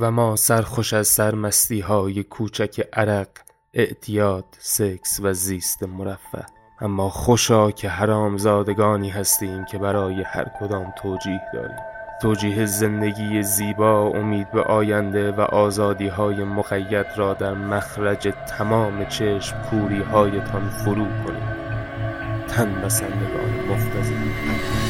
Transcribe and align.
و 0.00 0.10
ما 0.10 0.36
سرخوش 0.36 0.92
از 0.92 1.08
سرمستی 1.08 1.80
های 1.80 2.22
کوچک 2.22 2.88
عرق 2.92 3.28
اعتیاد 3.74 4.44
سکس 4.58 5.20
و 5.22 5.32
زیست 5.32 5.82
مرفه. 5.82 6.46
اما 6.80 7.10
خوشا 7.10 7.70
که 7.70 7.92
زادگانی 8.36 9.10
هستیم 9.10 9.64
که 9.64 9.78
برای 9.78 10.22
هر 10.22 10.46
کدام 10.60 10.92
توجیه 11.02 11.40
داریم. 11.54 11.78
توجیه 12.22 12.66
زندگی 12.66 13.42
زیبا 13.42 14.02
امید 14.02 14.50
به 14.50 14.62
آینده 14.62 15.32
و 15.32 15.40
آزادی 15.40 16.08
های 16.08 16.44
مقید 16.44 17.06
را 17.16 17.34
در 17.34 17.54
مخرج 17.54 18.32
تمام 18.58 19.04
چشم 19.04 19.62
کوری 19.62 20.02
هایتان 20.02 20.68
فرو 20.68 21.04
کنید 21.04 21.58
تن 22.48 22.82
بسندگان 22.82 23.50
مفتزید 23.68 24.87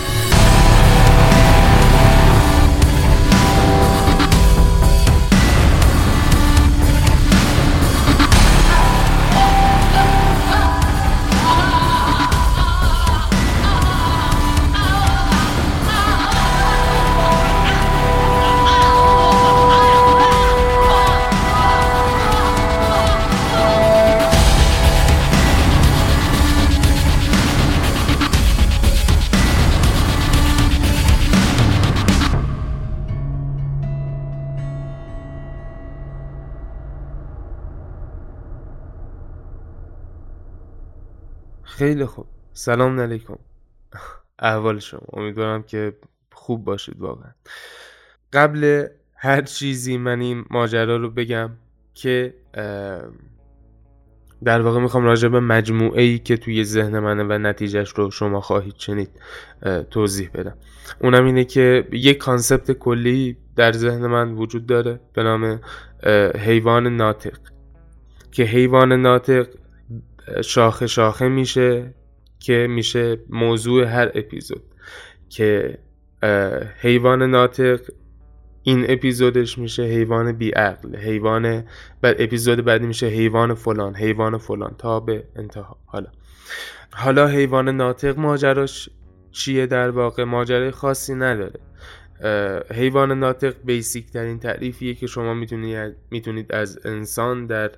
خیلی 41.79 42.07
خوب. 42.07 42.27
سلام 42.53 43.01
علیکم. 43.01 43.39
احوال 44.39 44.79
شما. 44.79 45.01
امیدوارم 45.13 45.63
که 45.63 45.97
خوب 46.33 46.65
باشید 46.65 47.01
واقعا. 47.01 47.31
قبل 48.33 48.87
هر 49.15 49.43
چیزی 49.43 49.97
من 49.97 50.21
این 50.21 50.45
ماجرا 50.51 50.97
رو 50.97 51.11
بگم 51.11 51.51
که 51.95 52.35
در 54.45 54.61
واقع 54.61 54.81
می‌خوام 54.81 55.05
راجع 55.05 55.29
به 55.29 55.41
مجموعه 55.41 56.03
ای 56.03 56.19
که 56.19 56.37
توی 56.37 56.65
ذهن 56.65 56.99
منه 56.99 57.23
و 57.23 57.39
نتیجهش 57.39 57.91
رو 57.91 58.11
شما 58.11 58.41
خواهید 58.41 58.75
چنید 58.75 59.11
توضیح 59.91 60.31
بدم. 60.35 60.55
اونم 61.01 61.25
اینه 61.25 61.45
که 61.45 61.89
یک 61.93 62.19
کانسپت 62.19 62.73
کلی 62.73 63.37
در 63.57 63.73
ذهن 63.73 64.07
من 64.07 64.33
وجود 64.33 64.67
داره 64.67 65.01
به 65.13 65.23
نام 65.23 65.61
حیوان 66.39 66.87
ناطق. 66.97 67.39
که 68.33 68.43
حیوان 68.43 68.93
ناطق 68.93 69.49
شاخه 70.45 70.87
شاخه 70.87 71.29
میشه 71.29 71.95
که 72.39 72.67
میشه 72.71 73.19
موضوع 73.29 73.85
هر 73.85 74.11
اپیزود 74.15 74.63
که 75.29 75.79
حیوان 76.81 77.23
ناطق 77.23 77.81
این 78.63 78.87
اپیزودش 78.89 79.59
میشه 79.59 79.83
حیوان 79.83 80.33
بیعقل 80.33 80.97
حیوان 80.97 81.65
بعد 82.03 82.23
اپیزود 82.23 82.65
بعدی 82.65 82.87
میشه 82.87 83.07
حیوان 83.07 83.55
فلان 83.55 83.97
حیوان 83.97 84.39
فلان 84.39 84.75
تا 84.79 85.01
به 85.01 85.25
انتها. 85.37 85.77
حالا 85.87 86.09
حالا 86.93 87.27
حیوان 87.27 87.69
ناطق 87.69 88.19
ماجراش 88.19 88.91
چیه 89.33 89.67
در 89.67 89.91
واقع؟ 89.91 90.25
ماجرای 90.25 90.71
خاصی 90.71 91.15
نداره. 91.15 91.61
حیوان 92.75 93.19
ناطق 93.19 93.55
بیسیک 93.65 94.11
ترین 94.11 94.39
تعریفیه 94.39 94.95
که 94.95 95.07
شما 95.07 95.35
می‌تونید 95.35 95.97
می‌تونید 96.11 96.53
از 96.53 96.87
انسان 96.87 97.47
در 97.47 97.71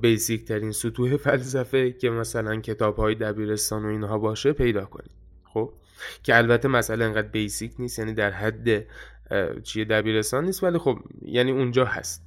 بیسیک 0.00 0.44
ترین 0.44 0.72
سطوح 0.72 1.16
فلسفه 1.16 1.92
که 1.92 2.10
مثلا 2.10 2.60
کتاب 2.60 2.96
های 2.96 3.14
دبیرستان 3.14 3.84
و 3.84 3.88
اینها 3.88 4.18
باشه 4.18 4.52
پیدا 4.52 4.84
کنید 4.84 5.10
خب؟ 5.44 5.72
که 6.22 6.36
البته 6.36 6.68
مثلا 6.68 7.04
انقدر 7.04 7.28
بیسیک 7.28 7.72
نیست 7.78 7.98
یعنی 7.98 8.14
در 8.14 8.30
حد 8.30 8.84
چیه 9.62 9.84
دبیرستان 9.84 10.44
نیست 10.44 10.64
ولی 10.64 10.78
خب 10.78 10.98
یعنی 11.22 11.50
اونجا 11.50 11.84
هست. 11.84 12.22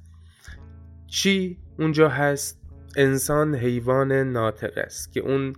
چی 1.06 1.58
اونجا 1.78 2.08
هست؟ 2.08 2.60
انسان 2.96 3.54
حیوان 3.54 4.12
ناطق 4.12 4.78
است 4.78 5.12
که 5.12 5.20
اون 5.20 5.52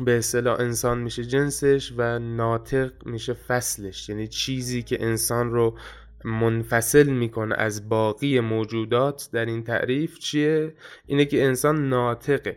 به 0.00 0.18
اصطلاح 0.18 0.60
انسان 0.60 0.98
میشه 0.98 1.24
جنسش 1.24 1.92
و 1.96 2.18
ناطق 2.18 3.06
میشه 3.06 3.32
فصلش. 3.32 4.08
یعنی 4.08 4.28
چیزی 4.28 4.82
که 4.82 5.04
انسان 5.04 5.50
رو 5.50 5.78
منفصل 6.26 7.10
می‌کنه 7.10 7.54
از 7.58 7.88
باقی 7.88 8.40
موجودات 8.40 9.28
در 9.32 9.44
این 9.44 9.64
تعریف 9.64 10.18
چیه؟ 10.18 10.72
اینه 11.06 11.24
که 11.24 11.44
انسان 11.44 11.88
ناطقه. 11.88 12.56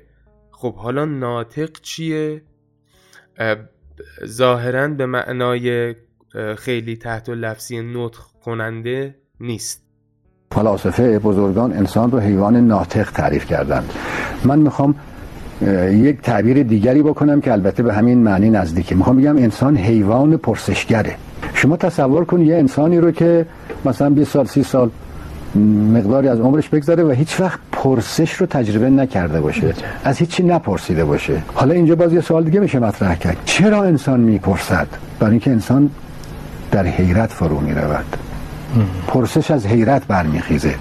خب 0.52 0.75
حالا 0.75 1.06
ناطق 1.06 1.69
چیه؟ 1.81 2.41
ظاهرا 4.25 4.88
به 4.88 5.06
معنای 5.06 5.96
خیلی 6.57 6.97
تحت 6.97 7.30
و 7.30 7.35
لفظی 7.35 7.81
نطق 7.81 8.22
کننده 8.46 9.16
نیست. 9.40 9.84
فلاسفه 10.51 11.19
بزرگان 11.19 11.74
انسان 11.74 12.12
رو 12.12 12.19
حیوان 12.19 12.56
ناطق 12.68 13.12
تعریف 13.12 13.46
کردند. 13.46 13.94
من 14.46 14.59
می‌خوام 14.59 14.96
یک 15.91 16.22
تعبیر 16.22 16.63
دیگری 16.63 17.01
بکنم 17.01 17.41
که 17.41 17.51
البته 17.51 17.84
به 17.84 17.94
همین 17.94 18.24
معنی 18.24 18.50
نزدیکه. 18.50 18.96
می‌خوام 18.96 19.18
بگم 19.18 19.38
انسان 19.38 19.78
حیوان 19.78 20.38
پرسشگره. 20.38 21.16
شما 21.53 21.78
تصور 21.78 22.25
کن 22.25 22.41
یه 22.41 22.56
انسانی 22.56 22.97
رو 22.97 23.12
که 23.12 23.46
مثلا 23.85 24.09
20 24.09 24.31
سال 24.31 24.45
30 24.45 24.63
سال 24.63 24.90
مقداری 25.94 26.28
از 26.28 26.40
عمرش 26.40 26.69
بگذره 26.69 27.03
و 27.03 27.12
هیچ 27.12 27.40
وقت 27.40 27.59
پرسش 27.72 28.34
رو 28.34 28.45
تجربه 28.45 28.90
نکرده 28.90 29.41
باشه. 29.41 29.73
از 30.03 30.17
هیچی 30.17 30.44
نپرسیده 30.44 31.06
باشه. 31.06 31.41
حالا 31.53 31.73
اینجا 31.73 31.95
باز 31.95 32.13
یه 32.13 32.22
سوال 32.22 32.44
دیگه 32.44 32.59
میشه 32.59 32.79
مطرح 32.79 33.16
کرد. 33.16 33.38
چرا 33.45 33.84
انسان 33.84 34.19
می‌پرسد؟ 34.19 34.88
برای 35.19 35.31
اینکه 35.31 35.51
انسان 35.51 35.89
در 36.72 36.85
حیرت 36.85 37.29
فرو 37.29 37.59
می‌رود. 37.59 38.16
پرسش 39.07 39.51
از 39.51 39.66
حیرت 39.66 40.07
برمیخیزه. 40.07 40.75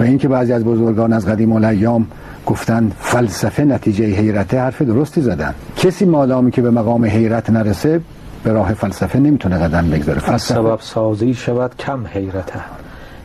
و 0.00 0.02
اینکه 0.02 0.28
بعضی 0.28 0.52
از 0.52 0.64
بزرگان 0.64 1.12
از 1.12 1.26
قدیم 1.26 1.52
الایام 1.52 2.06
گفتن 2.46 2.92
فلسفه 3.00 3.64
نتیجه 3.64 4.04
حیرته 4.04 4.60
حرف 4.60 4.82
درستی 4.82 5.20
زدن. 5.20 5.54
کسی 5.76 6.04
مادامی 6.04 6.50
که 6.50 6.62
به 6.62 6.70
مقام 6.70 7.04
حیرت 7.04 7.50
نرسه 7.50 8.00
به 8.44 8.52
راه 8.52 8.74
فلسفه 8.74 9.18
نمی‌تونه 9.18 9.58
قدم 9.58 9.90
بگذاره. 9.90 10.18
فلسفه 10.18 10.54
سبب 10.54 10.80
سازی 10.80 11.34
شود 11.34 11.76
کم 11.76 12.06
حیرته 12.06 12.64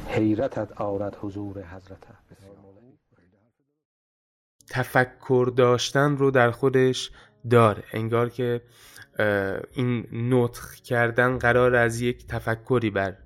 حیرتت 0.08 0.72
آرد 0.72 1.18
حضور 1.22 1.64
حضرته 1.64 2.08
تفکر 4.70 5.54
داشتن 5.58 6.18
رو 6.18 6.32
در 6.32 6.52
خودش 6.52 7.12
داره. 7.50 7.84
انگار 7.94 8.30
که 8.30 8.62
این 9.74 10.08
نطخ 10.12 10.76
کردن 10.76 11.38
قرار 11.38 11.76
از 11.76 12.02
یک 12.02 12.28
تفکری 12.28 12.90
بر 12.90 13.18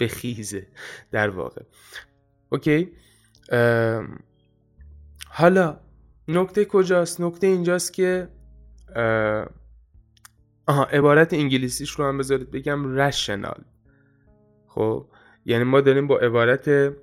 بخیزه 0.00 0.66
در 1.12 1.28
واقع. 1.28 1.62
اوکی؟ 2.48 2.92
حالا 5.28 5.76
نکته 6.28 6.64
کجاست؟ 6.64 7.20
نکته 7.20 7.46
اینجاست 7.46 7.92
که 7.92 8.28
آها 10.66 10.84
عبارت 10.84 11.34
انگلیسیش 11.34 11.90
رو 11.90 12.04
هم 12.04 12.18
بذارید 12.18 12.50
بگم 12.50 12.96
رشنال 12.96 13.64
خب 14.68 15.06
یعنی 15.44 15.64
ما 15.64 15.80
داریم 15.80 16.06
با 16.06 16.18
عبارت 16.18 16.94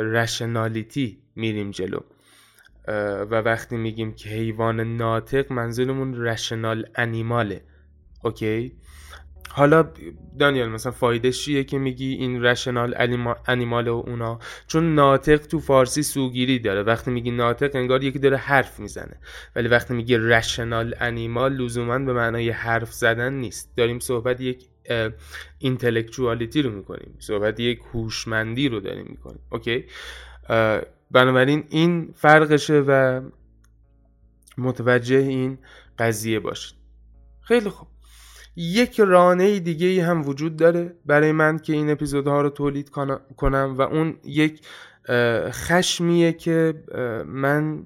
رشنالیتی 0.00 1.18
میریم 1.36 1.70
جلو. 1.70 2.00
و 3.30 3.34
وقتی 3.34 3.76
میگیم 3.76 4.14
که 4.14 4.28
حیوان 4.28 4.96
ناطق 4.96 5.52
منظورمون 5.52 6.14
رشنال 6.14 6.86
انیماله 6.94 7.64
اوکی؟ 8.24 8.76
حالا 9.56 9.92
دانیال 10.38 10.68
مثلا 10.68 10.92
فایده 10.92 11.32
چیه 11.32 11.64
که 11.64 11.78
میگی 11.78 12.12
این 12.14 12.42
رشنال 12.42 12.94
انیمال 13.46 13.88
و 13.88 14.02
اونا؟ 14.06 14.38
چون 14.66 14.94
ناطق 14.94 15.36
تو 15.36 15.60
فارسی 15.60 16.02
سوگیری 16.02 16.58
داره. 16.58 16.82
وقتی 16.82 17.10
میگی 17.10 17.30
ناطق 17.30 17.70
انگار 17.76 18.04
یکی 18.04 18.18
داره 18.18 18.36
حرف 18.36 18.80
می‌زنه. 18.80 19.20
ولی 19.56 19.68
وقتی 19.68 19.94
میگی 19.94 20.16
رشنال 20.16 20.94
انیمال 21.00 21.52
لزوما 21.52 21.98
به 21.98 22.12
معنای 22.12 22.50
حرف 22.50 22.92
زدن 22.92 23.32
نیست. 23.32 23.76
داریم 23.76 23.98
صحبت 23.98 24.40
یک 24.40 24.68
اینتלקچوالیتی 25.58 26.62
رو 26.62 26.70
می‌کنیم. 26.70 27.16
صحبت 27.18 27.60
یک 27.60 27.80
هوشمندی 27.92 28.68
رو 28.68 28.80
داریم 28.80 29.06
می‌کنیم. 29.08 29.40
اوکی؟ 29.50 29.84
بنابراین 31.10 31.64
این 31.68 32.14
فرقشه 32.16 32.80
و 32.86 33.20
متوجه 34.58 35.16
این 35.16 35.58
قضیه 35.98 36.40
باشید 36.40 36.76
خیلی 37.40 37.70
خوب. 37.70 37.88
یک 38.56 39.00
رانه 39.00 39.58
دیگه 39.58 40.04
هم 40.04 40.28
وجود 40.28 40.56
داره 40.56 40.96
برای 41.06 41.32
من 41.32 41.58
که 41.58 41.72
این 41.72 41.90
اپیزودها 41.90 42.40
رو 42.40 42.50
تولید 42.50 42.90
کنم 43.36 43.74
و 43.78 43.82
اون 43.82 44.16
یک 44.24 44.66
خشمیه 45.50 46.32
که 46.32 46.84
من 47.26 47.82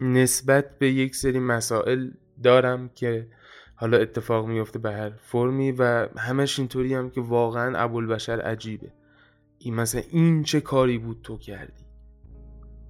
نسبت 0.00 0.78
به 0.78 0.90
یک 0.90 1.16
سری 1.16 1.38
مسائل 1.38 2.10
دارم 2.42 2.88
که 2.88 3.28
حالا 3.74 3.98
اتفاق 3.98 4.46
میفته 4.46 4.78
به 4.78 4.92
هر 4.92 5.10
فرمی 5.10 5.72
و 5.72 6.08
همش 6.18 6.58
اینطوری 6.58 6.94
هم 6.94 7.10
که 7.10 7.20
واقعا 7.20 7.78
ابوالبشر 7.78 8.40
عجیبه. 8.40 8.92
این 9.58 9.74
مثلا 9.74 10.02
این 10.10 10.42
چه 10.42 10.60
کاری 10.60 10.98
بود 10.98 11.20
تو 11.22 11.38
کردی؟ 11.38 11.84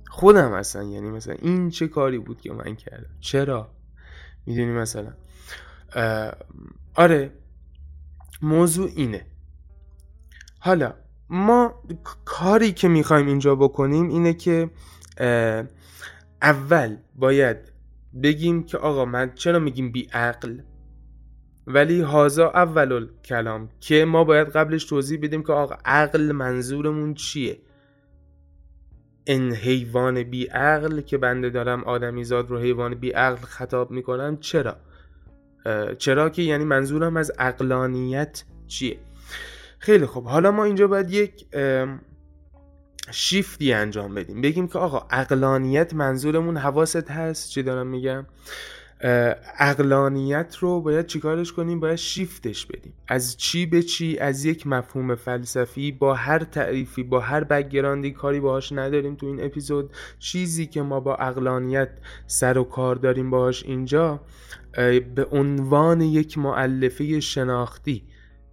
خودم 0.08 0.52
اصلا 0.52 0.82
یعنی 0.82 1.10
مثلا 1.10 1.34
این 1.42 1.70
چه 1.70 1.88
کاری 1.88 2.18
بود 2.18 2.40
که 2.40 2.52
من 2.52 2.76
کردم؟ 2.76 3.10
چرا؟ 3.20 3.70
می‌دونی 4.46 4.72
مثلا. 4.72 5.12
آره 6.94 7.32
موضوع 8.42 8.90
اینه. 8.96 9.26
حالا 10.58 10.94
ما 11.28 11.82
کاری 12.24 12.72
که 12.72 12.88
می‌خوایم 12.88 13.26
اینجا 13.26 13.54
بکنیم 13.54 14.08
اینه 14.08 14.34
که 14.34 14.70
اول 16.42 16.96
باید 17.16 17.56
بگیم 18.22 18.62
که 18.62 18.78
آقا 18.78 19.04
من 19.04 19.32
چرا 19.34 19.58
میگیم 19.58 19.92
بی 19.92 20.08
عقل 20.12 20.58
ولی 21.66 22.00
هازا 22.00 22.50
اول 22.50 23.08
کلام 23.24 23.68
که 23.80 24.04
ما 24.04 24.24
باید 24.24 24.48
قبلش 24.48 24.84
توضیح 24.84 25.20
بدیم 25.22 25.42
که 25.42 25.52
آقا 25.52 25.76
عقل 25.84 26.32
منظورمون 26.32 27.14
چیه؟ 27.14 27.58
این 29.24 29.52
حیوان 29.52 30.22
بی 30.22 30.46
عقل 30.46 31.00
که 31.00 31.18
بنده 31.18 31.50
دارم 31.50 31.84
آدمی 31.84 32.24
زاد 32.24 32.50
رو 32.50 32.58
حیوان 32.58 32.94
بی 32.94 33.10
عقل 33.10 33.36
خطاب 33.36 33.90
می‌کنم 33.90 34.36
چرا؟ 34.36 34.76
چرا 35.98 36.30
که 36.30 36.42
یعنی 36.42 36.64
منظورم 36.64 37.16
از 37.16 37.32
عقلانیت 37.38 38.44
چیه؟ 38.66 38.98
خیلی 39.78 40.06
خوب. 40.06 40.24
حالا 40.24 40.50
ما 40.50 40.64
اینجا 40.64 40.86
باید 40.86 41.10
یک 41.10 41.46
شیفتی 43.10 43.72
انجام 43.72 44.14
بدیم. 44.14 44.40
بگیم 44.40 44.68
که 44.68 44.78
آقا 44.78 45.06
اقلانیت 45.10 45.94
منظورمون 45.94 46.56
حواست 46.56 47.10
هست؟ 47.10 47.50
چی 47.50 47.62
دارم 47.62 47.86
میگم؟ 47.86 48.26
اقلانیت 49.58 50.56
رو 50.56 50.80
باید 50.80 51.06
چیکارش 51.06 51.52
کنیم؟ 51.52 51.80
باید 51.80 51.96
شیفتش 51.96 52.66
بدیم. 52.66 52.92
از 53.08 53.36
چی 53.36 53.66
به 53.66 53.82
چی؟ 53.82 54.18
از 54.18 54.44
یک 54.44 54.66
مفهوم 54.66 55.14
فلسفی. 55.14 55.92
با 55.92 56.14
هر 56.14 56.38
تعریفی 56.38 57.02
با 57.02 57.20
هر 57.20 57.44
بگراندی 57.44 58.10
کاری 58.10 58.40
باهاش 58.40 58.72
نداریم 58.72 59.14
تو 59.14 59.26
این 59.26 59.44
اپیزود. 59.44 59.90
چیزی 60.18 60.66
که 60.66 60.82
ما 60.82 61.00
با 61.00 61.14
اقلانیت 61.14 61.88
سر 62.26 62.58
و 62.58 62.64
کار 62.64 62.96
داریم 62.96 63.30
باهاش 63.30 63.64
اینجا 63.64 64.20
به 65.14 65.24
عنوان 65.30 66.00
یک 66.00 66.38
معلفه 66.38 67.20
شناختی 67.20 68.04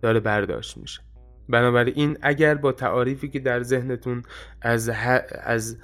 داره 0.01 0.19
برداشت 0.19 0.77
میشه. 0.77 1.01
بنابراین 1.49 2.17
اگر 2.21 2.55
با 2.55 2.71
تعاریفی 2.71 3.29
که 3.29 3.39
در 3.39 3.63
ذهنتون 3.63 4.23
از, 4.61 4.91
از 5.43 5.77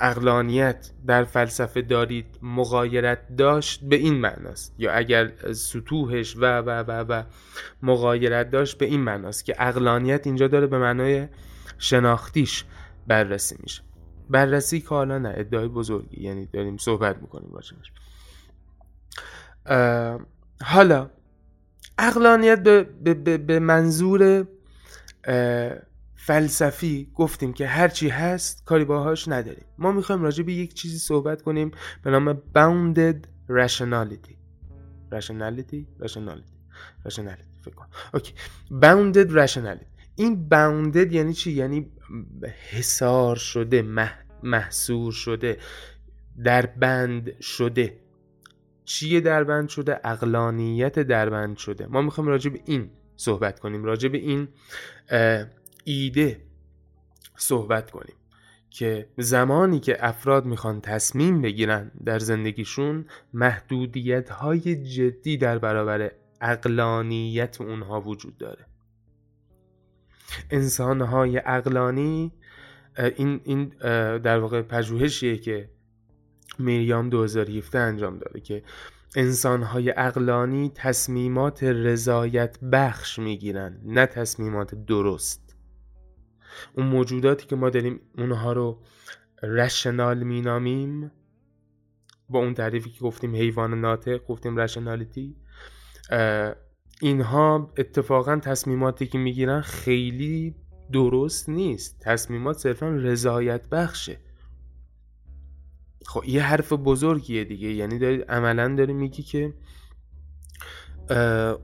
اقلانیت 0.00 0.90
در 1.06 1.24
فلسفه 1.24 1.82
دارید 1.82 2.38
مغایرت 2.42 3.36
داشت 3.36 3.84
به 3.84 3.96
این 3.96 4.14
معناست. 4.14 4.74
یا 4.78 4.92
اگر 4.92 5.52
سطوحش 5.52 6.36
و 6.36 6.58
و 6.58 6.70
و 6.70 7.04
و 7.08 7.22
مغایرت 7.82 8.50
داشت 8.50 8.78
به 8.78 8.84
این 8.84 9.00
معناست 9.00 9.44
که 9.44 9.54
اقلانیت 9.58 10.26
اینجا 10.26 10.48
داره 10.48 10.66
به 10.66 10.78
معنای 10.78 11.28
شناختیش 11.78 12.64
بررسی 13.06 13.56
میشه. 13.62 13.82
بررسی 14.30 14.80
که 14.80 14.88
حالا 14.88 15.18
نه 15.18 15.34
ادعای 15.36 15.68
بزرگی 15.68 16.22
یعنی 16.22 16.46
داریم 16.46 16.76
صحبت 16.76 17.22
می‌کنیم 17.22 17.50
باجمش 17.50 17.92
حالا 20.62 21.10
اقلانیت 21.98 22.62
به, 22.62 23.14
به, 23.14 23.38
به 23.38 23.58
منظور 23.58 24.46
فلسفی 26.16 27.10
گفتیم 27.14 27.52
که 27.52 27.66
هرچی 27.66 28.08
هست 28.08 28.64
کاری 28.64 28.84
باهاش 28.84 29.28
نداریم. 29.28 29.64
ما 29.78 29.92
می‌خوایم 29.92 30.22
راجع 30.22 30.42
به 30.42 30.52
یک 30.52 30.74
چیزی 30.74 30.98
صحبت 30.98 31.42
کنیم 31.42 31.70
به 32.02 32.10
نام 32.10 32.34
bounded 32.34 33.16
rationality. 33.48 34.34
Rationality 35.12 36.04
rationality 36.04 36.56
rationality 37.06 37.52
فکر 37.64 37.74
اوکی. 38.14 38.34
Bounded 38.70 39.30
rationality. 39.30 39.86
این 40.16 40.48
bounded 40.50 41.12
یعنی 41.12 41.32
چی؟ 41.32 41.52
یعنی 41.52 41.90
حسار 42.70 43.36
شده 43.36 43.82
محصور 44.42 45.12
شده 45.12 45.58
در 46.44 46.66
بند 46.66 47.40
شده. 47.40 48.01
چیه 48.84 49.20
دربند 49.20 49.68
شده؟ 49.68 50.00
اقلانیت 50.04 50.98
دربند 50.98 51.56
شده. 51.56 51.86
ما 51.86 52.02
می‌خوایم 52.02 52.30
راجع 52.30 52.50
به 52.50 52.60
این 52.64 52.90
صحبت 53.16 53.60
کنیم. 53.60 53.84
راجع 53.84 54.08
به 54.08 54.18
این 54.18 54.48
ایده 55.84 56.40
صحبت 57.36 57.90
کنیم 57.90 58.14
که 58.70 59.08
زمانی 59.18 59.80
که 59.80 60.06
افراد 60.06 60.44
می‌خوان 60.44 60.80
تصمیم 60.80 61.42
بگیرن 61.42 61.90
در 62.04 62.18
زندگیشون 62.18 63.04
محدودیت 63.32 64.30
های 64.30 64.84
جدی 64.84 65.36
در 65.36 65.58
برابر 65.58 66.12
اقلانیت 66.40 67.60
اونها 67.60 68.00
وجود 68.00 68.38
داره. 68.38 68.66
انسان 70.50 71.00
های 71.00 71.42
اقلانی 71.44 72.32
این, 73.16 73.40
این 73.44 73.68
در 74.18 74.38
واقع 74.38 74.62
پژوهشیه 74.62 75.36
که 75.36 75.70
میریام 76.58 77.08
2017 77.08 77.78
انجام 77.78 78.18
داده 78.18 78.40
که 78.40 78.62
انسانهای 79.16 79.94
اقلانی 79.96 80.72
تصمیمات 80.74 81.62
رضایت 81.62 82.58
بخش 82.60 83.18
می‌گیرن 83.18 83.80
نه 83.84 84.06
تصمیمات 84.06 84.74
درست. 84.74 85.56
اون 86.76 86.86
موجوداتی 86.86 87.46
که 87.46 87.56
ما 87.56 87.70
داریم 87.70 88.00
اونها 88.18 88.52
رو 88.52 88.82
رشنال 89.42 90.22
مینامیم 90.22 91.10
با 92.28 92.38
اون 92.38 92.54
تعریفی 92.54 92.90
که 92.90 93.00
گفتیم 93.00 93.34
حیوان 93.34 93.80
ناطق 93.80 94.26
گفتیم 94.26 94.56
رشنالیتی 94.56 95.36
اینها 97.00 97.72
اتفاقا 97.78 98.36
تصمیماتی 98.36 99.06
که 99.06 99.18
می‌گیرن 99.18 99.60
خیلی 99.60 100.54
درست 100.92 101.48
نیست. 101.48 102.00
تصمیمات 102.00 102.56
صرفا 102.58 102.88
رضایت 102.88 103.68
بخشه. 103.68 104.18
خب 106.06 106.24
یه 106.26 106.42
حرف 106.42 106.72
بزرگیه 106.72 107.44
دیگه. 107.44 107.68
یعنی 107.68 107.98
داری 107.98 108.20
عملا 108.20 108.74
داری 108.74 108.92
میگی 108.92 109.22
که 109.22 109.54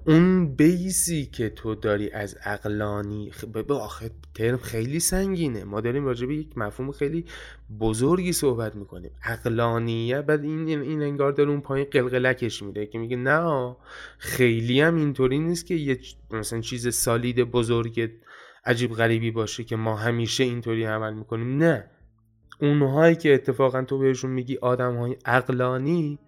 اون 0.07 0.55
بیسی 0.57 1.27
که 1.27 1.49
تو 1.49 1.75
داری 1.75 2.11
از 2.11 2.37
اقلانی 2.45 3.33
به 3.53 3.75
آخه 3.75 4.11
ترم 4.35 4.57
خیلی 4.57 5.01
سنگینه. 5.01 5.65
ما 5.65 5.81
داریم 5.81 6.05
راجع 6.05 6.27
به 6.27 6.35
یک 6.37 6.59
مفهوم 6.59 6.93
خیلی 6.93 7.25
بزرگی 7.81 8.33
صحبت 8.33 8.75
می‌کنیم. 8.75 9.11
اقلانیه 9.25 10.23
بعد 10.23 10.45
این 10.45 10.69
این 10.69 11.03
انگار 11.03 11.33
داره 11.33 11.51
اون 11.51 11.61
پایین 11.61 11.87
قلقلکش 11.91 12.63
میده 12.63 12.87
که 12.87 12.99
میگه 12.99 13.17
نه 13.17 13.77
خیلی 14.19 14.81
هم 14.81 14.97
اینطوری 14.97 15.39
نیست 15.39 15.67
که 15.67 15.75
یه 15.75 15.99
مثلا 16.31 16.61
چیز 16.61 16.95
سالید 16.95 17.43
بزرگ 17.43 18.11
عجیب 18.65 18.93
غریبی 18.93 19.31
باشه 19.31 19.65
که 19.65 19.77
ما 19.77 19.97
همیشه 19.97 20.45
اینطوری 20.45 20.85
عمل 20.85 21.15
می‌کنیم. 21.15 21.59
نه. 21.59 21.91
اونهایی 22.61 23.17
که 23.17 23.35
اتفاقا 23.35 23.83
تو 23.83 23.99
بهشون 23.99 24.31
میگی 24.31 24.57
آدم 24.57 24.97
های 24.97 25.17
اقلانی 25.25 26.19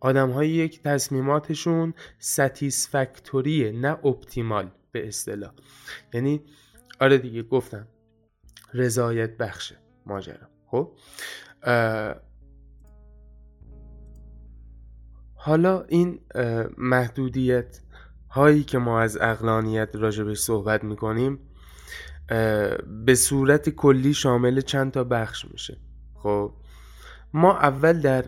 آدم 0.00 0.42
یک 0.42 0.82
تصمیماتشون 0.82 1.94
ستیسفکتوریه 2.18 3.72
نه 3.72 4.06
اپتیمال 4.06 4.70
به 4.92 5.08
اصطلاح. 5.08 5.52
یعنی 6.14 6.44
آره 7.00 7.18
دیگه 7.18 7.42
گفتم 7.42 7.88
رضایت 8.74 9.36
بخشه 9.36 9.76
ماجرا. 10.06 10.48
خب؟ 10.66 10.92
حالا 15.34 15.82
این 15.88 16.20
محدودیت 16.78 17.80
هایی 18.30 18.64
که 18.64 18.78
ما 18.78 19.00
از 19.00 19.18
اقلانیت 19.20 19.88
راجبش 19.96 20.38
صحبت 20.38 20.84
می‌کنیم 20.84 21.38
به 23.04 23.14
صورت 23.14 23.68
کلی 23.68 24.14
شامل 24.14 24.60
چند 24.60 24.92
تا 24.92 25.04
بخش 25.04 25.44
میشه. 25.52 25.76
خب 26.14 26.52
ما 27.32 27.52
اول 27.58 28.00
در 28.00 28.24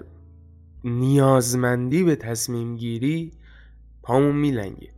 نیازمندی 0.84 2.02
به 2.02 2.16
تصمیم 2.16 2.76
گیری 2.76 3.32
پامون 4.02 4.36
میلنگه. 4.36 4.88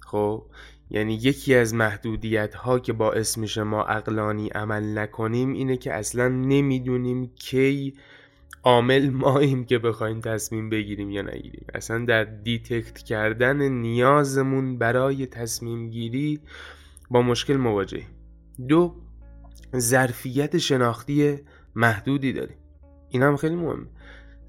خب 0.00 0.46
یعنی 0.90 1.14
یکی 1.14 1.54
از 1.54 1.74
محدودیت 1.74 2.54
ها 2.54 2.78
که 2.78 2.92
باعث 2.92 3.38
میشه 3.38 3.62
ما 3.62 3.84
اقلانی 3.84 4.48
عمل 4.48 4.98
نکنیم 4.98 5.52
اینه 5.52 5.76
که 5.76 5.94
اصلا 5.94 6.28
نمی‌دونیم 6.28 7.26
کی 7.26 7.94
عامل 8.62 9.10
ماییم 9.10 9.64
که 9.64 9.78
بخوایم 9.78 10.20
تصمیم 10.20 10.70
بگیریم 10.70 11.10
یا 11.10 11.22
نگیریم. 11.22 11.66
اصلا 11.74 12.04
در 12.04 12.24
دیتکت 12.24 12.98
کردن 12.98 13.62
نیازمون 13.68 14.78
برای 14.78 15.26
تصمیم 15.26 15.90
گیری 15.90 16.40
با 17.10 17.22
مشکل 17.22 17.56
مواجهیم. 17.56 18.08
دو 18.68 18.96
ظرفیت 19.76 20.58
شناختی 20.58 21.38
محدودی 21.74 22.32
داریم. 22.32 22.56
این 23.08 23.22
هم 23.22 23.36
خیلی 23.36 23.56
مهمه. 23.56 23.86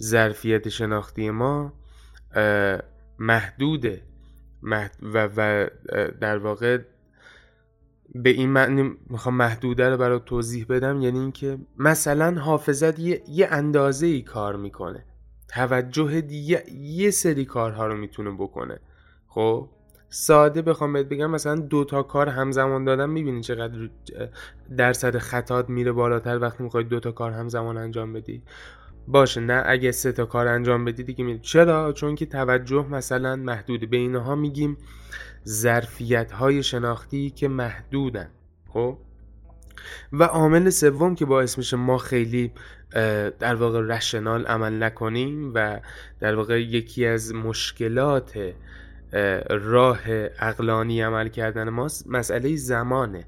ظرفیت 0.01 0.69
شناختی 0.69 1.29
ما 1.29 1.73
محدوده. 3.19 4.01
و, 5.01 5.29
و 5.37 5.67
در 6.21 6.37
واقع 6.37 6.77
به 8.15 8.29
این 8.29 8.49
معنی 8.49 8.91
می‌خوام 9.09 9.35
محدوده 9.35 9.89
رو 9.89 9.97
برای 9.97 10.19
توضیح 10.25 10.65
بدم 10.69 11.01
یعنی 11.01 11.19
اینکه 11.19 11.57
مثلا 11.77 12.39
حافظت 12.41 12.99
یه, 12.99 13.23
یه 13.27 13.47
اندازه 13.51 14.07
ای 14.07 14.21
کار 14.21 14.55
می‌کنه. 14.55 15.05
توجه 15.47 16.21
دیگه 16.21 16.63
یه 16.73 17.11
سری 17.11 17.45
کارها 17.45 17.87
رو 17.87 17.97
می‌تونه 17.97 18.31
بکنه. 18.31 18.79
خب؟ 19.27 19.69
ساده 20.13 20.61
بخوام 20.61 20.93
بهت 20.93 21.05
بگم 21.05 21.31
مثلا 21.31 21.55
دو 21.55 21.83
تا 21.83 22.03
کار 22.03 22.29
همزمان 22.29 22.83
دادن 22.83 23.09
می‌بینی 23.09 23.41
چقدر 23.41 23.89
درصد 24.77 25.17
خطات 25.17 25.69
میره 25.69 25.91
بالاتر 25.91 26.39
وقتی 26.39 26.63
می‌خوای 26.63 26.83
دو 26.83 26.99
تا 26.99 27.11
کار 27.11 27.31
همزمان 27.31 27.77
انجام 27.77 28.13
بدی. 28.13 28.41
باشه 29.07 29.41
نه 29.41 29.63
اگه 29.65 29.91
سه 29.91 30.11
تا 30.11 30.25
کار 30.25 30.47
انجام 30.47 30.85
بدی 30.85 31.03
دیگه 31.03 31.25
میره 31.25 31.39
چرا؟ 31.39 31.93
چون 31.93 32.15
که 32.15 32.25
توجه 32.25 32.87
مثلا 32.87 33.35
محدوده 33.35 33.85
به 33.85 33.97
اینها 33.97 34.35
میگیم 34.35 34.77
ظرفیت 35.47 36.31
های 36.31 36.63
شناختی 36.63 37.29
که 37.29 37.47
محدودن 37.47 38.29
خب؟ 38.69 38.97
و 40.13 40.23
عامل 40.23 40.69
سوم 40.69 41.15
که 41.15 41.25
باعث 41.25 41.57
میشه 41.57 41.77
ما 41.77 41.97
خیلی 41.97 42.51
در 43.39 43.55
واقع 43.55 43.81
رشنال 43.81 44.45
عمل 44.45 44.83
نکنیم 44.83 45.51
و 45.55 45.79
در 46.19 46.35
واقع 46.35 46.61
یکی 46.61 47.05
از 47.05 47.35
مشکلات 47.35 48.53
راه 49.49 49.99
اقلانی 50.39 51.01
عمل 51.01 51.29
کردن 51.29 51.69
ما 51.69 51.87
مسئله 52.05 52.55
زمانه. 52.55 53.25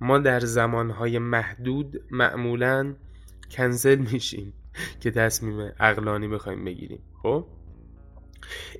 ما 0.00 0.18
در 0.18 0.40
زمانهای 0.40 1.18
محدود 1.18 2.02
معمولا 2.10 2.94
کنسل 3.50 3.98
میشیم 4.12 4.52
که 5.00 5.10
تصمیم 5.10 5.72
اقلانی 5.80 6.28
بخوایم 6.28 6.64
بگیریم 6.64 7.02
خب؟ 7.22 7.46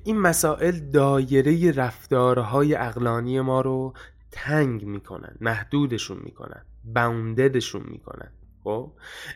این 0.03 0.19
مسائل 0.19 0.79
دایره 0.79 1.71
رفتارهای 1.71 2.75
اقلانی 2.75 3.41
ما 3.41 3.61
رو 3.61 3.93
تنگ 4.31 4.85
می‌کنن 4.85 5.35
محدودشون 5.41 6.17
می‌کنن 6.23 6.65
باونددشون 6.83 7.83
می‌کنن 7.85 8.31
خب؟ 8.63 8.91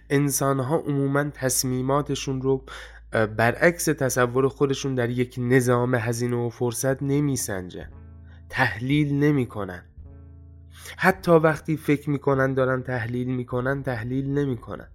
انسان 0.09 0.59
ها 0.59 0.77
عموما 0.77 1.23
تصمیماتشون 1.23 2.41
رو 2.41 2.63
برعکس 3.15 3.85
تصور 3.85 4.47
خودشون 4.47 4.95
در 4.95 5.09
یک 5.09 5.35
نظام 5.37 5.95
هزینه 5.95 6.35
و 6.35 6.49
فرصت 6.49 7.03
نمیسنجن. 7.03 7.91
تحلیل 8.49 9.13
نمی‌کنن. 9.13 9.85
حتی 10.97 11.31
وقتی 11.31 11.77
فکر 11.77 12.09
می‌کنن 12.09 12.53
دارن 12.53 12.83
تحلیل 12.83 13.27
می‌کنن 13.27 13.83
تحلیل 13.83 14.29
نمی‌کنن. 14.29 14.87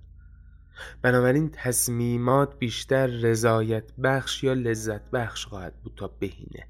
بنابراین 1.03 1.51
تصمیمات 1.53 2.59
بیشتر 2.59 3.07
رضایت 3.07 3.93
بخش 4.03 4.45
یا 4.45 4.53
لذت 4.53 5.11
بخش 5.11 5.47
خواهد 5.47 5.75
بود 5.83 5.95
تا 5.97 6.09
بهینه. 6.09 6.67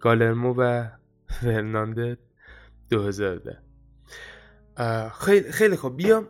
گالرمو 0.00 0.54
و 0.58 0.88
فرناندت 1.28 2.18
2010 2.90 3.58
خیلی 5.20 5.52
خیلی 5.52 5.76
خوب. 5.76 5.96
بیا 5.96 6.28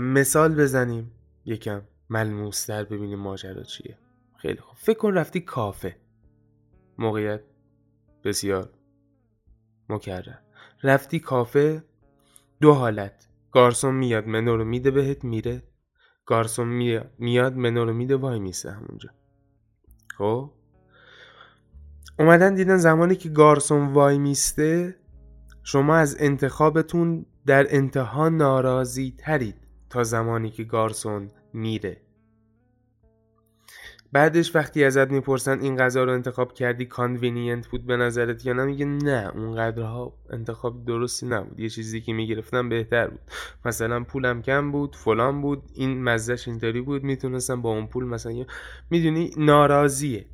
مثال 0.00 0.54
بزنیم 0.54 1.10
یکم. 1.44 1.82
ملموستر 2.12 2.84
ببینیم 2.84 3.18
ماجرا 3.18 3.62
چیه. 3.62 3.98
خیلی 4.36 4.60
خوب. 4.60 4.76
فکر 4.76 4.98
کن 4.98 5.14
رفتی 5.14 5.40
کافه. 5.40 5.96
موقعیت 6.98 7.40
بسیار 8.24 8.70
مکرر. 9.88 10.34
رفتی 10.82 11.20
کافه 11.20 11.84
دو 12.60 12.72
حالت. 12.72 13.28
گارسون 13.52 13.94
میاد 13.94 14.26
منو 14.26 14.56
رو 14.56 14.64
میده 14.64 14.90
بهت 14.90 15.24
میره. 15.24 15.62
گارسون 16.26 16.68
میاد 17.18 17.56
منو 17.56 17.84
رو 17.84 17.92
میده 17.92 18.16
وای 18.16 18.38
میسه 18.38 18.70
همونجا. 18.70 19.10
خب؟ 20.18 20.50
اومدن 22.18 22.54
دیدن 22.54 22.76
زمانی 22.76 23.16
که 23.16 23.28
گارسون 23.28 23.92
وای 23.92 24.18
میسته 24.18 24.96
شما 25.62 25.96
از 25.96 26.16
انتخابتون 26.18 27.26
در 27.46 27.66
انتها 27.76 28.28
ناراضی 28.28 29.14
ترید 29.18 29.56
تا 29.90 30.04
زمانی 30.04 30.50
که 30.50 30.64
گارسون 30.64 31.30
میره 31.54 32.00
بعدش 34.12 34.56
وقتی 34.56 34.84
ازت 34.84 35.10
می‌پرسن 35.10 35.60
این 35.60 35.76
غذا 35.76 36.04
رو 36.04 36.12
انتخاب 36.12 36.52
کردی 36.52 36.84
convenient 36.84 37.68
بود 37.68 37.86
به 37.86 37.96
نظرت 37.96 38.46
یا 38.46 38.52
نه 38.52 38.64
میگه 38.64 38.84
نه 38.84 39.30
اونقدرها 39.34 40.18
انتخاب 40.30 40.84
درستی 40.84 41.26
نبود. 41.26 41.60
یه 41.60 41.68
چیز 41.68 42.00
دیگه 42.00 42.12
می‌گرفتم 42.12 42.68
بهتر 42.68 43.08
بود. 43.08 43.20
مثلا 43.64 44.04
پولم 44.04 44.42
کم 44.42 44.72
بود 44.72 44.96
فلان 44.96 45.42
بود 45.42 45.62
این 45.74 46.02
مزه‌ش 46.02 46.48
اینطوری 46.48 46.80
بود 46.80 47.04
می‌تونستم 47.04 47.62
با 47.62 47.70
اون 47.70 47.86
پول 47.86 48.04
مثلا 48.04 48.44
می‌دونی؟ 48.90 49.30
ناراضیه. 49.36 50.26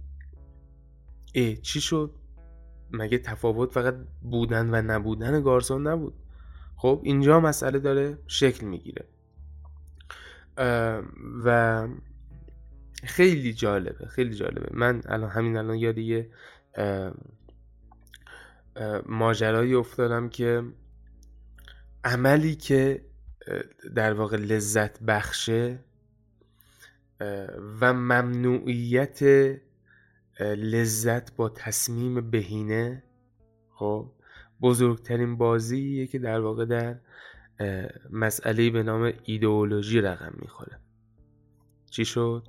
ای 1.32 1.56
چی 1.56 1.80
شد؟ 1.80 2.10
مگه 2.92 3.18
تفاوت 3.18 3.72
فقط 3.72 3.94
بودن 4.22 4.70
و 4.75 4.82
نبودن 4.82 5.42
گارسون 5.42 5.87
نبود؟ 5.87 6.14
خب 6.76 7.00
اینجا 7.02 7.40
مسئله 7.40 7.78
داره 7.78 8.18
شکل 8.26 8.66
می‌گیره. 8.66 9.04
و 11.44 11.88
خیلی 13.04 13.52
جالبه 13.52 14.06
خیلی 14.06 14.34
جالبه. 14.34 14.68
من 14.70 15.02
الان 15.06 15.30
همین 15.30 15.56
الان 15.56 15.76
یاد 15.76 15.98
یه 15.98 16.30
ماجرایی 19.06 19.74
افتادم 19.74 20.28
که 20.28 20.62
عملی 22.04 22.54
که 22.54 23.04
در 23.94 24.12
واقع 24.12 24.36
لذت 24.36 25.02
بخشه 25.02 25.78
و 27.80 27.92
ممنوعیت 27.92 29.22
لذت 30.40 31.36
با 31.36 31.48
تصمیم 31.48 32.30
بهینه 32.30 33.02
خب 33.70 34.12
بزرگترین 34.62 35.36
بازیه 35.36 36.06
که 36.06 36.18
در 36.18 36.40
واقع 36.40 36.64
در 36.64 36.96
مسئله 38.10 38.70
به 38.70 38.82
نام 38.82 39.12
ایدئولوژی 39.24 40.00
رقم 40.00 40.32
می‌خوره. 40.40 40.78
چی 41.90 42.04
شد؟ 42.04 42.48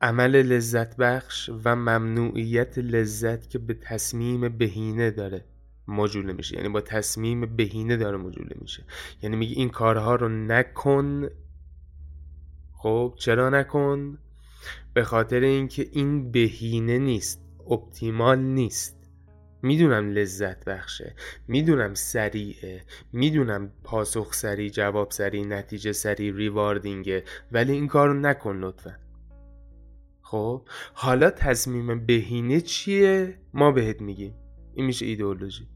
عمل 0.00 0.36
لذت 0.36 0.96
بخش 0.96 1.50
و 1.64 1.76
ممنوعیت 1.76 2.78
لذت 2.78 3.50
که 3.50 3.58
به 3.58 3.74
تصمیم 3.74 4.48
بهینه 4.48 5.10
داره 5.10 5.44
مجوله 5.88 6.32
میشه. 6.32 6.56
یعنی 6.56 6.68
با 6.68 6.80
تصمیم 6.80 7.56
بهینه 7.56 7.96
داره 7.96 8.16
مجوله 8.16 8.56
میشه. 8.60 8.84
یعنی 9.22 9.36
میگه 9.36 9.56
این 9.56 9.68
کارها 9.68 10.14
رو 10.14 10.28
نکن. 10.28 11.28
خب 12.72 13.14
چرا 13.18 13.50
نکن؟ 13.50 14.18
به 14.94 15.04
خاطر 15.04 15.40
اینکه 15.40 15.88
این 15.92 16.30
بهینه 16.30 16.98
نیست 16.98 17.40
اپتیمال 17.70 18.38
نیست. 18.38 19.01
می‌دونم 19.62 20.10
لذت 20.10 20.64
بخشه 20.64 21.14
می‌دونم 21.48 21.94
سریعه 21.94 22.82
می‌دونم 23.12 23.72
پاسخ 23.84 24.34
سریع 24.34 24.70
جواب 24.70 25.10
سریع 25.10 25.44
نتیجه 25.44 25.92
سریع 25.92 26.36
ریواردینگه 26.36 27.24
ولی 27.52 27.72
این 27.72 27.88
کارو 27.88 28.14
نکن 28.14 28.56
لطفا. 28.56 28.96
خب 30.22 30.62
حالا 30.92 31.30
تصمیم 31.30 32.06
بهینه 32.06 32.60
چیه؟ 32.60 33.38
ما 33.54 33.72
بهت 33.72 34.00
میگیم. 34.00 34.34
این 34.74 34.86
میشه 34.86 35.06
ایدئولوژی. 35.06 35.66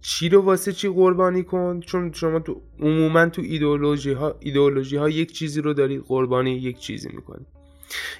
چی 0.00 0.28
رو 0.28 0.40
واسه 0.40 0.72
چی 0.72 0.88
قربانی 0.88 1.42
کن؟ 1.42 1.80
چون 1.80 2.12
شما 2.12 2.38
تو 2.40 2.62
عموما 2.80 3.26
تو 3.26 3.42
ایدئولوژی 3.42 4.12
ها 4.12 4.36
ایدئولوژی 4.40 4.96
ها 4.96 5.08
یک 5.08 5.32
چیزی 5.32 5.60
رو 5.60 5.74
دارید 5.74 6.02
قربانی 6.02 6.50
یک 6.50 6.78
چیزی 6.78 7.08
می‌کنید 7.08 7.46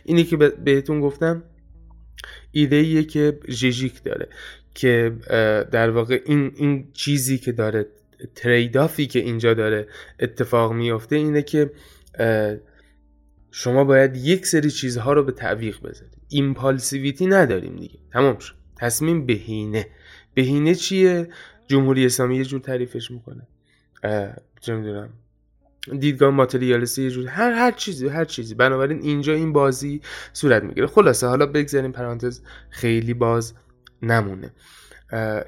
اینی 0.04 0.24
که 0.24 0.36
بهتون 0.36 1.00
گفتم 1.00 1.42
ایده 2.52 3.04
که 3.04 3.38
ژیژیک 3.48 4.02
داره 4.02 4.28
که 4.74 5.16
در 5.72 5.90
واقع 5.90 6.20
این 6.26 6.52
این 6.56 6.88
چیزی 6.92 7.38
که 7.38 7.52
داره 7.52 7.86
تریدافی 8.34 9.06
که 9.06 9.18
اینجا 9.18 9.54
داره 9.54 9.88
اتفاق 10.20 10.72
میافته 10.72 11.16
اینه 11.16 11.42
که 11.42 11.70
شما 13.50 13.84
باید 13.84 14.16
یک 14.16 14.46
سری 14.46 14.70
چیزها 14.70 15.12
رو 15.12 15.22
به 15.24 15.32
تعویق 15.32 15.80
بذارید. 15.80 16.18
ایمپالسیویتی 16.28 17.26
نداریم 17.26 17.76
دیگه. 17.76 17.98
تمام 18.12 18.38
شد. 18.38 18.54
تصمیم 18.76 19.26
بهینه. 19.26 19.86
بهینه 20.34 20.74
چیه؟ 20.74 21.28
جمهوری 21.66 22.06
اسلامی 22.06 22.36
یه 22.36 22.44
جور 22.44 22.60
تعریفش 22.60 23.10
می‌کنه. 23.10 23.46
چه 24.60 24.74
می‌دونم. 24.74 25.12
دیدگاه 25.98 26.30
ماتریالیستی 26.30 27.02
یه 27.02 27.10
جور 27.10 27.26
هر 27.26 27.52
هر 27.52 27.70
چیزی 27.70 28.08
هر 28.08 28.24
چیزی. 28.24 28.54
بنابراین 28.54 29.02
اینجا 29.02 29.32
این 29.32 29.52
بازی 29.52 30.00
صورت 30.32 30.62
می‌گیره. 30.62 30.86
خلاصه 30.86 31.26
حالا 31.26 31.46
بگذاریم 31.46 31.92
پرانتز 31.92 32.40
خیلی 32.70 33.14
باز 33.14 33.54
نمونه. 34.02 34.52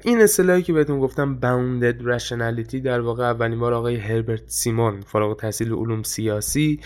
این 0.03 0.21
اصطلاحی 0.21 0.63
که 0.63 0.73
بهتون 0.73 0.99
گفتم 0.99 1.39
bounded 1.41 2.01
rationality 2.01 2.75
در 2.75 2.99
واقع 2.99 3.23
اولین 3.23 3.59
بار 3.59 3.73
آقای 3.73 3.95
هربرت 3.95 4.43
سیمون 4.47 5.01
فارغ 5.01 5.39
تحصیل 5.39 5.73
علوم 5.73 6.03
سیاسی 6.03 6.79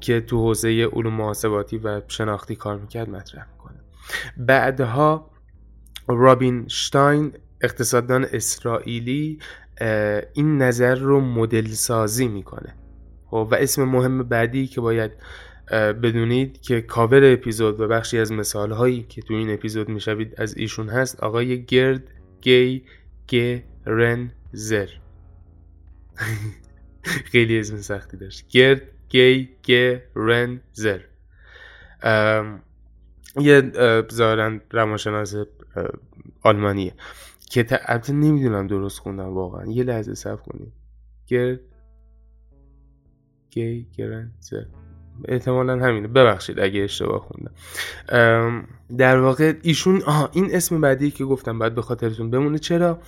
که 0.00 0.20
تو 0.20 0.38
حوزه 0.38 0.88
علوم 0.92 1.14
محاسباتی 1.14 1.78
و 1.78 2.02
شناختی 2.08 2.56
کار 2.56 2.78
می‌کرد 2.78 3.10
مطرح 3.10 3.46
می‌کنه. 3.52 3.80
بعدها 4.36 5.30
رابین 6.08 6.68
شتاین 6.68 7.32
اقتصاددان 7.60 8.26
اسرائیلی 8.32 9.38
این 10.34 10.62
نظر 10.62 10.94
رو 10.94 11.20
مدل 11.20 11.66
سازی 11.66 12.28
می‌کنه. 12.28 12.74
خب، 13.26 13.48
و 13.50 13.54
اسم 13.54 13.84
مهم 13.84 14.22
بعدی 14.22 14.66
که 14.66 14.80
باید 14.80 15.12
بدونید 16.02 16.60
که 16.60 16.80
کاور 16.80 17.32
اپیزود 17.32 17.80
و 17.80 17.88
بخشی 17.88 18.18
از 18.18 18.32
مثال 18.32 18.72
هایی 18.72 19.02
که 19.02 19.22
تو 19.22 19.34
این 19.34 19.54
اپیزود 19.54 19.88
می‌شوید 19.88 20.34
از 20.40 20.56
ایشون 20.56 20.88
هست 20.88 21.20
آقای 21.20 21.64
گرد 21.64 22.02
گی 22.40 22.84
گرنزر 23.28 24.88
خیلی 27.32 27.60
اسم 27.60 27.76
سختی 27.76 28.16
داشت. 28.16 28.48
گرد 28.48 28.82
گی 29.08 29.48
گرنزر 29.62 31.00
یه 33.40 33.72
ظاهرا 34.12 34.58
روانشناس 34.70 35.34
آلمانیه. 36.42 36.92
که 37.50 37.66
البته 37.84 38.12
نمی‌دونم 38.12 38.66
درست 38.66 38.98
خوندم 38.98 39.34
واقعا. 39.34 39.66
یه 39.66 39.84
لحظه 39.84 40.14
صبر 40.14 40.42
کنید 40.42 40.72
گرد. 41.26 41.60
گی 43.50 43.86
گرنزر 43.96 44.64
احتمالا 45.24 45.78
همینه. 45.78 46.08
ببخشید 46.08 46.60
اگه 46.60 46.80
اشتباه 46.80 47.20
خوندم. 47.20 47.52
در 48.96 49.20
واقع 49.20 49.52
ایشون 49.62 50.02
آها 50.02 50.30
این 50.32 50.54
اسم 50.54 50.80
بعدی 50.80 51.10
که 51.10 51.24
گفتم 51.24 51.58
باید 51.58 51.74
به 51.74 51.82
خاطرتون 51.82 52.30
بمونه. 52.30 52.58
چرا؟ 52.58 52.98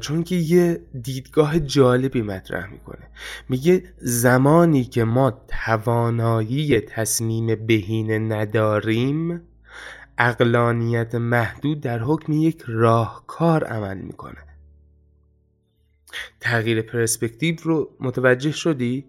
چون 0.00 0.22
که 0.22 0.34
یه 0.34 0.80
دیدگاه 1.02 1.60
جالبی 1.60 2.22
مطرح 2.22 2.72
می‌کنه. 2.72 3.08
میگه 3.48 3.82
زمانی 3.96 4.84
که 4.84 5.04
ما 5.04 5.42
توانایی 5.48 6.80
تصمیم 6.80 7.66
بهینه 7.66 8.18
نداریم 8.18 9.40
اقلانیت 10.18 11.14
محدود 11.14 11.80
در 11.80 11.98
حکم 11.98 12.32
یک 12.32 12.62
راهکار 12.66 13.64
عمل 13.64 13.98
می‌کنه. 13.98 14.44
تغییر 16.40 16.82
پرسپکتیو 16.82 17.56
رو 17.62 17.96
متوجه 18.00 18.52
شدی؟ 18.52 19.04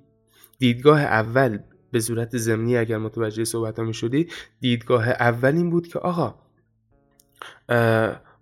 دیدگاه 0.57 1.01
اول 1.01 1.59
به 1.91 1.99
صورت 1.99 2.37
زمینی 2.37 2.77
اگر 2.77 2.97
متوجه 2.97 3.45
صحبت 3.45 3.79
می 3.79 3.93
شدی 3.93 4.27
دیدگاه 4.59 5.09
اول 5.09 5.55
این 5.55 5.69
بود 5.69 5.87
که 5.87 5.99
آقا 5.99 6.35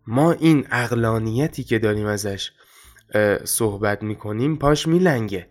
ما 0.07 0.31
این 0.31 0.67
اقلانیتی 0.71 1.63
که 1.63 1.79
داریم 1.79 2.05
ازش 2.05 2.51
صحبت 3.43 4.03
می‌کنیم 4.03 4.55
پاش 4.55 4.87
میلنگه. 4.87 5.49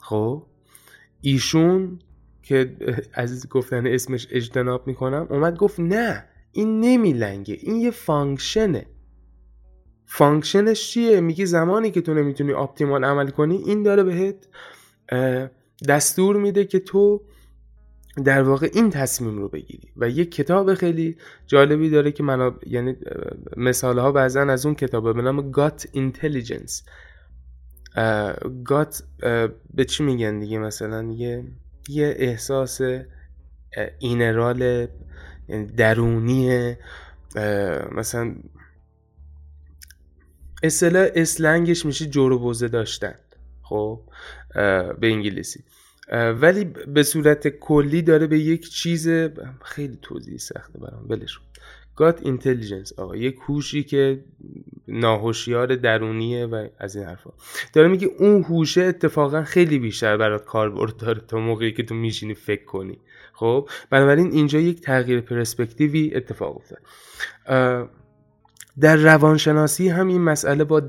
خب؟ 0.00 0.46
ایشون 1.20 1.98
که 2.42 2.76
از 3.14 3.48
گفتن 3.48 3.86
اسمش 3.86 4.28
اجتناب 4.30 4.86
می‌کنم 4.86 5.26
اومد 5.30 5.56
گفت 5.56 5.80
نه 5.80 6.24
این 6.52 6.80
نمی‌لنگه 6.80 7.58
این 7.60 7.76
یه 7.76 7.90
function 7.90 8.67
ه. 8.67 8.86
function 10.06 10.73
ش 10.73 10.90
چیه؟ 10.90 11.20
میگه 11.20 11.44
زمانی 11.44 11.90
که 11.90 12.00
تو 12.00 12.14
نمی‌تونی 12.14 12.52
optimal 12.52 13.04
عمل 13.04 13.30
کنی 13.30 13.56
این 13.56 13.82
داره 13.82 14.02
بهت 14.02 14.48
دستور 15.88 16.36
میده 16.36 16.64
که 16.64 16.78
تو 16.78 17.22
در 18.24 18.42
واقع 18.42 18.68
این 18.72 18.90
تصمیم 18.90 19.38
رو 19.38 19.48
بگیری. 19.48 19.88
و 19.96 20.08
یک 20.08 20.34
کتاب 20.34 20.74
خیلی 20.74 21.16
جالبی 21.46 21.90
داره 21.90 22.12
که 22.12 22.22
من 22.22 22.54
یعنی 22.66 22.96
مثال 23.56 23.98
ها 23.98 24.12
بعضا 24.12 24.40
از 24.40 24.66
اون 24.66 24.74
کتابه 24.74 25.12
به 25.12 25.22
نام 25.22 25.52
Gut 25.52 25.82
Intelligence 25.82 26.82
Gut 28.70 29.02
به 29.74 29.84
چی 29.84 30.04
میگن 30.04 30.38
دیگه 30.38 30.58
مثلا؟ 30.58 31.12
یه 31.12 31.44
یه 31.88 32.14
احساس 32.18 32.80
اینرال 33.98 34.88
درونی 35.76 36.74
مثلا 37.92 38.34
اصطلاح 40.62 41.08
اسلنگش 41.14 41.86
میشه 41.86 42.06
جور 42.06 42.38
بوزه 42.38 42.68
داشتن 42.68 43.14
خب 43.62 44.00
به 44.54 44.98
انگلیسی. 45.02 45.64
ولی 46.12 46.64
به 46.64 47.02
صورت 47.02 47.48
کلی 47.48 48.02
داره 48.02 48.26
به 48.26 48.38
یک 48.38 48.68
چیز 48.68 49.08
خیلی 49.62 49.98
توضیح 50.02 50.38
سخته 50.38 50.78
برام 50.78 51.06
ولش 51.08 51.38
گات 51.96 52.20
اینتلیجنس 52.22 52.92
آقا. 52.98 53.16
یک 53.16 53.36
هوشی 53.48 53.82
که 53.82 54.24
ناهوشیار 54.88 55.76
درونیه 55.76 56.46
و 56.46 56.68
از 56.78 56.96
این 56.96 57.04
حرفا. 57.04 57.30
داره 57.72 57.88
میگه 57.88 58.08
اون 58.18 58.42
هوشه 58.42 58.82
اتفاقا 58.82 59.42
خیلی 59.42 59.78
بیشتر 59.78 60.16
برات 60.16 60.44
کاربرد 60.44 60.96
داره 60.96 61.20
تا 61.20 61.38
موقعی 61.38 61.72
که 61.72 61.82
تو 61.82 61.94
میشینی 61.94 62.34
فکر 62.34 62.64
کنی. 62.64 62.98
خب؟ 63.32 63.68
بنابراین 63.90 64.32
اینجا 64.32 64.58
یک 64.58 64.80
تغییر 64.80 65.20
پرسپکتیوی 65.20 66.12
اتفاق 66.14 66.56
افتاد. 66.56 66.78
در 68.80 68.96
روانشناسی 68.96 69.88
هم 69.88 70.08
این 70.08 70.20
مسئله 70.20 70.64
با 70.64 70.80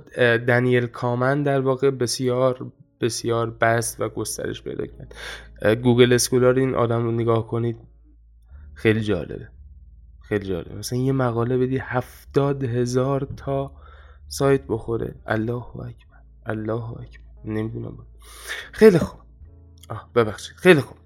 دنیل 0.48 0.86
کامن 0.88 1.44
در 1.44 1.60
واقع 1.60 1.90
بسیار 1.92 2.72
بسیار 3.02 3.50
بست 3.50 4.02
و 4.02 4.10
گسترش 4.10 4.64
پیدا 4.64 4.86
کرد. 4.86 5.16
گوگل 5.82 6.14
اسکولار 6.14 6.60
این 6.60 6.76
آدم 6.76 7.04
رو 7.04 7.12
نگاه 7.12 7.48
کنید 7.48 7.78
خیلی 8.74 9.02
جالبه. 9.02 9.53
خیلی 10.34 10.46
جالبه. 10.46 10.76
مثلا 10.76 11.00
یه 11.00 11.12
مقاله 11.12 11.58
بدی 11.58 11.78
هفتاد 11.78 12.64
هزار 12.64 13.28
تا 13.38 13.72
سایت 14.28 14.62
بخوره. 14.68 15.16
الله 15.28 15.68
اکبر. 15.68 16.20
الله 16.46 16.90
اکبر. 16.92 17.24
نمی‌دونم. 17.46 17.98
خیلی 18.72 18.98
خوب. 18.98 19.20
آه 19.90 20.10
ببخشید. 20.16 20.56
خیلی 20.58 20.82
خوب. 20.82 20.98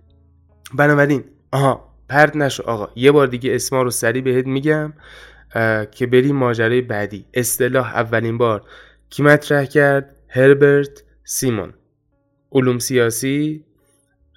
بنابراین 0.74 1.24
آها 1.52 1.94
پرد 2.10 2.38
نشو 2.38 2.64
آقا. 2.64 2.90
یه 2.96 3.12
بار 3.12 3.28
دیگه 3.28 3.56
اسما 3.56 3.82
رو 3.82 3.90
سریع 3.90 4.22
بهت 4.22 4.46
میگم 4.46 4.94
که 5.92 6.08
بریم 6.12 6.36
ماجرای 6.36 6.82
بعدی. 6.82 7.26
اصطلاح 7.34 7.96
اولین 7.96 8.38
بار. 8.38 8.64
کی 9.10 9.24
مطرح 9.24 9.66
کرد؟ 9.66 10.16
هربرت 10.30 11.04
سیمون. 11.24 11.74
علوم 12.52 12.80
سیاسی 12.80 13.66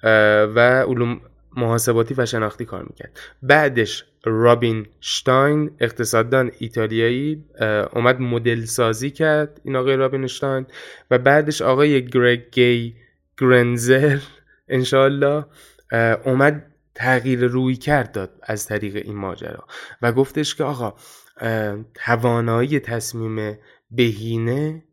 و 0.03 0.83
علوم 0.87 1.21
محاسباتی 1.55 2.15
و 2.17 2.25
شناختی 2.25 2.65
کار 2.65 2.83
می‌کرد. 2.83 3.19
بعدش 3.43 4.05
رابین 4.23 4.85
شتاین 5.01 5.71
اقتصاددان 5.79 6.51
ایتالیایی 6.59 7.45
اومد 7.93 8.19
مدل 8.19 8.65
سازی 8.65 9.11
کرد 9.11 9.61
این 9.63 9.75
آقای 9.75 9.95
رابین 9.95 10.27
شتاین 10.27 10.65
و 11.11 11.17
بعدش 11.17 11.61
آقای 11.61 12.05
گرگ 12.05 12.51
گی 12.51 12.95
گرنزر 13.37 14.19
انشالله 14.67 15.45
اومد 16.25 16.65
تغییر 16.95 17.39
روی 17.39 17.75
کرد 17.75 18.11
داد 18.11 18.39
از 18.43 18.65
طریق 18.65 18.95
این 18.95 19.15
ماجرا. 19.15 19.65
و 20.01 20.11
گفتش 20.11 20.55
که 20.55 20.63
آقا 20.63 20.93
توانایی 21.93 22.79
تصمیم 22.79 23.57
بهینه 23.91 24.83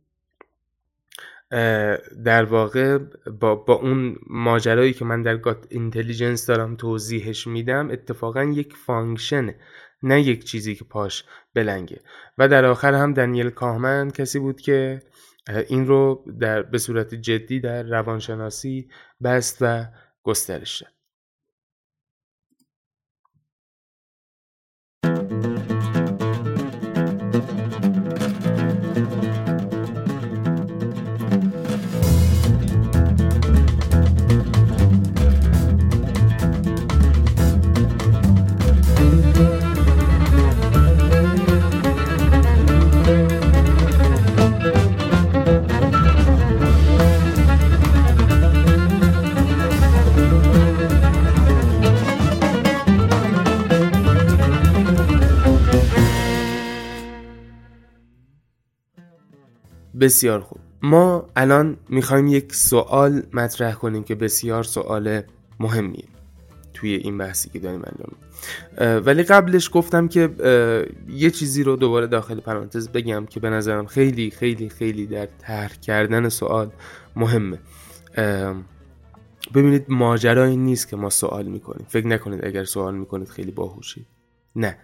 در 2.24 2.44
واقع 2.44 2.98
با, 3.40 3.54
با 3.54 3.74
اون 3.74 4.16
ماجرایی 4.26 4.92
که 4.92 5.04
من 5.04 5.22
در 5.22 5.36
gut 5.36 5.66
intelligence 5.68 6.46
دارم 6.46 6.76
توضیحش 6.76 7.46
میدم 7.46 7.90
اتفاقا 7.90 8.44
یک 8.44 8.76
function 8.76 9.49
ه 9.49 9.58
نه 10.02 10.22
یک 10.22 10.44
چیزی 10.44 10.74
که 10.74 10.84
پاش 10.84 11.24
بلنگه. 11.54 12.00
و 12.38 12.48
در 12.48 12.64
آخر 12.64 12.94
هم 12.94 13.14
دنیل 13.14 13.50
کانمن 13.50 14.10
کسی 14.10 14.38
بود 14.38 14.60
که 14.60 15.02
این 15.68 15.86
رو 15.86 16.24
در 16.40 16.62
به 16.62 16.78
صورت 16.78 17.14
جدی 17.14 17.60
در 17.60 17.82
روانشناسی 17.82 18.88
بسط 19.22 19.58
و 19.60 19.84
گسترش 20.22 20.82
داد. 20.82 20.97
بسیار 60.08 60.40
خوب. 60.40 60.58
ما 60.82 61.26
الان 61.36 61.76
می‌خوایم 61.88 62.26
یک 62.26 62.54
سوال 62.54 63.22
مطرح 63.32 63.74
کنیم 63.74 64.02
که 64.02 64.14
بسیار 64.14 64.64
سوال 64.64 65.22
مهمیه 65.60 66.04
توی 66.74 66.94
این 66.94 67.18
بحثی 67.18 67.50
که 67.50 67.58
داریم 67.58 67.82
انجام 67.84 68.12
ولی 69.06 69.22
قبلش 69.22 69.70
گفتم 69.72 70.08
که 70.08 70.30
یه 71.08 71.30
چیزی 71.30 71.62
رو 71.62 71.76
دوباره 71.76 72.06
داخل 72.06 72.40
پرانتز 72.40 72.88
بگم 72.88 73.26
که 73.26 73.40
به 73.40 73.50
نظرم 73.50 73.86
خیلی 73.86 74.30
خیلی 74.30 74.68
خیلی 74.68 75.06
در 75.06 75.28
طرح 75.38 75.74
کردن 75.74 76.28
سوال 76.28 76.70
مهمه. 77.16 77.58
ببینید 79.54 79.84
ماجرا 79.88 80.46
نیست 80.46 80.88
که 80.88 80.96
ما 80.96 81.10
سوال 81.10 81.46
می‌کنیم. 81.46 81.86
فکر 81.88 82.06
نکنید 82.06 82.44
اگر 82.44 82.64
سوال 82.64 82.94
می‌کنید 82.94 83.28
خیلی 83.28 83.50
باهوشید 83.50 84.06
نه. 84.56 84.78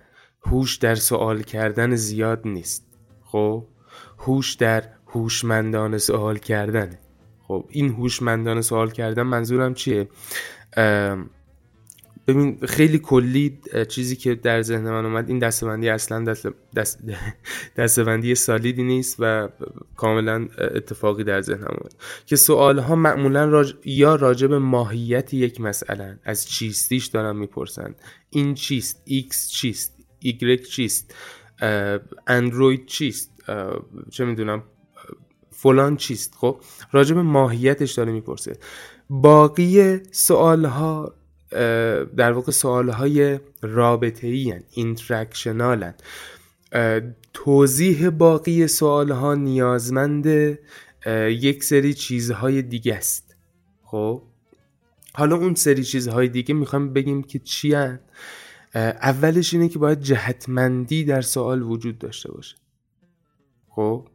هوش 0.47 0.77
در 0.77 0.95
سوال 0.95 1.43
کردن 1.43 1.95
زیاد 1.95 2.41
نیست. 2.45 2.87
خب؟ 3.25 3.65
هوش 4.19 4.55
در 4.55 4.85
هوشمندانه 5.15 5.99
سوال 5.99 6.39
کردن. 6.39 6.99
خب 7.43 7.65
این 7.69 7.89
هوشمندانه 7.89 8.61
سوال 8.61 8.91
کردن 8.91 9.23
منظورم 9.23 9.75
چیه؟ 9.75 10.09
ببین 12.27 12.59
خیلی 12.67 12.99
کلی 12.99 13.61
چیزی 13.89 14.17
که 14.17 14.35
در 14.35 14.63
ذهن 14.63 14.91
من 14.91 15.05
اومد 15.05 15.29
این 15.29 15.39
دستبندی 15.39 15.89
اصلا 15.89 16.25
دست 16.25 16.47
دست 16.77 16.99
دستبندی 17.77 18.35
سالیدی 18.35 18.83
نیست 18.83 19.17
و 19.19 19.49
کاملا 19.97 20.49
اتفاقی 20.59 21.25
در 21.25 21.41
ذهنم 21.41 21.77
اومد. 21.81 21.95
که 22.27 22.37
سوال 22.37 22.79
ها 22.79 22.95
معمولا 22.95 23.45
راج... 23.45 23.75
یا 23.85 24.17
راجب 24.17 24.53
ماهیت 24.53 25.35
یک 25.35 25.61
مسئله 25.61 26.19
از 26.25 26.49
چیستیش 26.49 27.07
دارن 27.07 27.37
می‌پرسن. 27.37 27.95
این 28.31 28.55
چیست؟ 28.55 29.03
ایکس 29.05 29.51
چیست؟ 29.51 29.97
ایگرک 30.19 30.63
چیست؟ 30.63 31.15
اندروید 32.27 32.87
چیست؟ 32.87 33.31
چه 34.11 34.25
می‌دونم. 34.25 34.63
فلان 35.65 35.97
چیست؟ 35.97 36.35
خب 36.37 36.61
راجب 36.93 37.19
ماهیتش 37.19 37.93
داره 37.93 38.13
می‌پرسه. 38.13 38.59
باقی 39.11 39.99
سوال 40.13 40.65
ها 40.65 41.15
در 42.17 42.33
واقع 42.33 42.53
سوال 42.53 42.89
های 42.89 43.41
رابطه 43.63 44.27
ای 44.27 44.55
interactional 44.71 45.93
توضیح 47.33 48.11
باقی 48.11 48.67
سوال 48.67 49.11
ها 49.11 49.35
نیازمند 49.35 50.27
یک 51.29 51.65
سری 51.65 51.95
چیزهای 51.95 52.63
دیگه 52.63 52.95
است. 52.95 53.37
خب 53.83 54.23
حالا 55.15 55.37
اون 55.37 55.55
سری 55.55 55.85
چیزهای 55.85 56.29
دیگه 56.29 56.55
می‌خوام 56.55 56.93
بگیم 56.93 57.23
که 57.23 57.39
چی 57.39 57.75
اولش 58.75 59.55
اینه 59.55 59.69
که 59.69 59.79
باید 59.79 60.01
جهتمندی 60.01 61.05
در 61.05 61.21
سوال 61.21 61.63
وجود 61.63 61.99
داشته 61.99 62.33
باشه. 62.33 62.57
خب 63.69 64.09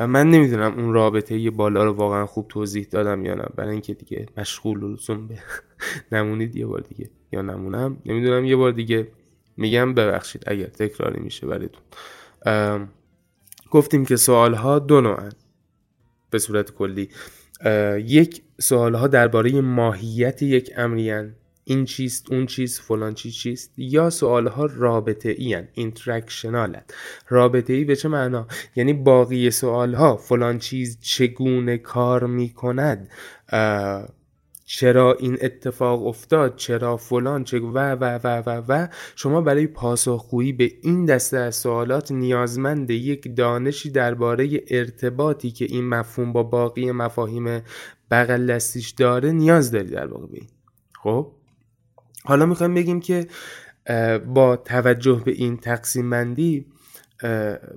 من 0.00 0.30
نمی‌دونم 0.30 0.78
اون 0.78 0.92
رابطه 0.92 1.38
یه 1.38 1.50
بالا 1.50 1.84
رو 1.84 1.92
واقعا 1.92 2.26
خوب 2.26 2.48
توضیح 2.48 2.86
دادم 2.90 3.24
یا 3.24 3.34
نه. 3.34 3.44
برای 3.56 3.70
اینکه 3.70 3.94
دیگه 3.94 4.26
مشغول 4.36 4.92
لزوم 4.92 5.26
به 5.26 5.38
نمونید 6.12 6.56
یه 6.56 6.66
بار 6.66 6.80
دیگه. 6.80 7.10
یا 7.32 7.42
نمونم. 7.42 7.96
نمی‌دونم 8.06 8.44
یه 8.44 8.56
بار 8.56 8.72
دیگه 8.72 9.08
میگم 9.56 9.94
ببخشید 9.94 10.42
اگر 10.46 10.66
تکراری 10.66 11.20
میشه 11.20 11.46
براتون. 11.46 11.82
گفتیم 13.70 14.04
که 14.04 14.16
سوال 14.16 14.54
ها 14.54 14.78
دو 14.78 15.00
نوعن 15.00 15.32
به 16.30 16.38
صورت 16.38 16.70
کلی. 16.70 17.08
یک 18.04 18.42
سوال 18.60 18.94
ها 18.94 19.06
درباره 19.06 19.60
ماهیت 19.60 20.42
یک 20.42 20.72
امری‌ان 20.76 21.34
این 21.68 21.84
چیست 21.84 22.32
اون 22.32 22.46
چیست 22.46 22.80
فلان 22.80 23.14
چیز 23.14 23.34
چیست. 23.34 23.72
یا 23.76 24.10
سوال 24.10 24.46
ها 24.46 24.66
رابطه 24.66 25.28
ای 25.38 25.54
هن. 25.54 25.68
interactional 25.72 26.80
رابطه 27.28 27.72
ای 27.72 27.84
به 27.84 27.96
چه 27.96 28.08
معنا؟ 28.08 28.46
یعنی 28.76 28.92
باقی 28.92 29.50
سوال 29.50 29.94
ها 29.94 30.16
فلان 30.16 30.58
چیز 30.58 30.98
چگونه 31.00 31.78
کار 31.78 32.26
می 32.26 32.48
کند 32.48 33.10
چرا 34.64 35.14
این 35.14 35.38
اتفاق 35.40 36.06
افتاد؟ 36.06 36.56
چرا 36.56 36.96
فلان؟ 36.96 37.44
چه 37.44 37.60
و 37.60 37.78
و 37.78 38.18
و 38.24 38.42
و 38.46 38.62
و 38.68 38.88
شما 39.16 39.40
برای 39.40 39.66
پاسخگویی 39.66 40.52
به 40.52 40.72
این 40.82 41.04
دسته 41.04 41.38
از 41.38 41.56
سوالات 41.56 42.12
نیازمند 42.12 42.90
یک 42.90 43.36
دانشی 43.36 43.90
درباره 43.90 44.48
ارتباطی 44.68 45.50
که 45.50 45.64
این 45.64 45.88
مفهوم 45.88 46.32
با 46.32 46.42
باقی 46.42 46.92
مفاهیم 46.92 47.62
بغل 48.10 48.46
دستیش 48.46 48.90
داره 48.90 49.32
نیاز 49.32 49.70
داری 49.70 49.90
در 49.90 50.06
واقع 50.06 50.26
خب؟ 51.02 51.37
حالا 52.28 52.46
می‌خوایم 52.46 52.74
بگیم 52.74 53.00
که 53.00 53.26
با 54.26 54.56
توجه 54.56 55.22
به 55.24 55.32
این 55.32 55.56
تقسیم 55.56 56.10
بندی 56.10 56.66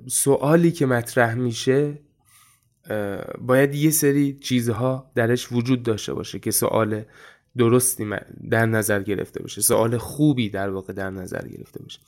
سوالی 0.06 0.72
که 0.72 0.86
مطرح 0.86 1.34
میشه 1.34 1.98
باید 3.38 3.74
یه 3.74 3.90
سری 3.90 4.38
چیزها 4.38 5.12
درش 5.14 5.52
وجود 5.52 5.82
داشته 5.82 6.14
باشه 6.14 6.38
که 6.38 6.50
سوال 6.50 7.04
درستی 7.56 8.06
در 8.50 8.66
نظر 8.66 9.02
گرفته 9.02 9.42
باشه 9.42 9.60
سوال 9.60 9.98
خوبی 9.98 10.50
در 10.50 10.70
واقع 10.70 10.92
در 10.92 11.10
نظر 11.10 11.48
گرفته 11.48 11.82
باشه. 11.82 12.00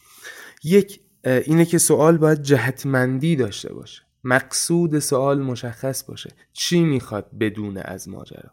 یک 0.65 1.01
اینه 1.25 1.65
که 1.65 1.79
سوال 1.79 2.19
باید 2.19 2.43
جهتمندی 2.43 3.37
داشته 3.37 3.75
باشه. 3.75 4.03
مقصود 4.25 4.99
سوال 4.99 5.43
مشخص 5.43 6.05
باشه. 6.05 6.31
چی 6.53 6.81
می‌خواد 6.81 7.31
بدونه 7.41 7.81
از 7.85 8.09
ماجرا؟ 8.09 8.51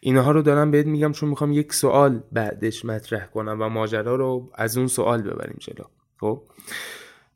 اینها 0.00 0.30
رو 0.30 0.42
دارم 0.42 0.70
بهت 0.70 0.86
میگم 0.86 1.12
چون 1.12 1.28
می‌خوام 1.28 1.52
یک 1.52 1.72
سوال 1.72 2.22
بعدش 2.32 2.84
مطرح 2.84 3.26
کنم 3.26 3.58
و 3.60 3.68
ماجرا 3.68 4.16
رو 4.16 4.50
از 4.54 4.78
اون 4.78 4.86
سوال 4.86 5.22
ببریم 5.22 5.56
جلو. 5.60 5.84
خب؟ 6.20 6.42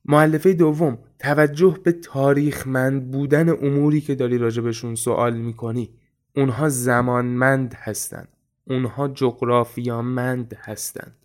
مؤلفه 0.04 0.52
دوم 0.52 0.98
توجه 1.18 1.78
به 1.84 1.92
تاریخمند 1.92 3.10
بودن 3.10 3.48
اموری 3.48 4.00
که 4.00 4.14
داری 4.14 4.38
راجبشون 4.38 4.94
سوال 4.94 5.36
می‌کنی. 5.36 5.90
اونها 6.36 6.68
زمانمند 6.68 7.74
هستند 7.74 8.28
اونها 8.66 9.08
جغرافیامند 9.08 10.56
هستند 10.60 11.16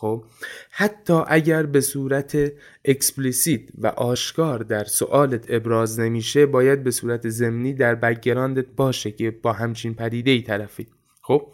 خب؟ 0.00 0.24
حتی 0.70 1.22
اگر 1.26 1.62
به 1.62 1.80
صورت 1.80 2.52
explicit 2.84 3.60
و 3.78 3.86
آشکار 3.86 4.58
در 4.58 4.84
سوالت 4.84 5.44
ابراز 5.48 6.00
نمیشه 6.00 6.46
باید 6.46 6.84
به 6.84 6.90
صورت 6.90 7.28
ضمنی 7.28 7.74
در 7.74 7.94
background 7.94 8.60
ت 8.60 8.66
باشه 8.66 9.10
که 9.10 9.30
با 9.30 9.52
همچین 9.52 9.94
پدیده 9.94 10.30
ای 10.30 10.42
طرفی. 10.42 10.86
خب؟ 11.22 11.52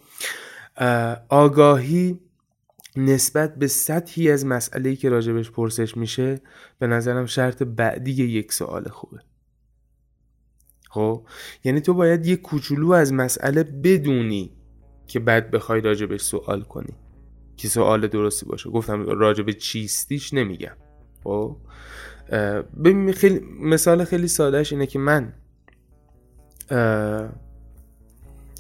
آگاهی 1.29 2.21
نسبت 2.97 3.55
به 3.55 3.67
سطحی 3.67 4.31
از 4.31 4.47
مسئله 4.47 4.97
که 4.97 5.09
راجبش 5.09 5.51
پرسش 5.51 5.97
میشه 5.97 6.41
به 6.79 6.87
نظرم 6.87 7.27
شرط 7.27 7.63
بعدی 7.63 8.13
یک 8.13 8.53
سوال 8.53 8.89
خوبه. 8.89 9.19
خب؟ 10.91 11.27
یعنی 11.65 11.81
تو 11.81 11.95
باید 11.95 12.27
یه 12.27 12.37
کوچولو 12.37 12.93
از 12.93 13.13
مسئله 13.13 13.63
بدونی 13.63 14.57
که 15.07 15.21
بعد 15.21 15.51
بخوای 15.51 15.81
راجبش 15.81 16.21
سوال 16.21 16.63
کنی. 16.63 17.04
که 17.57 17.69
سوال 17.69 18.07
درستی 18.07 18.47
باشه؟ 18.47 18.71
گفتم 18.71 19.07
راجب 19.07 19.51
چیستیش 19.51 20.35
نمیگم. 20.35 20.77
خب؟ 21.25 21.57
ببین 22.85 23.13
خیلی 23.13 23.41
مثال 23.61 24.05
خیلی 24.05 24.29
سادهش 24.29 24.73
اینه 24.73 24.87
که 24.87 24.99
من 24.99 25.33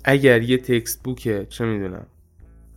اگر 0.04 0.42
یه 0.42 0.58
تکست 0.58 1.02
بوک 1.02 1.48
چه 1.48 1.64
می‌دونم 1.64 2.06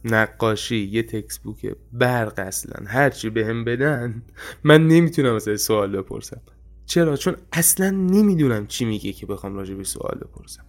نقاشی 0.05 0.77
یه 0.77 1.03
تکست 1.03 1.43
بوک 1.43 1.75
برق 1.93 2.33
اصلا 2.39 2.85
هرچی 2.87 3.29
به 3.29 3.45
هم 3.45 3.63
بدن 3.63 4.21
من 4.63 4.87
نمی‌تونم 4.87 5.35
مثلا 5.35 5.57
سوال 5.57 5.97
بپرسم. 5.97 6.41
چرا؟ 6.87 7.15
چون 7.15 7.35
اصلا 7.51 7.89
نمی‌دونم 7.89 8.67
چی 8.67 8.85
میگه 8.85 9.13
که 9.13 9.25
بخوام 9.25 9.55
راجع 9.55 9.73
به 9.73 9.83
سوال 9.83 10.17
بپرسم. 10.21 10.63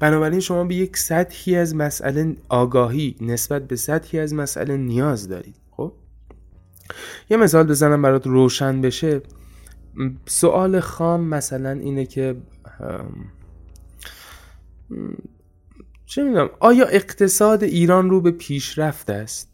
بنابراین 0.00 0.40
شما 0.40 0.64
به 0.64 0.74
یک 0.74 0.96
سطحی 0.96 1.56
از 1.56 1.74
مسئله 1.74 2.36
آگاهی 2.48 3.16
نسبت 3.20 3.68
به 3.68 3.76
سطحی 3.76 4.18
از 4.18 4.34
مسئله 4.34 4.76
نیاز 4.76 5.28
دارید 5.28 5.56
خب؟ 5.70 5.92
یه 7.30 7.36
مثال 7.36 7.66
بزنم 7.66 8.02
برات 8.02 8.26
روشن 8.26 8.80
بشه. 8.80 9.22
سوال 10.26 10.80
خام 10.80 11.24
مثلا 11.24 11.70
اینه 11.70 12.06
که 12.06 12.36
چه 16.06 16.24
می‌دونم 16.24 16.50
آیا 16.60 16.86
اقتصاد 16.86 17.64
ایران 17.64 18.10
رو 18.10 18.20
به 18.20 18.30
پیشرفت 18.30 19.10
است؟ 19.10 19.52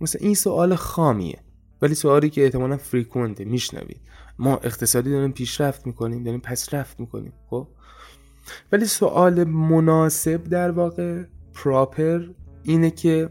مثلا 0.00 0.20
این 0.24 0.34
سوال 0.34 0.74
خامیه 0.74 1.38
ولی 1.82 1.94
سوالی 1.94 2.30
که 2.30 2.44
احتمالا 2.44 2.76
فریکونته 2.76 3.44
میشنوید. 3.44 4.00
ما 4.38 4.56
اقتصادی 4.56 5.10
داریم 5.10 5.32
پیشرفت 5.32 5.86
می‌کنیم 5.86 6.22
داریم 6.22 6.40
پس 6.40 6.74
رفت 6.74 7.00
می‌کنیم 7.00 7.32
خب؟ 7.50 7.68
ولی 8.72 8.84
سوال 8.84 9.44
مناسب 9.44 10.44
در 10.44 10.70
واقع 10.70 11.22
پراپر 11.54 12.26
اینه 12.62 12.90
که 12.90 13.30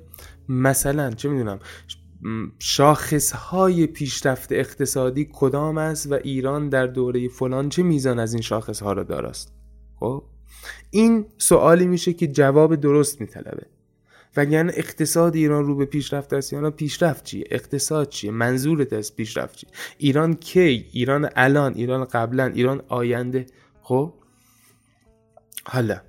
مثلا 0.50 1.12
چه 1.12 1.30
می‌دونم 1.30 1.60
شاخص 2.60 3.32
های 3.32 3.88
پیشرفت 3.88 4.52
اقتصادی 4.52 5.30
کدام 5.34 5.78
است 5.78 6.12
و 6.12 6.14
ایران 6.14 6.70
در 6.70 6.88
دوره 6.88 7.28
فلان 7.28 7.70
چه 7.70 7.84
میزان 7.84 8.20
از 8.20 8.34
این 8.34 8.42
شاخص 8.42 8.84
ها 8.84 8.94
را 8.94 9.04
داراست 9.04 9.54
خب؟ 10.00 10.24
این 10.90 11.26
سوالی 11.38 11.88
میشه 11.88 12.14
که 12.14 12.28
جواب 12.28 12.76
درست 12.76 13.22
میطلبه. 13.22 13.73
یعنی 14.38 14.72
اقتصاد 14.74 15.36
ایران 15.36 15.66
رو 15.66 15.76
به 15.76 15.86
پیشرفت 15.86 16.34
است 16.34 16.54
یا 16.54 16.72
پیشرفت 16.72 17.24
چیه؟ 17.24 17.44
اقتصاد 17.52 18.10
چیه؟ 18.10 18.32
منظورت 18.32 18.94
از 18.94 19.16
پیشرفت 19.16 19.56
چیه؟ 19.56 19.70
ایران 19.98 20.34
کی؟ 20.34 20.88
ایران 20.92 21.30
الان 21.36 21.74
ایران 21.74 22.06
قبلا 22.06 22.46
ایران 22.46 22.82
آینده. 22.88 23.46
خب؟ 23.82 24.14
حالا 25.66 26.02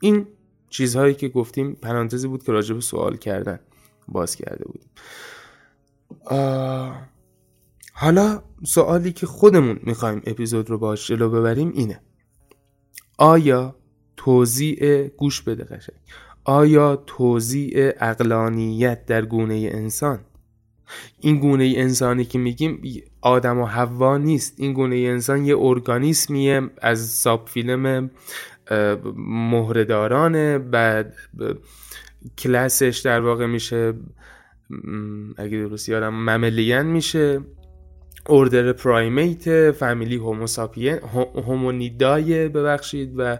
این 0.00 0.26
چیزهایی 0.68 1.14
که 1.14 1.28
گفتیم 1.28 1.72
پرانتزی 1.72 2.28
بود 2.28 2.42
که 2.42 2.52
راجع 2.52 2.74
به 2.74 2.80
سوال 2.80 3.16
کردن 3.16 3.60
باز 4.08 4.36
کرده 4.36 4.64
بودیم. 4.64 4.90
حالا 7.92 8.42
سوالی 8.66 9.12
که 9.12 9.26
خودمون 9.26 9.80
می‌خوایم 9.82 10.22
اپیزود 10.26 10.70
رو 10.70 10.78
باش 10.78 11.06
جلو 11.06 11.30
ببریم 11.30 11.72
اینه. 11.74 12.00
آیا 13.18 13.76
توضیع 14.16 15.08
گوش 15.08 15.42
بده 15.42 15.64
قشنگ؟ 15.64 15.98
آیا 16.44 16.96
توضیع 17.06 17.92
اقلانیت 18.00 19.06
در 19.06 19.24
گونه 19.24 19.70
انسان؟ 19.72 20.20
این 21.20 21.38
گونه 21.38 21.72
انسانی 21.76 22.24
که 22.24 22.38
میگیم 22.38 22.82
آدم 23.20 23.58
و 23.58 23.66
حوا 23.66 24.18
نیست. 24.18 24.54
این 24.56 24.72
گونه 24.72 24.96
انسان 24.96 25.44
یه 25.44 25.58
ارگانیسمیه 25.58 26.60
از 26.82 27.08
ساب 27.08 27.48
فیلم 27.48 28.10
مهردارانه 29.16 30.58
بعد 30.58 31.14
کلاسش 32.38 33.02
در 33.04 33.20
واقع 33.20 33.46
میشه 33.46 33.94
اگه 35.36 35.58
درست 35.58 35.88
یادم 35.88 36.14
مملین 36.14 36.82
میشه. 36.82 37.40
اوردر 38.28 38.72
پرایمیت 38.72 39.70
فامیلی 39.70 40.16
هوموساپین 40.16 40.98
هومونیدای 41.34 42.48
ببخشید 42.48 43.12
و 43.16 43.38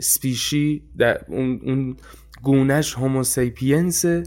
سپیشی 0.00 0.82
در 0.98 1.20
اون, 1.28 1.60
اون 1.62 1.96
گونش 2.42 2.94
هوموسیپینسه 2.94 4.24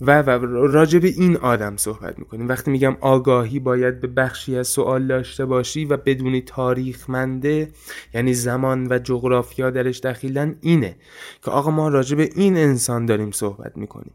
و, 0.00 0.22
و 0.22 0.30
راجع 0.66 0.98
به 0.98 1.08
این 1.08 1.36
آدم 1.36 1.76
صحبت 1.76 2.18
می‌کنیم. 2.18 2.48
وقتی 2.48 2.70
میگم 2.70 2.96
آگاهی 3.00 3.58
باید 3.58 4.00
به 4.00 4.06
بخشی 4.06 4.56
از 4.56 4.68
سوال 4.68 5.06
داشته 5.06 5.44
باشی 5.44 5.84
و 5.84 5.96
بدونی 5.96 6.40
تاریخمنده 6.40 7.68
یعنی 8.14 8.34
زمان 8.34 8.86
و 8.90 8.98
جغرافیا 8.98 9.70
درش 9.70 10.00
دخیلن 10.00 10.56
اینه 10.60 10.96
که 11.44 11.50
آقا 11.50 11.70
ما 11.70 11.88
راجع 11.88 12.16
به 12.16 12.30
این 12.34 12.56
انسان 12.56 13.06
داریم 13.06 13.30
صحبت 13.30 13.76
می‌کنیم. 13.76 14.12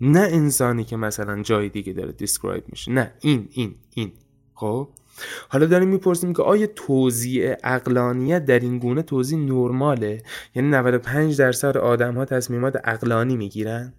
نه 0.00 0.20
انسانی 0.20 0.84
که 0.84 0.96
مثلا 0.96 1.42
جای 1.42 1.68
دیگه 1.68 1.92
داره 1.92 2.12
describe 2.12 2.64
میشه 2.68 2.92
نه 2.92 3.12
این 3.20 3.48
این 3.50 3.74
این. 3.94 4.12
خب؟ 4.54 4.88
حالا 5.48 5.66
داریم 5.66 5.88
می‌پرسیم 5.88 6.32
که 6.32 6.42
آیا 6.42 6.66
توزیع 6.66 7.54
عقلانیت 7.64 8.44
در 8.44 8.58
این 8.58 8.78
گونه 8.78 9.02
توزیع 9.02 9.38
نرماله؟ 9.38 10.22
یعنی 10.54 10.68
95 10.68 11.38
درصد 11.38 11.76
آدم 11.76 12.14
ها 12.14 12.24
تصمیمات 12.24 12.76
عقلانی 12.84 13.36
می‌گیرن؟ 13.36 13.92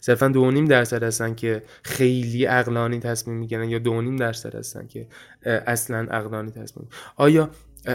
صرفا 0.00 0.28
دو 0.28 0.50
نیم 0.50 0.64
درصد 0.64 1.02
هستن 1.02 1.34
که 1.34 1.62
خیلی 1.82 2.46
عقلانی 2.46 2.98
تصمیم 2.98 3.36
می‌گیرن 3.36 3.68
یا 3.68 3.78
دو 3.78 4.02
نیم 4.02 4.16
درصد 4.16 4.54
هستن 4.54 4.86
که 4.86 5.08
اصلا 5.44 6.06
عقلانی 6.10 6.50
تصمیم. 6.50 6.88
آیا 7.16 7.50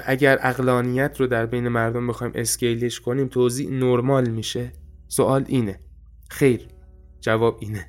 اگر 0.05 0.39
عقلانیت 0.41 1.19
رو 1.19 1.27
در 1.27 1.45
بین 1.45 1.67
مردم 1.67 2.07
بخوایم 2.07 2.33
scale 2.36 2.81
ش 2.81 3.00
کنیم 2.99 3.27
توزیع 3.28 3.69
نرمال 3.71 4.29
میشه؟ 4.29 4.71
سوال 5.08 5.46
اینه. 5.48 5.80
خیر. 6.30 6.67
جواب 7.22 7.58
اینه. 7.62 7.88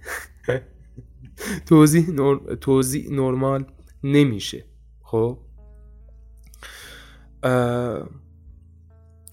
توضیح, 1.68 2.10
نور... 2.10 2.54
توضیح 2.54 3.10
نرمال 3.10 3.64
نمیشه. 4.04 4.64
خب؟ 5.02 5.38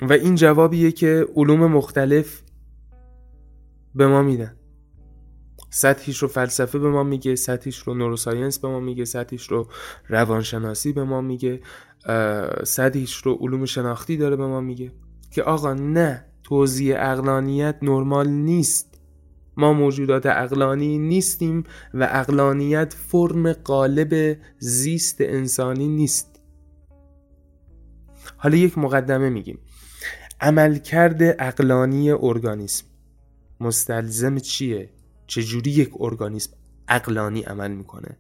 و 0.02 0.14
این 0.14 0.36
جوابیه 0.36 0.92
که 0.92 1.28
علوم 1.36 1.66
مختلف 1.66 2.42
به 3.96 4.08
ما 4.08 4.22
میدن. 4.22 4.56
سطحیش 5.70 6.18
رو 6.18 6.28
فلسفه 6.28 6.80
به 6.80 6.90
ما 6.90 7.04
میگه 7.04 7.36
سطحیش 7.36 7.80
رو 7.80 7.94
نوروساینس 7.94 8.60
به 8.60 8.68
ما 8.68 8.80
میگه 8.80 9.06
سطحیش 9.06 9.48
رو 9.48 9.68
روانشناسی 10.08 10.94
به 10.94 11.04
ما 11.04 11.22
میگه 11.22 11.62
سطحیش 12.64 13.16
رو 13.16 13.34
علوم 13.34 13.66
شناختی 13.66 14.18
داره 14.18 14.36
به 14.36 14.48
ما 14.48 14.62
میگه. 14.62 14.92
که 15.32 15.44
آقا 15.44 15.74
نه. 15.74 16.26
توضیح 16.46 16.96
اقلانیت 16.98 17.76
نرمال 17.82 18.30
نیست. 18.30 19.00
ما 19.58 19.74
موجودات 19.74 20.26
اقلانی 20.26 20.98
نیستیم 20.98 21.64
و 21.94 22.08
اقلانیت 22.12 22.94
فرم 22.94 23.54
قالب 23.54 24.38
زیست 24.60 25.18
انسانی 25.20 25.88
نیست. 25.88 26.42
حالا 28.38 28.58
یک 28.58 28.78
مقدمه 28.78 29.30
میگیم. 29.30 29.60
عملکرد 30.42 31.22
اقلانی 31.40 32.12
ارگانیسم 32.12 32.86
مستلزم 33.60 34.40
چیه؟ 34.40 34.90
چجوری 35.28 35.72
یک 35.72 35.92
ارگانیسم 36.00 36.52
اقلانی 36.88 37.42
عمل 37.42 37.72
می‌کنه؟ 37.72 38.18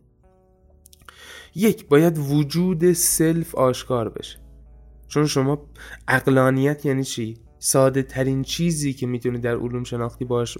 یک 1.55 1.88
باید 1.88 2.17
وجود 2.17 2.93
سلف 2.93 3.55
آشکار 3.55 4.09
بشه. 4.09 4.39
چون 5.07 5.25
شما 5.25 5.65
عقلانیت 6.08 6.86
یعنی 6.85 7.03
چی؟ 7.03 7.44
ساده 7.59 8.03
ترین 8.03 8.43
چیزی 8.43 8.93
که 8.93 9.07
می‌تونی 9.07 9.39
در 9.39 9.55
علوم 9.57 9.83
شناختی 9.83 10.25
باش 10.25 10.57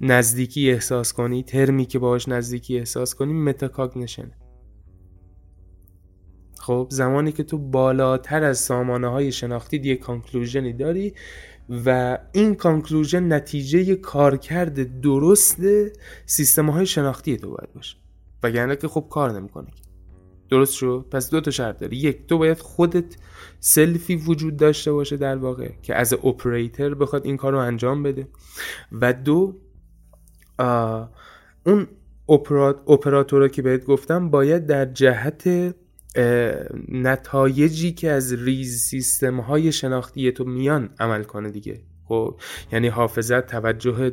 نزدیکی 0.00 0.70
احساس 0.70 1.12
کنی 1.12 1.42
ترمی 1.42 1.86
که 1.86 1.98
باش 1.98 2.28
نزدیکی 2.28 2.78
احساس 2.78 3.14
کنی 3.14 3.32
metacognition. 3.32 4.30
خب 6.58 6.86
زمانی 6.90 7.32
که 7.32 7.42
تو 7.42 7.58
بالاتر 7.58 8.44
از 8.44 8.58
سامانه 8.58 9.08
های 9.08 9.32
شناختی 9.32 9.76
یک 9.76 10.00
conclusion 10.00 10.65
ی 10.65 10.72
داری 10.72 11.14
و 11.86 12.18
این 12.32 12.54
conclusion 12.54 13.32
نتیجه 13.32 13.96
کارکرد 13.96 15.00
درست 15.00 15.56
سیستم 16.26 16.70
های 16.70 16.86
شناختی 16.86 17.36
تو 17.36 17.50
باید 17.50 17.72
باشه. 17.74 17.96
وگرنه 18.42 18.76
که 18.76 18.88
خب 18.88 19.06
کار 19.10 19.32
نمی‌کنه 19.32 19.68
درست 20.50 20.74
شد 20.74 21.06
پس 21.10 21.30
دو 21.30 21.40
تا 21.40 21.50
شرط 21.50 21.78
داری. 21.78 21.96
یک 21.96 22.26
تو 22.26 22.38
باید 22.38 22.58
خودت 22.58 23.16
self 23.60 24.05
ی 24.05 24.16
وجود 24.16 24.56
داشته 24.56 24.92
باشه 24.92 25.16
در 25.16 25.36
واقع 25.36 25.70
که 25.82 25.94
از 25.94 26.12
اپریتر 26.12 26.94
بخواد 26.94 27.26
این 27.26 27.36
کار 27.36 27.52
رو 27.52 27.58
انجام 27.58 28.02
بده. 28.02 28.28
و 28.92 29.12
دو 29.12 29.56
اون 31.66 31.88
اپراتورا 32.86 33.48
که 33.48 33.62
بهت 33.62 33.84
گفتم 33.84 34.30
باید 34.30 34.66
در 34.66 34.84
جهت 34.84 35.74
نتایجی 36.88 37.92
که 37.92 38.10
از 38.10 38.32
ریز 38.32 38.78
سیستم 38.78 39.40
های 39.40 39.72
شناختی 39.72 40.32
تو 40.32 40.44
میان 40.44 40.90
عمل 41.00 41.22
کنه 41.22 41.50
دیگه. 41.50 41.80
خب 42.08 42.40
یعنی 42.72 42.88
حافظت 42.88 43.46
توجه 43.46 44.12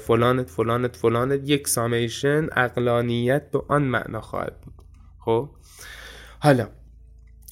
فلانت 0.00 0.50
فلانت 0.50 0.96
فلانت 0.96 1.48
یک 1.48 1.68
summation 1.68 2.48
عقلانیت 2.52 3.50
به 3.50 3.62
آن 3.68 3.82
معنا 3.82 4.20
خواهد 4.20 4.60
بود. 4.60 4.74
خب؟ 5.18 5.50
حالا 6.44 6.68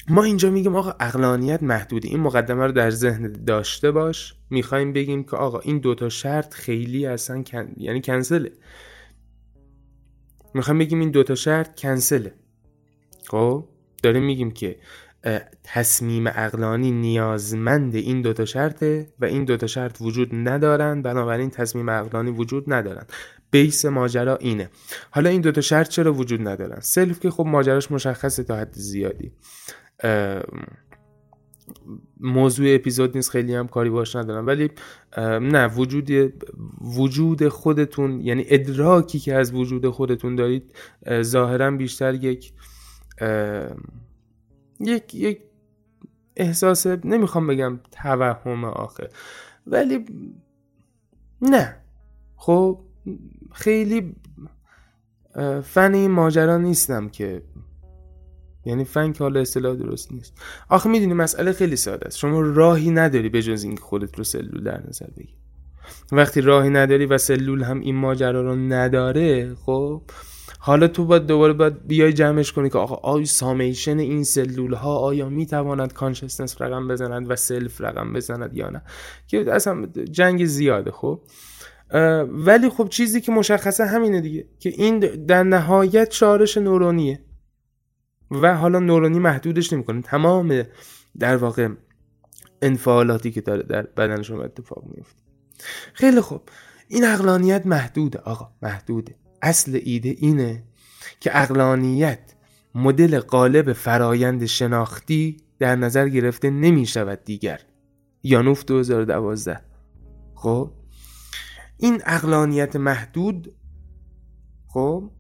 ما 0.08 0.22
اینجا 0.22 0.50
میگیم 0.50 0.76
آقا 0.76 0.90
اقلانیت 1.00 1.62
محدوده. 1.62 2.08
این 2.08 2.20
مقدمه 2.20 2.66
رو 2.66 2.72
در 2.72 2.90
ذهن 2.90 3.32
داشته 3.32 3.90
باش. 3.90 4.34
می‌خوایم 4.50 4.92
بگیم 4.92 5.24
که 5.24 5.36
آقا 5.36 5.58
این 5.58 5.78
دوتا 5.78 6.08
شرط 6.08 6.54
خیلی 6.54 7.06
اصلا 7.06 7.42
کن... 7.42 7.72
یعنی 7.76 8.00
کنسله. 8.00 8.52
می‌خوایم 10.54 10.78
بگیم 10.78 11.00
این 11.00 11.10
دوتا 11.10 11.34
شرط 11.34 11.80
کنسله. 11.80 12.34
خب؟ 13.26 13.68
داریم 14.02 14.24
میگیم 14.24 14.50
که 14.50 14.78
تصمیم 15.64 16.26
اقلانی 16.26 16.90
نیازمند 16.90 17.94
این 17.94 18.22
دوتا 18.22 18.44
شرطه 18.44 19.12
و 19.20 19.24
این 19.24 19.44
دوتا 19.44 19.66
شرط 19.66 20.00
وجود 20.00 20.28
ندارن. 20.32 21.02
بنابراین 21.02 21.50
تصمیم 21.50 21.88
اقلانی 21.88 22.30
وجود 22.30 22.72
ندارن. 22.72 23.06
بیس 23.52 23.84
ماجرا 23.84 24.36
اینه. 24.36 24.70
حالا 25.10 25.30
این 25.30 25.40
دوتا 25.40 25.60
شرط 25.60 25.88
چرا 25.88 26.12
وجود 26.12 26.48
ندارن؟ 26.48 26.80
سلف 26.80 27.20
که 27.20 27.30
خب 27.30 27.46
ماجراش 27.46 27.90
مشخصه 27.90 28.42
تا 28.42 28.56
حد 28.56 28.72
زیادی. 28.72 29.32
موضوع 32.20 32.66
اپیزود 32.74 33.16
نیست 33.16 33.30
خیلی 33.30 33.54
هم 33.54 33.68
کاری 33.68 33.90
باش 33.90 34.16
ندارم. 34.16 34.46
ولی 34.46 34.70
نه 35.40 35.66
وجود 35.66 36.10
وجود 36.80 37.48
خودتون 37.48 38.20
یعنی 38.20 38.44
ادراکی 38.48 39.18
که 39.18 39.34
از 39.34 39.54
وجود 39.54 39.88
خودتون 39.88 40.36
دارید 40.36 40.74
ظاهرا 41.22 41.70
بیشتر 41.70 42.14
یک 42.14 42.52
یک 44.80 45.14
یک 45.14 45.40
احساس 46.36 46.86
نمی‌خوام 46.86 47.46
بگم 47.46 47.80
توهم 47.92 48.64
آخه 48.64 49.10
ولی 49.66 50.04
نه. 51.42 51.76
خب 52.36 52.80
خیلی 53.52 54.14
فن 55.62 55.94
این 55.94 56.10
ماجرا 56.10 56.58
نیستم 56.58 57.08
که 57.08 57.42
یعنی 58.64 58.84
فن 58.84 59.12
که 59.12 59.24
حالا 59.24 59.40
اصطلاح 59.40 59.76
درست 59.76 60.12
نیست. 60.12 60.34
آخه 60.68 60.90
می‌دونی 60.90 61.14
مسئله 61.14 61.52
خیلی 61.52 61.76
ساده 61.76 62.06
است. 62.06 62.18
شما 62.18 62.40
راهی 62.40 62.90
نداری 62.90 63.28
به 63.28 63.42
جز 63.42 63.64
اینکه 63.64 63.80
خودت 63.80 64.18
رو 64.18 64.24
سلول 64.24 64.64
در 64.64 64.82
نظر 64.88 65.06
بگیری. 65.16 65.36
وقتی 66.12 66.40
راهی 66.40 66.70
نداری 66.70 67.06
و 67.06 67.18
سلول 67.18 67.62
هم 67.62 67.80
این 67.80 67.96
ماجرا 67.96 68.42
رو 68.42 68.56
نداره 68.56 69.54
خب 69.54 70.02
حالا 70.58 70.88
تو 70.88 71.04
باید 71.04 71.26
دوباره 71.26 71.52
باید 71.52 71.86
بیای 71.86 72.12
جمعش 72.12 72.52
کنی 72.52 72.70
که 72.70 72.78
آقا 72.78 72.94
آیا 72.94 73.24
summation 73.24 73.98
این 73.98 74.24
سلول 74.24 74.74
ها 74.74 74.96
آیا 74.96 75.28
می‌تواند 75.28 75.92
consciousness 75.92 76.62
رقم 76.62 76.88
بزنند 76.88 77.30
و 77.30 77.36
self 77.36 77.80
رقم 77.80 78.12
بزند 78.12 78.56
یا 78.56 78.70
نه؟ 78.70 78.82
که 79.26 79.52
اصلا 79.52 79.86
جنگ 80.10 80.44
زیاده 80.44 80.90
خب. 80.90 81.20
ولی 82.28 82.68
خب 82.68 82.88
چیزی 82.88 83.20
که 83.20 83.32
مشخصه 83.32 83.86
همینه 83.86 84.20
دیگه 84.20 84.46
که 84.58 84.68
این 84.68 84.98
در 84.98 85.42
نهایت 85.42 86.10
شارش 86.10 86.56
نورونیه 86.56 87.20
و 88.30 88.56
حالا 88.56 88.78
نورونی 88.78 89.18
محدودش 89.18 89.72
نمی‌کنه. 89.72 90.02
تمام 90.02 90.62
در 91.18 91.36
واقع 91.36 91.68
انفعالاتی 92.62 93.30
که 93.30 93.40
داره 93.40 93.62
در 93.62 93.82
بدن 93.82 94.22
شما 94.22 94.42
اتفاق 94.42 94.84
میفته 94.96 95.22
خیلی 95.92 96.20
خوب. 96.20 96.42
این 96.88 97.04
اقلانیت 97.04 97.66
محدوده 97.66 98.18
آقا 98.18 98.48
محدوده. 98.62 99.14
اصل 99.42 99.80
ایده 99.84 100.14
اینه 100.18 100.62
که 101.20 101.42
اقلانیت 101.42 102.20
مدل 102.74 103.20
قالب 103.20 103.72
فرایند 103.72 104.46
شناختی 104.46 105.36
در 105.58 105.76
نظر 105.76 106.08
گرفته 106.08 106.50
نمی 106.50 106.86
شود 106.86 107.24
دیگر. 107.24 107.60
یانوف 108.22 108.64
2012 108.64 109.60
خب؟ 110.34 110.70
این 111.82 112.02
عقلانیت 112.06 112.76
محدود 112.76 113.54
خب 114.68 115.10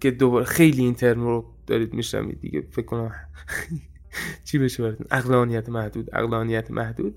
که 0.00 0.10
دوباره 0.10 0.44
خیلی 0.44 0.82
این 0.82 0.94
ترم 0.94 1.20
رو 1.20 1.44
دارید 1.66 1.94
می‌شنوید 1.94 2.32
دیگه 2.32 2.60
فکر 2.70 2.86
کنم 2.86 3.12
چی 4.44 4.58
بشه 4.58 4.82
براتون؟ 4.82 5.06
عقلانیت 5.10 5.68
محدود 5.68 6.08
عقلانیت 6.12 6.70
محدود. 6.70 7.14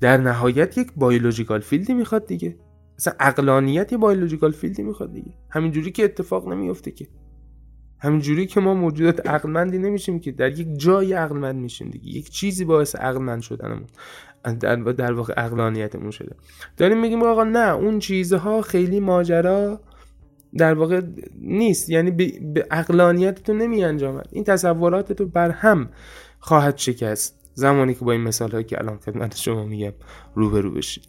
در 0.00 0.16
نهایت 0.16 0.78
یک 0.78 0.92
biological 0.96 1.60
field 1.60 1.88
ی 1.88 1.94
می‌خواد 1.94 2.26
دیگه. 2.26 2.56
اصلا 2.98 3.14
عقلانیت 3.20 3.92
یه 3.92 3.98
biological 3.98 4.52
field 4.52 4.77
ی 4.77 4.82
می‌خواد 4.82 5.12
دیگه. 5.12 5.34
همینجوری 5.50 5.92
که 5.92 6.04
اتفاق 6.04 6.48
نمیفته 6.48 6.90
که. 6.90 7.08
همینجوری 8.04 8.46
که 8.46 8.60
ما 8.60 8.74
موجودات 8.74 9.26
عقلمندی 9.26 9.78
نمیشیم 9.78 10.20
که 10.20 10.32
در 10.32 10.58
یک 10.58 10.68
جای 10.76 11.12
عقلمند 11.12 11.56
میشیم 11.56 11.90
دیگه. 11.90 12.08
یک 12.08 12.30
چیزی 12.30 12.64
باعث 12.64 12.96
عقلمند 12.96 13.42
شدنمون 13.42 13.86
در, 14.60 14.76
در 14.76 15.12
واقع 15.12 15.34
عقلانیتمون 15.34 16.10
شده. 16.10 16.36
داریم 16.76 17.00
میگیم 17.00 17.22
آقا 17.22 17.44
نه 17.44 17.74
اون 17.74 17.98
چیزها 17.98 18.62
خیلی 18.62 19.00
ماجرا 19.00 19.80
در 20.56 20.74
واقع 20.74 21.00
نیست. 21.40 21.90
یعنی 21.90 22.10
به 22.54 22.66
عقلانیت 22.70 23.42
تو 23.42 23.52
نمی 23.52 23.84
انجامد. 23.84 24.28
این 24.32 24.44
تصورات 24.44 25.12
تو 25.12 25.26
بر 25.26 25.50
هم 25.50 25.88
خواهد 26.38 26.78
شکست. 26.78 27.40
زمانی 27.54 27.94
که 27.94 28.04
با 28.04 28.12
این 28.12 28.20
مثال 28.20 28.50
هایی 28.50 28.64
که 28.64 28.78
الان 28.78 28.98
خدمت 28.98 29.36
شما 29.36 29.64
میگم 29.64 29.92
روبرو 30.34 30.70
بشید. 30.70 31.04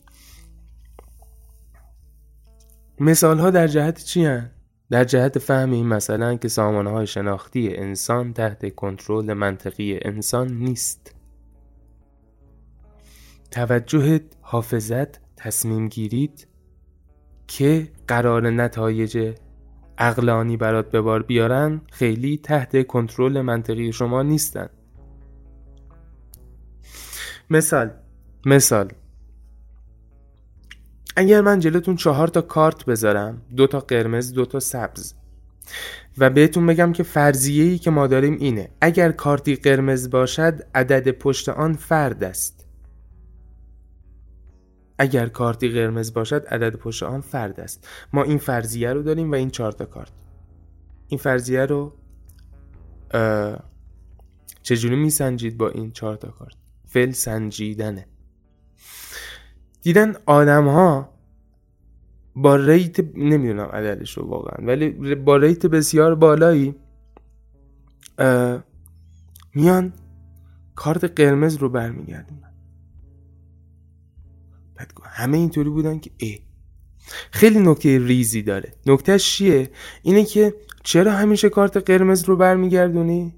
مثال 3.00 3.40
ها 3.40 3.50
در 3.50 3.68
جهت 3.68 4.04
چی 4.04 4.26
هن؟ 4.26 4.55
در 4.90 5.04
جهت 5.04 5.40
فهم 5.40 5.72
این 5.72 5.88
مثلا 5.88 6.36
که 6.36 6.48
سامانه 6.48 7.06
شناختی 7.06 7.76
انسان 7.76 8.34
تحت 8.34 8.76
کنترل 8.76 9.34
منطقی 9.34 10.00
انسان 10.02 10.54
نیست. 10.54 11.16
توجهت 13.52 14.22
حافظت 14.42 15.20
تصمیم 15.36 15.88
گیرید 15.88 16.48
که 17.48 17.92
قرار 18.08 18.50
نتایج 18.50 19.36
اقلانی 19.98 20.58
برات 20.58 20.92
به 20.92 21.02
بار 21.02 21.24
بیارن 21.24 21.82
خیلی 21.92 22.38
تحت 22.38 22.88
کنترل 22.88 23.42
منطقی 23.42 23.94
شما 23.94 24.24
نیستن. 24.24 24.70
مثال 27.50 27.92
مثال 28.46 28.92
اگر 31.16 31.42
من 31.42 31.60
جلوتون 31.60 31.96
چهار 31.96 32.28
تا 32.28 32.42
کارت 32.42 32.86
بذارم 32.86 33.42
دو 33.56 33.68
تا 33.68 33.80
قرمز 33.80 34.34
دو 34.34 34.46
تا 34.46 34.60
سبز. 34.60 35.14
و 36.18 36.30
بهتون 36.30 36.66
بگم 36.66 36.94
که 36.94 37.04
فرضیه 37.04 37.64
ای 37.64 37.78
که 37.78 37.92
ما 37.92 38.08
داریم 38.08 38.38
اینه. 38.40 38.70
اگر 38.82 39.12
کارتی 39.12 39.56
قرمز 39.56 40.10
باشد 40.10 40.62
عدد 40.76 41.12
پشت 41.12 41.50
آن 41.50 41.74
فرد 41.74 42.24
است. 42.24 42.66
اگر 44.98 45.28
کارتی 45.28 45.70
قرمز 45.70 46.14
باشد 46.14 46.46
عدد 46.50 46.76
پشت 46.76 47.04
آن 47.04 47.22
فرد 47.22 47.60
است. 47.60 47.88
ما 48.14 48.24
این 48.24 48.38
فرضیه 48.38 48.94
رو 48.94 49.02
داریم 49.04 49.32
و 49.32 49.36
این 49.36 49.50
چهار 49.50 49.72
تا 49.72 49.86
کارت. 49.86 50.12
این 51.08 51.18
فرضیه 51.18 51.66
رو 51.66 51.94
چجوری 54.64 54.96
میسنجید 54.96 55.58
با 55.58 55.70
این 55.70 55.92
چهار 55.92 56.16
تا 56.16 56.28
کارت؟ 56.28 56.56
فل 56.86 57.12
سنجیدنه. 57.12 58.08
دیدن 59.86 60.16
آدم 60.26 60.68
ها 60.68 61.10
با 62.36 62.56
ریت 62.56 63.00
نمی‌دونم 63.18 63.66
عددش 63.66 64.18
رو 64.18 64.28
واقعا 64.28 64.68
ولی 64.68 65.16
با 65.16 65.38
ریت 65.38 65.66
بسیار 65.66 66.16
بالایی 66.16 66.76
میان 69.56 69.94
کارت 70.76 71.04
قرمز 71.04 71.56
رو 71.56 71.70
برمیگردونن. 71.70 72.54
بعد 74.76 74.94
همه 75.04 75.38
اینطوری 75.38 75.70
بودن 75.70 76.00
که 76.00 76.12
ای 76.18 76.40
خیلی 77.32 77.60
نکته 77.60 78.00
ریزی 78.00 78.42
داره. 78.42 78.74
نکتهش 78.86 79.38
چیه؟ 79.38 79.70
اینه 80.04 80.26
که 80.26 80.54
چرا 80.84 81.12
همیشه 81.12 81.50
کارت 81.50 81.78
قرمز 81.78 82.24
رو 82.24 82.36
برمیگردونی؟ 82.36 83.36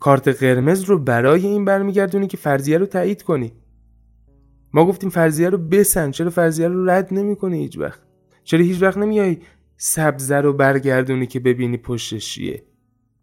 کارت 0.00 0.28
قرمز 0.28 0.82
رو 0.82 0.98
برای 0.98 1.46
این 1.46 1.64
برمیگردونی 1.64 2.26
که 2.26 2.36
فرضیه 2.36 2.78
رو 2.78 2.86
تایید 2.86 3.22
کنی. 3.22 3.59
ما 4.72 4.86
گفتیم 4.86 5.10
فرضیه 5.10 5.48
رو 5.48 5.58
بسن 5.58 6.10
چرا 6.10 6.30
فرضیه 6.30 6.68
رو 6.68 6.90
رد 6.90 7.14
نمی‌کنی 7.14 7.58
هیچ 7.58 7.78
وقت؟ 7.78 8.00
چرا 8.44 8.60
هیچ 8.60 8.82
وقت 8.82 8.96
نمیای 8.96 9.38
سبزه 9.76 10.36
رو 10.36 10.52
برگردونی 10.52 11.26
که 11.26 11.40
ببینی 11.40 11.76
پشتش 11.76 12.34
چیه؟ 12.34 12.62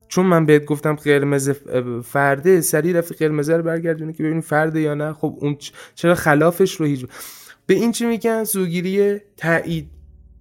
چون 0.07 0.25
من 0.25 0.45
بهت 0.45 0.65
گفتم 0.65 0.95
قرمز 0.95 1.49
فرده 2.03 2.61
سری 2.61 2.93
رفتی 2.93 3.15
قرمز 3.15 3.49
رو 3.49 3.63
برگردونی 3.63 4.13
که 4.13 4.23
ببینی 4.23 4.41
فرده 4.41 4.81
یا 4.81 4.93
نه. 4.93 5.13
خب 5.13 5.37
اون 5.41 5.57
چرا 5.95 6.15
خلافش 6.15 6.75
رو 6.75 6.85
هیچ 6.85 7.05
به 7.65 7.73
این 7.73 7.91
چی 7.91 8.05
میگن؟ 8.05 8.43
سوگیری 8.43 9.19
تایید. 9.37 9.89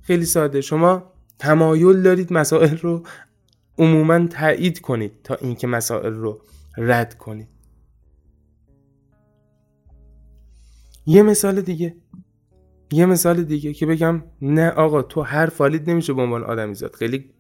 خیلی 0.02 0.24
ساده. 0.24 0.60
شما 0.60 1.12
تمایل 1.38 2.02
دارید 2.02 2.32
مسائل 2.32 2.76
رو 2.76 3.02
عموما 3.78 4.26
تایید 4.26 4.80
کنید 4.80 5.12
تا 5.24 5.34
اینکه 5.34 5.66
مسائل 5.66 6.12
رو 6.12 6.40
رد 6.76 7.18
کنید. 7.18 7.48
یه 11.06 11.22
مثال 11.22 11.60
دیگه. 11.60 11.96
یه 12.92 13.06
مثال 13.06 13.42
دیگه 13.42 13.72
که 13.72 13.86
بگم 13.86 14.22
نه 14.42 14.70
آقا 14.70 15.02
تو 15.02 15.22
هر 15.22 15.46
فالید 15.46 15.90
نمیشه 15.90 16.12
به 16.12 16.22
عنوان 16.22 16.44
آدمی 16.44 16.74
زاد. 16.74 16.94
خیلی 16.94 17.30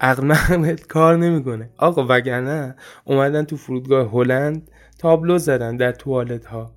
عقل 0.00 0.76
کار 0.88 1.16
نمی‌کنه. 1.16 1.70
آقا 1.76 2.06
وگرنه 2.08 2.76
اومدن 3.04 3.44
تو 3.44 3.56
فرودگاه 3.56 4.10
هلند 4.10 4.70
تابلو 4.98 5.38
زدن 5.38 5.76
در 5.76 5.92
توالت 5.92 6.46
ها 6.46 6.74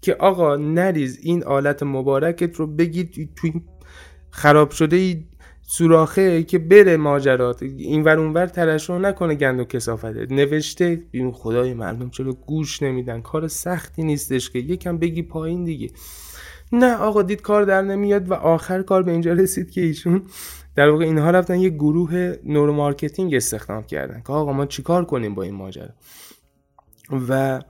که 0.00 0.14
آقا 0.14 0.56
نریز 0.56 1.18
این 1.22 1.44
آلت 1.44 1.82
مبارکت 1.82 2.56
رو 2.56 2.66
بگید 2.66 3.34
تو 3.36 3.48
خراب 4.30 4.70
شده 4.70 5.24
سوراخه 5.72 6.42
که 6.42 6.58
بره 6.58 6.96
ماجرات 6.96 7.62
این 7.62 8.04
ور 8.04 8.18
اونور 8.18 8.46
ترشح 8.46 8.98
نکنه 8.98 9.34
گند 9.34 9.60
و 9.60 9.64
کسافته. 9.64 10.26
نوشته 10.30 11.02
بیون 11.10 11.32
خدای 11.32 11.74
مردم 11.74 12.10
چرا 12.10 12.32
گوش 12.32 12.82
نمیدن 12.82 13.20
کار 13.20 13.48
سختی 13.48 14.02
نیستش 14.02 14.50
که 14.50 14.58
یکم 14.58 14.98
بگی 14.98 15.22
پایین 15.22 15.64
دیگه. 15.64 15.90
نه 16.72 16.96
آقا 16.96 17.22
دید 17.22 17.42
کار 17.42 17.64
در 17.64 17.82
نمیاد 17.82 18.30
و 18.30 18.34
آخر 18.34 18.82
کار 18.82 19.02
به 19.02 19.12
اینجا 19.12 19.32
رسید 19.32 19.70
که 19.70 19.80
ایشون 19.80 20.22
در 20.76 20.88
واقع 20.88 21.04
اینها 21.04 21.30
رفتن 21.30 21.60
یه 21.60 21.68
گروه 21.68 22.34
neuromarketing 22.44 23.34
استخدام 23.34 23.82
کردن 23.82 24.22
که 24.26 24.32
آقا 24.32 24.52
ما 24.52 24.66
چیکار 24.66 25.04
کنیم 25.04 25.34
با 25.34 25.42
این 25.42 25.54
ماجرا؟ 25.54 25.94
و 27.28 27.62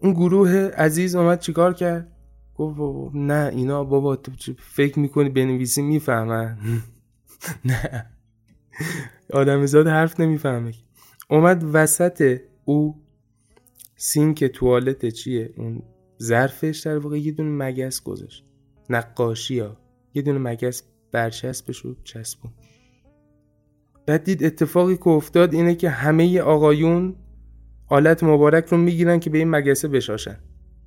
اون 0.00 0.12
گروه 0.12 0.50
عزیز 0.76 1.16
اومد 1.16 1.40
چیکار 1.40 1.74
کرد؟ 1.74 2.11
گفت 2.70 3.14
نه 3.14 3.50
اینا 3.52 3.84
بابا 3.84 4.18
فکر 4.58 4.98
می‌کنی 4.98 5.28
بنویسی؟ 5.28 5.82
می‌فهمن. 5.82 6.58
نه. 7.64 8.06
آدم 9.32 9.66
زاد 9.66 9.86
حرف 9.86 10.20
نمی‌فهمه. 10.20 10.72
اومد 11.30 11.64
وسط 11.72 12.40
او 12.64 13.02
سینک 13.96 14.44
توالت 14.44 15.06
چیه؟ 15.08 15.54
اون 15.56 15.82
ظرفش 16.22 16.80
در 16.80 16.98
واقع 16.98 17.18
یه 17.18 17.32
دونه 17.32 17.50
مگس 17.50 18.02
گذاشت. 18.02 18.44
نقاشی 18.90 19.58
ها. 19.58 19.76
یه 20.14 20.22
دونه 20.22 20.38
مگس 20.38 20.82
برچسبش 21.12 21.78
رو 21.78 21.96
چسبون. 22.04 22.52
بعد 24.06 24.24
دید 24.24 24.44
اتفاقی 24.44 24.96
که 24.96 25.08
افتاد 25.08 25.54
اینه 25.54 25.74
که 25.74 25.90
همه 25.90 26.40
آقایون 26.40 27.16
آلت 27.88 28.22
مبارک 28.24 28.66
رو 28.66 28.78
می‌گیرن 28.78 29.20
که 29.20 29.30
به 29.30 29.38
این 29.38 29.50
مگسه 29.50 29.88
بشاشن. 29.88 30.38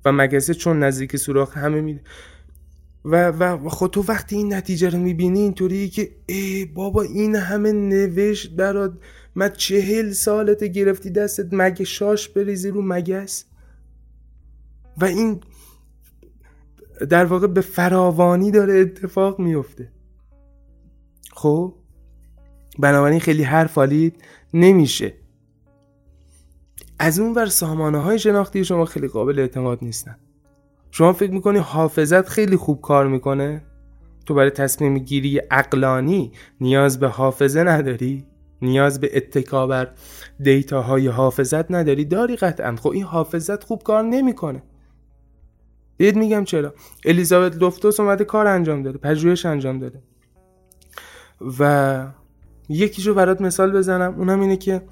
و 0.06 0.12
مگسه 0.12 0.54
چون 0.54 0.82
نزدیک 0.82 1.16
سوراخ 1.16 1.56
همه 1.56 1.80
می 1.80 2.00
و 3.04 3.30
و 3.30 3.68
خود 3.68 3.90
تو 3.90 4.04
وقتی 4.08 4.36
این 4.36 4.54
نتیجه 4.54 4.90
رو 4.90 4.98
می‌بینی 4.98 5.40
اینطوری 5.40 5.88
که 5.88 6.10
ای 6.26 6.64
بابا 6.64 7.02
این 7.02 7.36
همه 7.36 7.72
نوشت 7.72 8.56
برات 8.56 8.92
من 9.34 9.48
چهل 9.48 10.12
سالت 10.12 10.64
گرفتی 10.64 11.10
دستت 11.10 11.48
مگه 11.52 11.84
شاش 11.84 12.28
بریزی 12.28 12.70
رو 12.70 12.82
مگس؟ 12.82 13.44
و 14.96 15.04
این 15.04 15.40
در 17.10 17.24
واقع 17.24 17.46
به 17.46 17.60
فراوانی 17.60 18.50
داره 18.50 18.74
اتفاق 18.74 19.38
میفته 19.38 19.92
خب؟ 21.32 21.74
بنابراین 22.78 23.20
خیلی 23.20 23.42
حرف 23.42 23.78
نمیشه. 24.54 25.14
از 26.98 27.18
اون 27.18 27.34
ور 27.34 27.46
سامانه 27.46 27.98
های 27.98 28.18
شناختی 28.18 28.64
شما 28.64 28.84
خیلی 28.84 29.08
قابل 29.08 29.38
اعتماد 29.38 29.78
نیستن. 29.82 30.16
شما 30.90 31.12
فکر 31.12 31.30
می‌کنی 31.30 31.58
حافظت 31.58 32.28
خیلی 32.28 32.56
خوب 32.56 32.80
کار 32.80 33.06
می‌کنه؟ 33.06 33.62
تو 34.26 34.34
برای 34.34 34.50
تصمیم 34.50 34.98
گیری 34.98 35.40
اقلانی 35.50 36.32
نیاز 36.60 37.00
به 37.00 37.08
حافظه 37.08 37.62
نداری؟ 37.62 38.26
نیاز 38.62 39.00
به 39.00 39.16
اتکا 39.16 39.66
بر 39.66 39.90
های 40.72 41.08
حافظت 41.08 41.70
نداری؟ 41.70 42.04
داری 42.04 42.36
قطعا. 42.36 42.76
خب 42.76 42.90
این 42.90 43.04
حافظت 43.04 43.64
خوب 43.64 43.82
کار 43.82 44.02
نمی‌کنه. 44.02 44.62
دید 45.98 46.16
میگم 46.16 46.44
چرا. 46.44 46.74
الیزابت 47.04 47.56
لوفتوس 47.56 48.00
اومده 48.00 48.24
کار 48.24 48.46
انجام 48.46 48.82
داده 48.82 48.98
پژوهش 48.98 49.46
انجام 49.46 49.78
داده. 49.78 50.02
و 51.58 52.06
یکیشو 52.68 53.14
برات 53.14 53.40
مثال 53.40 53.72
بزنم 53.72 54.14
اونم 54.18 54.40
اینه 54.40 54.56
که 54.56 54.82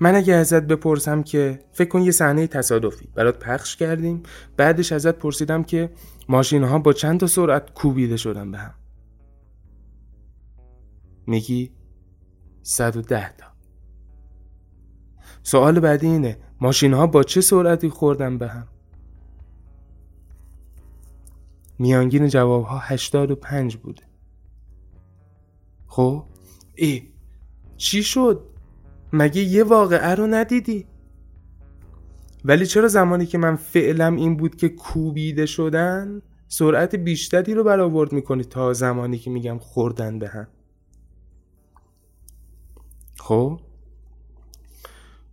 من 0.00 0.14
اگه 0.14 0.34
ازت 0.34 0.62
بپرسم 0.62 1.22
که 1.22 1.60
فکر 1.72 1.88
کن 1.88 2.02
یه 2.02 2.10
صحنه 2.10 2.46
تصادفی 2.46 3.08
برات 3.14 3.38
پخش 3.38 3.76
کردیم 3.76 4.22
بعدش 4.56 4.92
ازت 4.92 5.14
پرسیدم 5.14 5.62
که 5.62 5.90
ماشین 6.28 6.64
ها 6.64 6.78
با 6.78 6.92
چند 6.92 7.20
تا 7.20 7.26
سرعت 7.26 7.74
کوبیده 7.74 8.16
شدن 8.16 8.50
به 8.50 8.58
هم. 8.58 8.74
میگی 11.26 11.72
110 12.62 13.32
تا. 13.36 13.46
سوال 15.42 15.80
بعدی 15.80 16.06
اینه 16.06 16.38
ماشین 16.60 16.94
ها 16.94 17.06
با 17.06 17.22
چه 17.22 17.40
سرعتی 17.40 17.88
خوردن 17.88 18.38
به 18.38 18.48
هم؟ 18.48 18.68
میانگین 21.78 22.28
جواب 22.28 22.64
ها 22.64 22.78
85 22.78 23.76
بوده. 23.76 24.02
خب؟ 25.86 26.24
ای 26.74 27.08
چی 27.76 28.02
شد؟ 28.02 28.55
مگه 29.16 29.42
یه 29.42 29.64
واقعه 29.64 30.14
رو 30.14 30.26
ندیدی؟ 30.26 30.86
ولی 32.44 32.66
چرا 32.66 32.88
زمانی 32.88 33.26
که 33.26 33.38
من 33.38 33.56
فعلم 33.56 34.16
این 34.16 34.36
بود 34.36 34.56
که 34.56 34.68
کوبیده 34.68 35.46
شدن 35.46 36.22
سرعت 36.48 36.94
بیشتری 36.94 37.54
رو 37.54 37.64
برآورد 37.64 38.12
می‌کنی 38.12 38.44
تا 38.44 38.72
زمانی 38.72 39.18
که 39.18 39.30
میگم 39.30 39.58
خوردن 39.58 40.18
به 40.18 40.28
هم؟ 40.28 40.46
خب؟ 43.18 43.60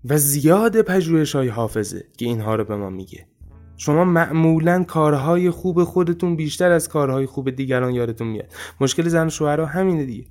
و 0.05 0.17
زیاد 0.17 0.81
پژوهش 0.81 1.35
های 1.35 1.47
حافظه 1.47 2.05
که 2.17 2.25
اینها 2.25 2.55
رو 2.55 2.63
به 2.63 2.75
ما 2.75 2.89
میگه. 2.89 3.27
شما 3.77 4.03
معمولا 4.03 4.83
کارهای 4.83 5.49
خوب 5.49 5.83
خودتون 5.83 6.35
بیشتر 6.35 6.71
از 6.71 6.89
کارهای 6.89 7.25
خوب 7.25 7.49
دیگران 7.49 7.93
یادتون 7.93 8.27
میاد. 8.27 8.53
مشکل 8.81 9.07
زن 9.09 9.29
شوهرها 9.29 9.65
همینه 9.65 10.05
دیگه. 10.05 10.25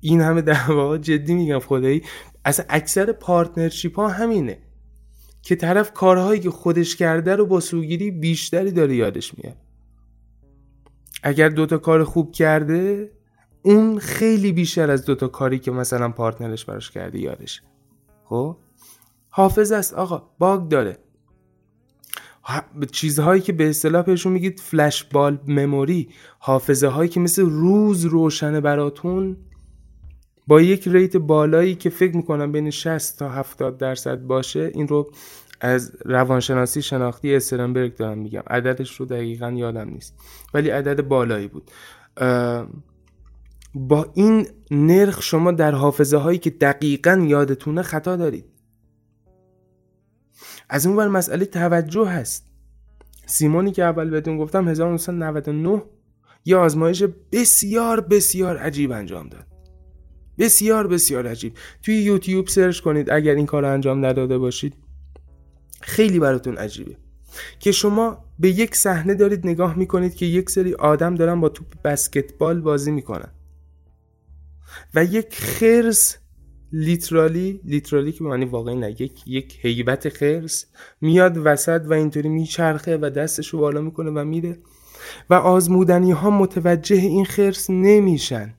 این 0.00 0.20
همه 0.20 0.42
دعوا 0.42 0.98
جدی 0.98 1.34
میگم 1.34 1.58
خدایی. 1.58 2.02
اصلا 2.44 2.66
اکثر 2.68 3.12
پارتنرشیپ 3.12 3.96
ها 3.96 4.08
همینه 4.08 4.58
که 5.42 5.56
طرف 5.56 5.92
کارهایی 5.92 6.40
که 6.40 6.50
خودش 6.50 6.96
کرده 6.96 7.36
رو 7.36 7.46
با 7.46 7.60
سوگیری 7.60 8.10
بیشتری 8.10 8.72
داره 8.72 8.96
یادش 8.96 9.38
میاد. 9.38 9.56
اگر 11.22 11.48
دوتا 11.48 11.78
کار 11.78 12.04
خوب 12.04 12.32
کرده 12.32 13.10
اون 13.62 13.98
خیلی 13.98 14.52
بیشتر 14.52 14.90
از 14.90 15.04
دوتا 15.04 15.28
کاری 15.28 15.58
که 15.58 15.70
مثلا 15.70 16.08
پارتنرش 16.08 16.64
براش 16.64 16.90
کرده 16.90 17.18
یادش. 17.18 17.62
خب؟ 18.24 18.56
حافظ 19.30 19.72
است. 19.72 19.94
آقا 19.94 20.30
باگ 20.38 20.68
داره. 20.68 20.98
چیزهایی 22.92 23.40
که 23.40 23.52
به 23.52 23.68
اصطلاح 23.68 24.02
بهشون 24.02 24.32
میگید 24.32 24.60
فلش 24.60 25.04
بال 25.04 25.38
مموری 25.46 26.08
حافظه 26.38 26.88
هایی 26.88 27.08
که 27.08 27.20
مثل 27.20 27.42
روز 27.42 28.04
روشنه 28.04 28.60
براتون 28.60 29.36
با 30.48 30.60
یک 30.60 30.88
ریت 30.88 31.16
بالایی 31.16 31.74
که 31.74 31.90
فکر 31.90 32.16
می‌کنم 32.16 32.52
بین 32.52 32.70
60 32.70 33.18
تا 33.18 33.28
70 33.28 33.78
درصد 33.78 34.18
باشه 34.20 34.70
این 34.74 34.88
رو 34.88 35.10
از 35.60 35.92
روانشناسی 36.04 36.82
شناختی 36.82 37.36
استرنبرگ 37.36 37.96
دارم 37.96 38.18
میگم. 38.18 38.42
عددش 38.46 39.00
رو 39.00 39.06
دقیقا 39.06 39.50
یادم 39.50 39.88
نیست 39.88 40.14
ولی 40.54 40.70
عدد 40.70 41.02
بالایی 41.02 41.48
بود. 41.48 41.70
با 43.74 44.10
این 44.14 44.46
نرخ 44.70 45.22
شما 45.22 45.52
در 45.52 45.72
حافظه 45.72 46.16
هایی 46.16 46.38
که 46.38 46.50
دقیقا 46.50 47.24
یادتونه 47.28 47.82
خطا 47.82 48.16
دارید. 48.16 48.44
از 50.68 50.86
اون 50.86 50.96
بر 50.96 51.08
مسئله 51.08 51.44
توجه 51.44 52.06
هست. 52.08 52.46
سیمونی 53.26 53.72
که 53.72 53.84
اول 53.84 54.10
بهتون 54.10 54.38
گفتم 54.38 54.68
1999 54.68 55.82
یه 56.44 56.56
آزمایش 56.56 57.02
بسیار 57.32 58.00
بسیار 58.00 58.56
عجیب 58.56 58.92
انجام 58.92 59.28
داد. 59.28 59.57
بسیار 60.38 60.86
بسیار 60.86 61.26
عجیب. 61.26 61.52
توی 61.82 61.94
یوتیوب 61.94 62.48
سرچ 62.48 62.80
کنید 62.80 63.10
اگر 63.10 63.34
این 63.34 63.46
کار 63.46 63.64
انجام 63.64 64.06
نداده 64.06 64.38
باشید. 64.38 64.74
خیلی 65.80 66.18
براتون 66.18 66.56
عجیبه. 66.56 66.96
که 67.60 67.72
شما 67.72 68.24
به 68.38 68.48
یک 68.48 68.76
صحنه 68.76 69.14
دارید 69.14 69.46
نگاه 69.46 69.78
می‌کنید 69.78 70.14
که 70.14 70.26
یک 70.26 70.50
سری 70.50 70.74
آدم 70.74 71.14
دارن 71.14 71.40
با 71.40 71.48
توپ 71.48 71.66
بسکتبال 71.84 72.60
بازی 72.60 72.90
می‌کنن. 72.90 73.30
و 74.94 75.04
یک 75.04 75.34
خرس 75.34 76.16
لیترالی 76.72 77.60
لیترالی 77.64 78.12
که 78.12 78.24
به 78.24 78.30
معنی 78.30 78.44
واقعی 78.44 78.76
نه 78.76 78.90
یک 78.90 79.22
یک 79.26 79.58
هیبت 79.62 80.08
خرس 80.08 80.66
میاد 81.00 81.40
وسط 81.44 81.82
و 81.86 81.92
اینطوری 81.92 82.28
میچرخه 82.28 82.96
و 82.96 83.10
دستشو 83.10 83.58
بالا 83.58 83.80
می‌کنه 83.80 84.10
و 84.10 84.24
میره 84.24 84.58
و 85.30 85.34
آزمودنی 85.34 86.12
ها 86.12 86.30
متوجه 86.30 86.96
این 86.96 87.24
خرس 87.24 87.70
نمیشن. 87.70 88.54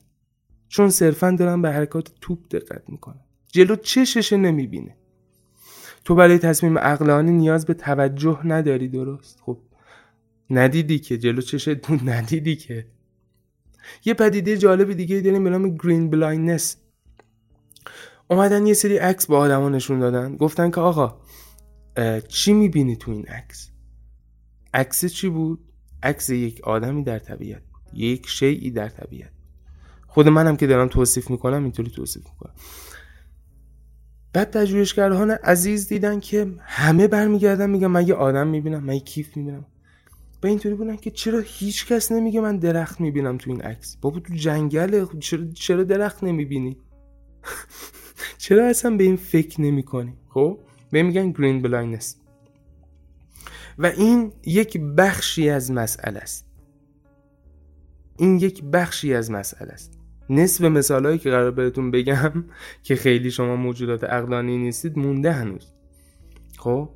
چون 0.70 0.90
صرفا 0.90 1.32
دارن 1.32 1.62
به 1.62 1.72
حرکات 1.72 2.12
توپ 2.22 2.40
دقت 2.52 2.90
می‌کنن. 2.90 3.20
جلو 3.48 3.76
چشش 3.76 4.34
نمی‌بینه. 4.34 4.96
تو 6.06 6.16
برای 6.16 6.38
تصمیم 6.38 6.78
عقلانی 6.78 7.32
نیاز 7.32 7.66
به 7.66 7.74
توجه 7.74 8.48
نداری 8.48 8.88
درست؟ 8.88 9.40
خب 9.42 9.58
ندیدی 10.50 11.00
که 11.00 11.18
جلو 11.18 11.42
چشت 11.42 11.92
ندیدی 12.04 12.56
که. 12.56 12.88
یه 14.06 14.14
پدیده 14.14 14.58
جالب 14.58 14.94
دیگه 14.94 15.22
داریم 15.22 15.44
به 15.44 15.50
نام 15.50 15.78
green 15.78 16.10
blindness 16.10 16.78
اومدن 18.28 18.68
یه 18.68 18.74
سری 18.74 18.98
عکس 18.98 19.26
با 19.26 19.38
آدما 19.38 19.70
نشون 19.70 20.00
دادن. 20.00 20.36
گفتن 20.36 20.72
که 20.72 20.82
آقا 20.82 21.22
چی 22.28 22.54
می‌بینی 22.54 22.96
تو 22.96 23.12
این 23.12 23.26
عکس؟ 23.26 23.70
عکس 24.74 25.06
چی 25.06 25.30
بود؟ 25.30 25.60
عکس 26.04 26.30
یک 26.30 26.62
آدمی 26.64 27.04
در 27.04 27.20
طبیعت. 27.20 27.62
یک 27.94 28.28
شیعی 28.28 28.72
در 28.72 28.90
طبیعت. 28.90 29.32
خود 30.10 30.28
منم 30.28 30.58
که 30.58 30.68
دارم 30.68 30.88
توصیف 30.88 31.30
می‌کنم 31.30 31.64
اینطوری 31.64 31.90
توصیف 31.92 32.24
می‌کنم. 32.24 32.54
بعد 34.34 34.52
پژوهشگران 34.52 35.32
عزیز 35.32 35.88
دیدن 35.88 36.20
که 36.20 36.54
همه 36.60 37.08
برمیگردن 37.08 37.70
میگن 37.70 37.88
من 37.88 38.08
یه 38.08 38.14
آدم 38.14 38.48
می‌بینم 38.48 38.84
من 38.84 39.00
کیف 39.00 39.38
می‌بینم. 39.38 39.66
به 40.42 40.50
اینطوری 40.50 40.76
بودن 40.76 40.96
که 40.96 41.12
چرا 41.12 41.40
هیچ 41.40 41.86
کس 41.88 42.12
نمیگه 42.12 42.42
من 42.42 42.58
درخت 42.58 43.02
می‌بینم 43.02 43.38
تو 43.38 43.52
این 43.52 43.62
عکس؟ 43.62 43.98
بابا 44.02 44.20
تو 44.20 44.34
جنگله 44.34 45.08
چرا, 45.20 45.46
چرا 45.54 45.84
درخت 45.84 46.24
نمی‌بینی؟ 46.24 46.78
چرا 48.38 48.68
اصلا 48.68 48.98
به 48.98 49.04
این 49.04 49.16
فکر 49.16 49.62
نمی 49.62 49.84
کنی 49.84 50.14
خب؟ 50.30 50.60
به 50.92 51.04
میگن 51.04 51.32
green 51.32 51.62
blindness 51.62 52.16
و 53.78 53.86
این 53.86 54.34
یک 54.46 54.78
بخشی 54.78 55.50
از 55.50 55.72
مسئله 55.72 56.20
است. 56.20 56.46
این 58.18 58.40
یک 58.40 58.64
بخشی 58.64 59.14
از 59.14 59.32
مسئله 59.32 59.72
است. 59.72 59.99
نصف 60.30 60.64
مثالهایی 60.64 61.18
که 61.18 61.30
قرار 61.30 61.52
بهتون 61.52 61.92
بگم 61.92 62.44
که 62.84 62.96
خیلی 62.96 63.32
شما 63.32 63.56
موجودات 63.56 64.04
عقلانی 64.04 64.58
نیستید 64.58 64.98
مونده 64.98 65.32
هنوز. 65.32 65.74
خب؟ 66.58 66.90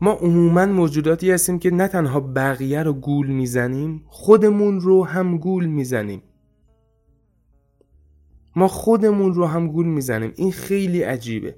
ما 0.00 0.12
عموما 0.12 0.66
موجوداتی 0.66 1.30
هستیم 1.30 1.58
که 1.58 1.70
نه 1.70 1.88
تنها 1.88 2.20
بقیه 2.20 2.82
رو 2.82 2.92
گول 2.92 3.26
می‌زنیم 3.26 4.02
خودمون 4.06 4.80
رو 4.80 5.04
هم 5.04 5.38
گول 5.38 5.66
می‌زنیم. 5.66 6.22
ما 8.56 8.68
خودمون 8.68 9.34
رو 9.34 9.46
هم 9.46 9.68
گول 9.68 9.86
می‌زنیم. 9.86 10.32
این 10.36 10.52
خیلی 10.52 11.02
عجیبه. 11.02 11.56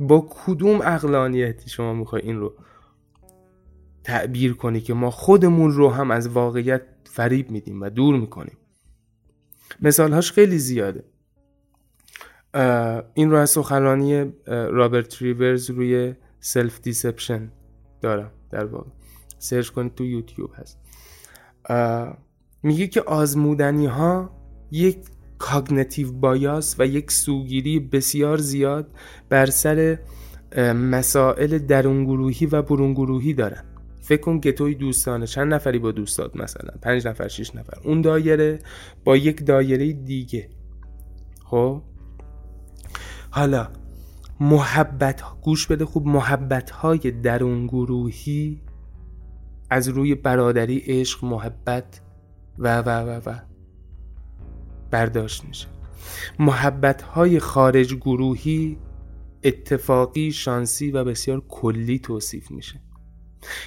با 0.00 0.28
کدوم 0.30 0.80
عقلانیتی 0.80 1.70
شما 1.70 1.94
می‌خوای 1.94 2.22
این 2.22 2.36
رو 2.36 2.54
تعبیر 4.04 4.54
کنی 4.54 4.80
که 4.80 4.94
ما 4.94 5.10
خودمون 5.10 5.72
رو 5.72 5.90
هم 5.90 6.10
از 6.10 6.28
واقعیت 6.28 6.82
فریب 7.04 7.50
میدیم 7.50 7.82
و 7.82 7.90
دور 7.90 8.16
می‌کنیم؟ 8.16 8.56
مثالهاش 9.82 10.32
خیلی 10.32 10.58
زیاده. 10.58 11.04
این 13.14 13.30
رو 13.30 13.36
از 13.36 13.50
سخنرانی 13.50 14.32
رابرت 14.46 15.22
تریورز 15.22 15.70
روی 15.70 16.14
self 16.40 16.80
deception 16.80 17.52
دارم 18.00 18.30
در 18.50 18.64
واقع. 18.64 18.90
search 19.38 19.68
کنید 19.68 19.94
تو 19.94 20.04
یوتیوب 20.04 20.50
هست. 20.54 20.78
میگه 22.62 22.86
که 22.86 23.02
آزمودنی 23.02 23.86
ها 23.86 24.30
یک 24.70 24.98
کاگنیتیو 25.38 26.12
بایاس 26.12 26.76
و 26.78 26.86
یک 26.86 27.10
سوگیری 27.10 27.80
بسیار 27.80 28.38
زیاد 28.38 28.90
بر 29.28 29.46
سر 29.46 29.98
مسائل 30.72 31.58
درونگروهی 31.58 32.46
و 32.46 32.62
برونگروهی 32.62 33.34
دارن. 33.34 33.64
فکر 34.06 34.20
کن 34.20 34.40
گتوی 34.40 34.74
دوستانه. 34.74 35.26
چند 35.26 35.54
نفری 35.54 35.78
با 35.78 35.92
دوستات 35.92 36.36
مثلا؟ 36.36 36.74
پنج 36.82 37.06
نفر 37.06 37.28
شش 37.28 37.54
نفر. 37.54 37.78
اون 37.84 38.00
دایره 38.00 38.58
با 39.04 39.16
یک 39.16 39.46
دایره 39.46 39.92
دیگه. 39.92 40.50
خب؟ 41.44 41.82
حالا 43.30 43.68
محبت 44.40 45.22
گوش 45.42 45.66
بده 45.66 45.84
خوب 45.84 46.06
محبت 46.06 46.70
های 46.70 46.98
درون 46.98 47.66
گروهی 47.66 48.62
از 49.70 49.88
روی 49.88 50.14
برادری 50.14 50.78
عشق 50.86 51.24
محبت 51.24 52.00
و 52.58 52.82
و 52.82 52.88
و 52.88 53.20
و 53.26 53.34
برداشت 54.90 55.44
میشه. 55.44 55.66
محبت 56.38 57.02
های 57.02 57.38
خارج 57.38 57.94
گروهی 57.94 58.78
اتفاقی 59.44 60.32
شانسی 60.32 60.90
و 60.90 61.04
بسیار 61.04 61.42
کلی 61.48 61.98
توصیف 61.98 62.50
میشه. 62.50 62.85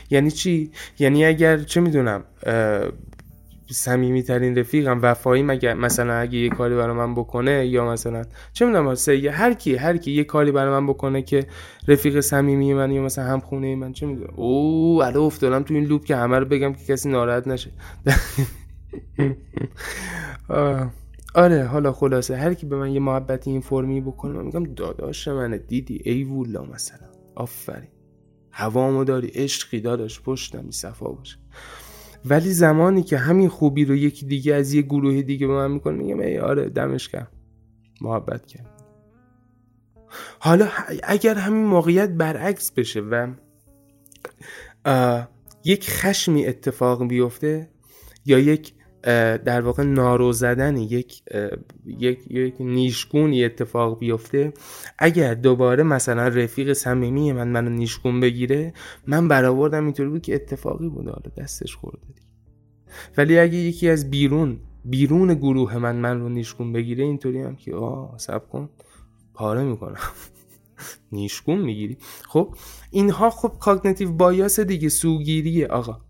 یعنی 0.09 0.31
چی؟ 0.31 0.71
یعنی 0.99 1.25
اگر 1.25 1.57
چه 1.57 1.81
می‌دونم 1.81 2.23
صمیمی 3.71 4.23
ترین 4.23 4.57
رفیقم 4.57 4.99
وفایی 5.01 5.43
مگه 5.43 5.73
مثلا 5.73 6.13
اگه 6.13 6.37
یه 6.37 6.49
کاری 6.49 6.75
برای 6.75 6.95
من 6.95 7.15
بکنه 7.15 7.65
یا 7.67 7.91
مثلا 7.91 8.23
چه 8.53 8.65
می‌دونم 8.65 8.95
سه 8.95 9.31
هر 9.31 9.53
کی 9.53 9.75
هر 9.75 9.97
کی 9.97 10.11
یه 10.11 10.23
کاری 10.23 10.51
برای 10.51 10.71
من 10.71 10.87
بکنه 10.87 11.21
که 11.21 11.47
رفیق 11.87 12.19
صمیمی 12.19 12.73
من 12.73 12.91
یا 12.91 13.01
مثلا 13.01 13.25
هم 13.25 13.39
خونه 13.39 13.75
من 13.75 13.93
چه 13.93 14.05
می‌دونم. 14.05 14.33
او 14.35 15.03
الان 15.03 15.23
افتادم 15.23 15.63
تو 15.63 15.73
این 15.73 15.83
لوپ 15.85 16.05
که 16.05 16.15
همه 16.15 16.39
رو 16.39 16.45
بگم 16.45 16.73
که 16.73 16.85
کسی 16.93 17.09
ناراحت 17.09 17.47
نشه. 17.47 17.71
آره 21.35 21.63
حالا 21.63 21.91
خلاصه 21.91 22.35
هر 22.37 22.53
کی 22.53 22.65
به 22.65 22.75
من 22.75 22.91
یه 22.91 22.99
محبتی 22.99 23.51
این 23.51 23.61
فرمی 23.61 24.01
بکنه 24.01 24.39
میگم 24.41 24.63
داداش 24.63 25.27
منه 25.27 25.57
دیدی؟ 25.57 26.01
ای 26.05 26.23
وولا 26.23 26.63
مثلا. 26.63 27.07
آفرین. 27.35 27.98
هوامو 28.51 29.03
داری 29.03 29.27
عشقی 29.27 29.79
داداش 29.79 30.21
پشتم 30.21 30.71
صفا 30.71 31.09
باشه 31.09 31.37
ولی 32.25 32.51
زمانی 32.51 33.03
که 33.03 33.17
همین 33.17 33.49
خوبی 33.49 33.85
رو 33.85 33.95
یکی 33.95 34.25
دیگه 34.25 34.55
از 34.55 34.73
یه 34.73 34.81
گروه 34.81 35.21
دیگه 35.21 35.47
به 35.47 35.53
من 35.53 35.71
می‌کنه 35.71 35.97
میگم 35.97 36.19
ای 36.19 36.39
آره 36.39 36.69
دمش 36.69 37.09
کرد 37.09 37.31
محبت 38.01 38.45
کرد. 38.45 38.83
حالا 40.39 40.67
اگر 41.03 41.35
همین 41.35 41.65
موقعیت 41.65 42.09
برعکس 42.09 42.71
بشه 42.71 42.99
و 42.99 43.33
یک 45.63 45.89
خشمی 45.89 46.45
اتفاق 46.47 47.07
بیفته 47.07 47.69
یا 48.25 48.39
یک 48.39 48.73
در 49.45 49.61
واقع 49.61 49.83
نارو 49.83 50.31
زدن 50.31 50.77
یک 50.77 51.21
یک 51.85 52.19
یک 52.29 52.55
نیشگونی 52.59 53.45
اتفاق 53.45 53.99
بیفته. 53.99 54.53
اگر 54.97 55.33
دوباره 55.33 55.83
مثلا 55.83 56.27
رفیق 56.27 56.73
صمیمی 56.73 57.31
من 57.31 57.47
منو 57.47 57.69
نیشگون 57.69 58.19
بگیره 58.19 58.73
من 59.07 59.27
برآوردم 59.27 59.83
اینطوری 59.83 60.09
بود 60.09 60.21
که 60.21 60.35
اتفاقی 60.35 60.89
بود. 60.89 61.05
حالا 61.05 61.31
دستش 61.37 61.75
خورده 61.75 62.07
ولی 63.17 63.39
اگه 63.39 63.57
یکی 63.57 63.89
از 63.89 64.09
بیرون 64.09 64.59
بیرون 64.85 65.33
گروه 65.33 65.77
من 65.77 65.95
من 65.95 66.19
رو 66.19 66.29
نیشگون 66.29 66.73
بگیره 66.73 67.03
اینطوری 67.03 67.41
هم 67.41 67.55
که 67.55 67.75
آه 67.75 68.17
سب 68.17 68.49
کن. 68.49 68.69
پاره 69.33 69.63
می‌کنم. 69.63 69.99
نیشگون 71.11 71.59
می‌گیری. 71.59 71.97
خب 72.27 72.55
اینها 72.91 73.29
خب 73.29 73.53
کاگنیتیو 73.59 74.11
بایاس 74.11 74.59
دیگه 74.59 74.89
سوگیریه. 74.89 75.67
آقا 75.67 76.01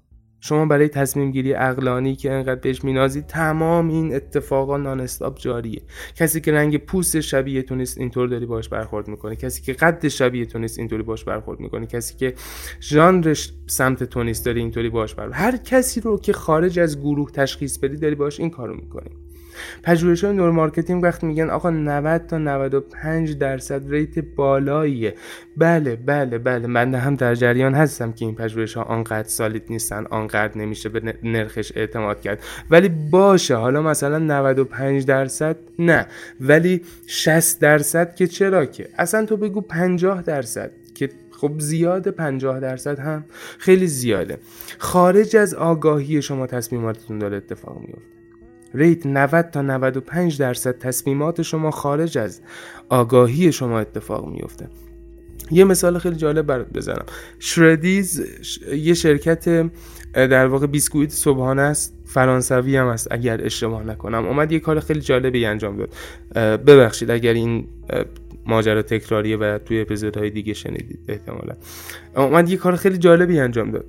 شما 0.41 0.65
برای 0.65 0.87
تصمیم 0.87 1.31
گیری 1.31 1.53
اقلانی 1.53 2.15
که 2.15 2.31
انقدر 2.31 2.59
بهش 2.59 2.83
مینازید 2.83 3.25
تمام 3.25 3.87
این 3.89 4.15
اتفاقا 4.15 4.77
نان 4.77 5.07
جاریه. 5.35 5.81
کسی 6.15 6.41
که 6.41 6.51
رنگ 6.51 6.77
پوست 6.77 7.19
شبیه 7.19 7.61
تو 7.61 7.75
نیست 7.75 7.97
اینطور 7.97 8.27
داری 8.27 8.45
باش 8.45 8.69
برخورد 8.69 9.07
می‌کنه 9.07 9.35
کسی 9.35 9.61
که 9.61 9.73
قد 9.73 10.07
شبیه 10.07 10.45
تو 10.45 10.59
نیست 10.59 10.79
اینطوری 10.79 11.03
باش 11.03 11.23
برخورد 11.23 11.59
می‌کنه 11.59 11.85
کسی 11.85 12.15
که 12.17 12.33
ژانرش 12.81 13.53
سمت 13.67 14.03
تو 14.03 14.23
نیست 14.23 14.45
داری 14.45 14.59
اینطوری 14.59 14.89
باش 14.89 15.15
برخورد. 15.15 15.33
هر 15.33 15.57
کسی 15.57 16.01
رو 16.01 16.19
که 16.19 16.33
خارج 16.33 16.79
از 16.79 16.99
گروه 16.99 17.31
تشخیص 17.31 17.77
بدی 17.77 17.97
داری 17.97 18.15
باش 18.15 18.39
این 18.39 18.49
کارو 18.49 18.75
می‌کنی. 18.75 19.09
پژوهش 19.83 20.23
های 20.23 20.33
neuromarketing 20.33 21.03
وقتی 21.03 21.27
میگن 21.27 21.49
آقا 21.49 21.69
90 21.69 22.27
تا 22.27 22.37
95 22.37 23.37
درصد 23.37 23.91
rate 23.91 24.19
بالاییه. 24.19 25.15
بله 25.57 25.95
بله 25.95 26.37
بله. 26.37 26.67
من 26.67 26.95
هم 26.95 27.15
در 27.15 27.35
جریان 27.35 27.73
هستم 27.73 28.11
که 28.11 28.25
این 28.25 28.35
پژوهش 28.35 28.73
ها 28.73 28.83
آنقدر 28.83 29.27
solid 29.27 29.63
نیستن 29.69 30.05
آنقدر 30.05 30.57
نمیشه 30.57 30.89
به 30.89 31.13
نرخش 31.23 31.71
اعتماد 31.75 32.21
کرد. 32.21 32.43
ولی 32.69 32.89
باشه 32.89 33.55
حالا 33.55 33.81
مثلا 33.81 34.17
95 34.17 35.05
درصد 35.05 35.55
نه. 35.79 36.07
ولی 36.41 36.81
60 37.07 37.59
درصد 37.59 38.15
که 38.15 38.27
چرا 38.27 38.65
که؟ 38.65 38.89
اصلا 38.97 39.25
تو 39.25 39.37
بگو 39.37 39.61
50 39.61 40.21
درصد 40.21 40.71
که 40.95 41.09
خب 41.31 41.59
زیاد 41.59 42.07
50 42.07 42.59
درصد 42.59 42.99
هم 42.99 43.25
خیلی 43.57 43.87
زیاده. 43.87 44.37
خارج 44.77 45.35
از 45.35 45.53
آگاهی 45.53 46.21
شما 46.21 46.47
تصمیماتتون 46.47 47.19
داره 47.19 47.37
اتفاق 47.37 47.79
میفته. 47.79 48.18
ریت 48.73 49.05
90 49.05 49.49
تا 49.49 49.61
95 49.61 50.37
درصد 50.37 50.77
تصمیمات 50.77 51.41
شما 51.41 51.71
خارج 51.71 52.17
از 52.17 52.41
آگاهی 52.89 53.51
شما 53.51 53.79
اتفاق 53.79 54.27
میفته 54.27 54.67
یه 55.51 55.63
مثال 55.63 55.99
خیلی 55.99 56.15
جالب 56.15 56.45
برات 56.45 56.67
بزنم. 56.73 57.05
شردیز 57.39 58.25
یه 58.73 58.93
شرکت 58.93 59.69
در 60.13 60.47
واقع 60.47 60.67
بیسکویت 60.67 61.11
صبحانه 61.11 61.61
است. 61.61 61.95
فرانسوی 62.05 62.75
هم 62.77 62.87
است 62.87 63.07
اگر 63.11 63.45
اشتباه 63.45 63.83
نکنم. 63.83 64.25
اومد 64.25 64.51
یه 64.51 64.59
کار 64.59 64.79
خیلی 64.79 65.01
جالبی 65.01 65.45
انجام 65.45 65.77
داد. 65.77 65.89
ببخشید 66.61 67.11
اگر 67.11 67.33
این 67.33 67.67
ماجرا 68.45 68.81
تکراریه 68.81 69.37
و 69.37 69.57
توی 69.65 69.81
اپیزودهای 69.81 70.29
دیگه 70.29 70.53
شنیدید 70.53 70.99
احتمالا. 71.07 71.55
اومد 72.15 72.49
یه 72.49 72.57
کار 72.57 72.75
خیلی 72.75 72.97
جالبی 72.97 73.39
انجام 73.39 73.71
داد. 73.71 73.85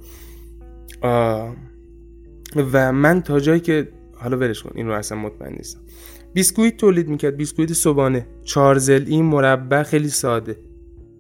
و 2.73 2.93
من 2.93 3.23
تا 3.23 3.41
جایی 3.41 3.61
که 3.61 3.89
حالا 4.23 4.37
ولش 4.37 4.63
کن 4.63 4.71
این 4.75 4.87
رو 4.87 4.93
اصلا 4.93 5.19
مطمئن 5.19 5.53
نیستم. 5.53 5.81
بیسکویت 6.35 6.77
تولید 6.77 7.09
می‌کرد. 7.09 7.37
بیسکویت 7.37 7.73
صبحانه. 7.73 8.27
چهارضلعی 8.45 9.25
مربع 9.25 9.83
خیلی 9.83 10.09
ساده. 10.09 10.57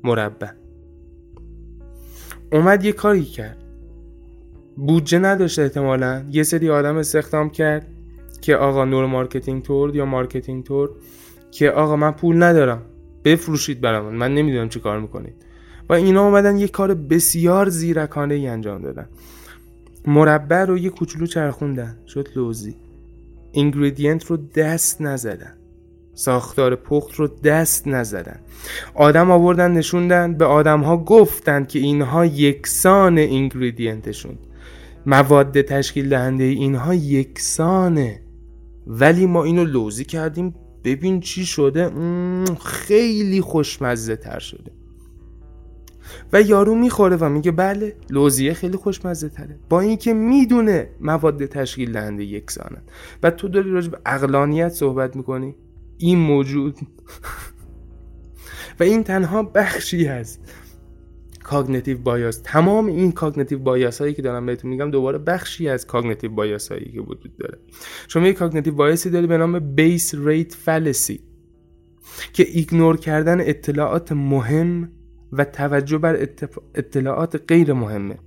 مربع. 0.05 0.49
اومد 2.53 2.85
یه 2.85 2.93
کاری 2.93 3.25
کرد. 3.25 3.57
بودجه 4.77 5.19
نداشت 5.19 5.59
احتمالا. 5.59 6.25
یه 6.31 6.43
سری 6.43 6.71
آدم 6.71 6.97
استخدام 6.97 7.51
کرد 7.51 7.87
که 8.41 8.57
آقا 8.57 8.85
neuromarketer 8.85 9.97
یا 9.97 10.05
marketer 10.05 10.91
که 11.51 11.71
آقا 11.71 11.97
من 11.97 12.11
پول 12.11 12.43
ندارم. 12.43 12.83
بفروشید 13.25 13.81
برامون. 13.81 14.15
من 14.15 14.35
نمی‌دونم 14.35 14.69
چی 14.69 14.81
کار 14.81 15.01
می‌کنید. 15.01 15.35
و 15.89 15.93
اینا 15.93 16.27
اومدن 16.27 16.57
یه 16.57 16.69
کار 16.69 16.95
بسیار 16.95 17.69
زیرکانه 17.69 18.35
ای 18.35 18.47
انجام 18.47 18.83
دادن. 18.83 19.09
مربع 20.07 20.65
رو 20.65 20.79
یه 20.79 20.91
کوچولو 20.91 21.27
چرخوندن. 21.27 21.99
شد 22.07 22.29
لوزی. 22.37 22.75
اینگریدینت 23.53 24.25
رو 24.25 24.37
دست 24.37 25.01
نزدن. 25.01 25.57
ساختار 26.15 26.77
پخت 26.77 27.15
رو 27.15 27.29
دست 27.29 27.89
نزدن. 27.89 28.41
آدم 28.95 29.31
آوردن 29.31 29.73
نشوندن 29.73 30.35
به 30.35 30.45
آدم 30.45 30.81
ها 30.81 30.97
گفتن 30.97 31.65
که 31.65 31.79
اینها 31.79 32.27
یکسان 32.27 33.19
اینگریدینتشون 33.19 34.39
مواد 35.07 35.61
تشکیل 35.61 36.09
دهنده 36.09 36.45
اینها 36.45 36.95
یکسانه. 36.95 38.23
ولی 38.87 39.27
ما 39.27 39.45
اینو 39.45 39.65
لوزی 39.65 40.05
کردیم. 40.05 40.55
ببین 40.85 41.21
چی 41.21 41.47
شده؟ 41.47 41.91
خیلی 42.67 43.41
خوشمزه 43.41 44.17
تر 44.17 44.39
شده. 44.39 44.80
و 46.33 46.43
یارو 46.43 46.75
می‌خوره 46.75 47.17
و 47.17 47.29
میگه 47.29 47.51
بله. 47.51 47.97
لوزیه 48.11 48.55
خیلی 48.55 48.77
خوشمزه 48.77 49.29
تره 49.29 49.59
با 49.69 49.81
اینکه 49.81 50.15
می‌دونه 50.15 50.91
مواد 51.01 51.47
تشکیل 51.47 51.93
دهنده 51.93 52.25
یکسانن. 52.25 52.83
و 53.23 53.31
تو 53.31 53.49
داری 53.49 53.71
راجع 53.71 53.91
به 53.91 53.99
عقلانیت 54.07 54.69
صحبت 54.69 55.17
می‌کنی. 55.17 55.55
این 55.99 56.19
موجود. 56.19 56.79
و 58.81 58.83
این 58.83 59.05
تنها 59.05 59.43
بخشی 59.43 60.09
از 60.09 60.39
cognitive 61.43 61.99
bias 61.99 62.41
تمام 62.45 62.87
این 62.87 63.13
cognitive 63.13 63.59
bias 63.59 64.01
هایی 64.01 64.15
که 64.15 64.23
دارم 64.23 64.47
بهتون 64.47 64.71
میگم 64.71 64.91
دوباره 64.91 65.19
بخشی 65.19 65.69
از 65.69 65.87
cognitive 65.87 66.31
bias 66.31 66.73
هایی 66.73 66.93
که 66.93 67.01
وجود 67.01 67.37
داره. 67.37 67.59
شما 68.09 68.27
یک 68.27 68.37
cognitive 68.37 68.75
bias 68.75 69.03
ی 69.03 69.11
داری 69.11 69.27
به 69.27 69.39
نام 69.39 69.59
base 69.59 70.15
rate 70.15 70.55
fallacy 70.55 71.21
که 72.33 72.47
ignore 72.49 72.97
کردن 72.97 73.41
اطلاعات 73.41 74.13
مهم 74.13 74.93
و 75.33 75.45
توجه 75.45 75.99
بر 75.99 76.29
اطلاعات 76.75 77.43
غیر 77.49 77.73
مهمه. 77.73 78.19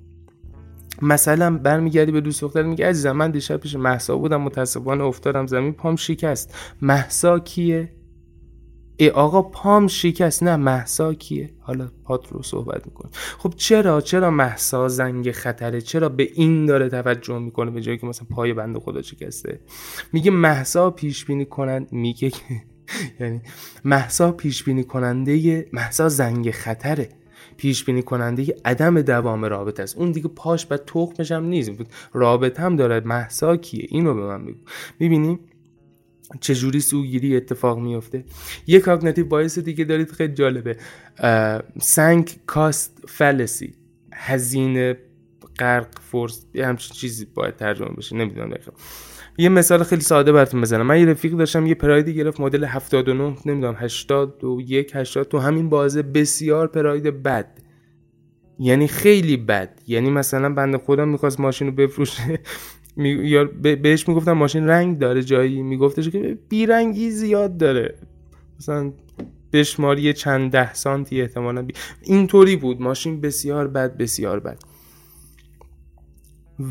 مثلا 1.02 1.58
برمیگردی 1.58 2.12
به 2.12 2.22
دوست 2.22 2.42
دختر 2.42 2.64
میگه 2.64 2.90
عزیزم 2.90 3.12
من 3.12 3.32
دیشب 3.32 3.58
پیش 3.58 3.76
محسا 3.76 4.18
بودم 4.18 4.42
متاسفانه 4.42 5.04
افتادم 5.04 5.48
زمین 5.48 5.74
پام 5.74 5.96
شکست. 5.96 6.56
محسا 6.82 7.40
کیه؟ 7.40 7.94
ای 8.98 9.10
آقا 9.10 9.42
پام 9.42 9.88
شکست. 9.88 10.44
نه 10.44 10.56
محسا 10.56 11.14
کیه؟ 11.14 11.54
حالا 11.60 11.92
پات 12.04 12.32
رو 12.32 12.44
صحبت 12.44 12.86
می‌کنه 12.86 13.12
خب 13.38 13.54
چرا 13.58 14.02
چرا 14.02 14.32
محسا 14.32 14.88
زنگ 14.88 15.32
خطره؟ 15.32 15.82
چرا 15.82 16.10
به 16.10 16.30
این 16.34 16.66
داره 16.66 16.90
توجه 16.90 17.40
می‌کنه 17.40 17.72
به 17.72 17.82
جایی 17.82 17.98
که 17.98 18.08
مثلا 18.08 18.28
پای 18.32 18.54
بنده 18.54 18.80
خدا 18.80 19.02
شکسته؟ 19.02 19.60
میگه 20.14 20.32
محسا 20.32 20.90
پیش 20.90 21.26
بینی 21.26 21.46
کنن 21.46 21.88
میگه 21.92 22.32
یعنی 23.20 23.42
محسا 23.86 24.32
پیش 24.32 24.64
بینی 24.64 24.84
کننده 24.84 25.66
محسا 25.74 26.10
زنگ 26.10 26.52
خطره. 26.52 27.10
پیش 27.58 27.84
بینی 27.86 28.02
کننده 28.02 28.56
عدم 28.66 29.02
دوام 29.02 29.46
رابطه 29.46 29.84
است. 29.84 29.98
اون 29.98 30.12
دیگه 30.12 30.28
پاش 30.28 30.68
و 30.70 30.78
تخمش 30.78 31.32
هم 31.32 31.44
نیست. 31.46 31.72
رابطه 32.14 32.64
هم 32.64 32.76
داره. 32.76 33.00
محسا 33.00 33.58
کیه؟ 33.58 33.88
اینو 33.90 34.14
به 34.14 34.22
من 34.22 34.46
بگو. 34.46 34.60
می‌بینیم 35.00 35.40
چجوری 36.40 36.80
سوگیری 36.80 37.38
اتفاق 37.38 37.80
میفته 37.80 38.26
یه 38.68 38.80
کاگنیتیو 38.80 39.26
باعث 39.26 39.60
دیگه 39.60 39.84
دارید. 39.86 40.12
خیلی 40.12 40.34
جالبه. 40.34 40.78
سنگ 41.82 42.32
کاست 42.46 43.04
فلسی. 43.08 43.76
هزینه 44.14 44.98
غرق 45.60 45.88
یه 46.54 46.68
همچین 46.68 46.96
چیزی 46.96 47.26
باید 47.26 47.56
ترجمه 47.56 47.90
بشه. 47.90 48.16
نمی‌دونم 48.16 48.50
دقیقا. 48.50 48.72
یه 49.38 49.50
مثال 49.50 49.84
خیلی 49.84 50.02
ساده 50.02 50.32
براتون 50.32 50.62
بزنم. 50.62 50.88
من 50.88 51.00
یه 51.00 51.06
رفیق 51.06 51.34
داشتم 51.34 51.66
یه 51.66 51.76
پرایدی 51.76 52.14
گرفت 52.14 52.40
مدل 52.40 52.64
79 52.64 53.36
نمی‌دونم 53.46 53.76
81 53.80 54.96
80 54.96 55.28
تو 55.28 55.40
همین 55.40 55.70
بازه 55.70 56.02
بسیار 56.02 56.68
پراید 56.68 57.24
بد. 57.24 57.48
یعنی 58.60 58.88
خیلی 58.88 59.38
بد. 59.38 59.82
یعنی 59.88 60.10
مثلا 60.10 60.54
بنده 60.54 60.78
خودم 60.78 61.08
می‌خواست 61.10 61.40
ماشین 61.40 61.68
رو 61.68 61.74
بفروشه 61.74 62.40
می... 62.96 63.10
یا 63.10 63.44
بهش 63.62 64.08
می‌گفتم 64.08 64.32
ماشین 64.32 64.68
رنگ 64.68 65.00
داره 65.00 65.24
جایی. 65.24 65.62
میگفتش 65.62 66.10
که 66.10 66.38
بیرنگی 66.50 67.12
زیاد 67.12 67.58
داره. 67.58 67.96
مثلا 68.60 68.92
بشماری 69.54 70.14
چند 70.14 70.52
ده 70.52 70.74
سانتی 70.74 71.22
احتمالا 71.22 71.62
بی... 71.62 71.74
اینطوری 72.02 72.56
بود. 72.56 72.82
ماشین 72.82 73.22
بسیار 73.22 73.68
بد 73.68 73.98
بسیار 73.98 74.40
بد. 74.40 74.73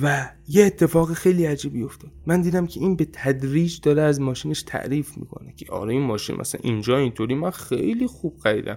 و 0.03 0.29
یه 0.49 0.65
اتفاق 0.65 1.13
خیلی 1.13 1.45
عجیبی 1.47 1.83
افتاد. 1.83 2.11
من 2.27 2.41
دیدم 2.41 2.67
که 2.67 2.81
این 2.81 2.97
به 2.97 3.09
تدریج 3.13 3.81
داره 3.81 4.03
از 4.03 4.21
ماشینش 4.21 4.63
تعریف 4.63 5.19
می‌کنه 5.19 5.47
میگی 5.47 5.67
آره 5.67 5.93
این 5.93 6.03
ماشین 6.03 6.37
مثلا 6.37 6.61
اینجا 6.65 6.99
اینطوری. 6.99 7.35
من 7.35 7.51
خیلی 7.51 8.07
خوب 8.07 8.39
خریدم. 8.43 8.77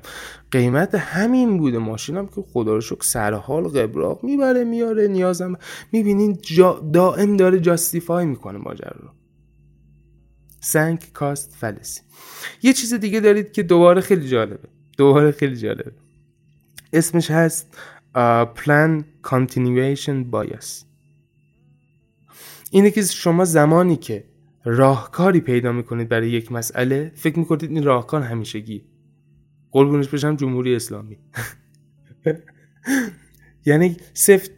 قیمت 0.52 0.96
همین 0.96 1.58
بوده. 1.58 1.78
ماشینم 1.78 2.28
که 2.28 2.42
خدا 2.42 2.74
رو 2.74 2.82
شکر 2.82 3.04
سرحال 3.04 3.64
قبراق 3.64 4.24
می‌بره 4.24 4.64
میاره 4.64 5.08
نیازم. 5.08 5.58
می‌بینین 5.92 6.38
جا 6.42 6.90
دائم 6.94 7.38
داره 7.38 7.60
جاستیفای 7.60 8.26
می‌کنه 8.26 8.58
ماجرا 8.58 9.00
رو. 9.00 9.10
سنک 10.60 11.14
کاست 11.14 11.56
فلسی. 11.56 12.02
یه 12.64 12.74
چیز 12.74 12.94
دیگه 12.94 13.20
دارید 13.20 13.52
که 13.52 13.64
دوباره 13.64 14.02
خیلی 14.02 14.28
جالبه. 14.28 14.70
دوباره 14.98 15.32
خیلی 15.32 15.56
جالبه. 15.56 15.92
اسمش 16.94 17.32
هست 17.32 17.78
plan 18.56 19.04
continuation 19.24 20.32
bias. 20.32 20.86
اینه 22.76 22.92
که 22.92 23.02
شما 23.02 23.46
زمانی 23.46 23.96
که 23.96 24.24
راهکاری 24.64 25.40
پیدا 25.40 25.72
می‌کنید 25.72 26.10
برای 26.10 26.30
یک 26.30 26.52
مسئله 26.52 27.12
فکر 27.16 27.40
می‌کنید 27.40 27.64
این 27.64 27.84
راهکار 27.84 28.22
همیشگی 28.22 28.86
قربونش 29.72 30.08
بشم 30.08 30.36
جمهوری 30.36 30.76
اسلامی. 30.76 31.18
یعنی 33.66 33.98
صفت 34.14 34.52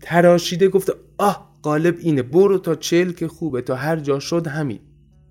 تراشیده 0.00 0.68
گفته 0.68 0.92
آه 1.18 1.58
قالب 1.62 1.96
اینه 2.00 2.22
برو 2.22 2.58
تا 2.58 2.74
چل 2.74 3.12
که 3.12 3.28
خوبه 3.28 3.62
تا 3.62 3.74
هر 3.74 3.96
جا 3.96 4.18
شد 4.18 4.46
همین. 4.46 4.80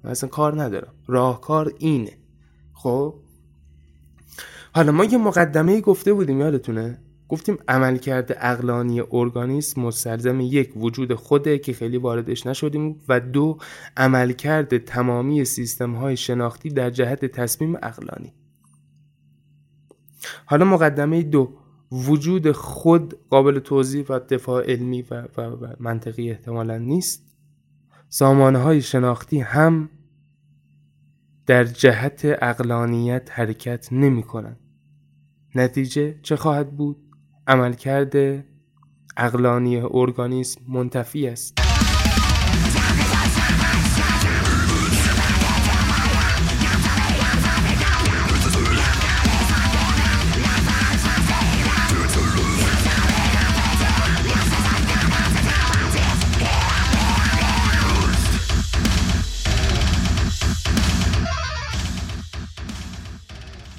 من 0.03 0.11
اصلا 0.11 0.29
کار 0.29 0.63
ندارم. 0.63 0.93
راهکار 1.07 1.73
اینه. 1.77 2.17
خب؟ 2.73 3.15
حالا 4.75 4.91
ما 4.91 5.05
یه 5.05 5.17
مقدمه 5.17 5.81
گفته 5.81 6.13
بودیم 6.13 6.39
یادتونه؟ 6.39 7.01
گفتیم 7.31 7.57
عملکرد 7.67 8.37
اقلانی 8.39 9.01
ارگانیسم 9.11 9.81
مستلزم 9.81 10.41
یک 10.41 10.77
وجود 10.77 11.13
خوده 11.13 11.57
که 11.57 11.73
خیلی 11.73 11.97
واردش 11.97 12.47
نشدیم 12.47 13.01
و 13.09 13.19
دو 13.19 13.57
عملکرد 13.97 14.77
تمامی 14.77 15.45
سیستم 15.45 15.95
های 15.95 16.17
شناختی 16.17 16.69
در 16.69 16.89
جهت 16.89 17.25
تصمیم 17.25 17.75
اقلانی 17.75 18.33
حالا 20.45 20.65
مقدمه 20.65 21.23
دو 21.23 21.53
وجود 21.91 22.51
خود 22.51 23.19
قابل 23.29 23.59
توضیح 23.59 24.05
و 24.09 24.19
دفاع 24.19 24.71
علمی 24.71 25.01
و, 25.01 25.27
و, 25.37 25.41
و 25.41 25.73
منطقی 25.79 26.31
احتمالا 26.31 26.77
نیست 26.77 27.23
سامانه 28.09 28.59
های 28.59 28.81
شناختی 28.81 29.39
هم 29.39 29.89
در 31.45 31.63
جهت 31.63 32.21
اقلانیت 32.25 33.29
حرکت 33.31 33.87
نمی 33.91 34.23
کنند. 34.23 34.59
نتیجه 35.55 36.19
چه 36.21 36.35
خواهد 36.35 36.77
بود؟ 36.77 37.10
عملکرد 37.47 38.43
اقلانی 39.17 39.81
ارگانیسم 39.91 40.61
منتفی 40.67 41.27
است. 41.27 41.57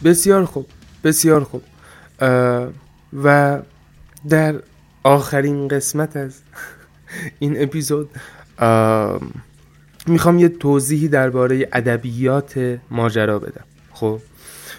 بسیار 0.04 0.44
خوب 0.44 0.66
بسیار 1.04 1.44
خوب. 1.44 1.62
و 3.24 3.58
در 4.28 4.62
آخرین 5.02 5.68
قسمت 5.68 6.16
از 6.16 6.40
این 7.38 7.62
اپیزود 7.62 8.10
می‌خوام 10.06 10.38
یه 10.38 10.48
توضیحی 10.48 11.08
درباره 11.08 11.68
ادبیات 11.72 12.78
ماجرا 12.90 13.38
بدم. 13.38 13.64
خب؟ 13.92 14.20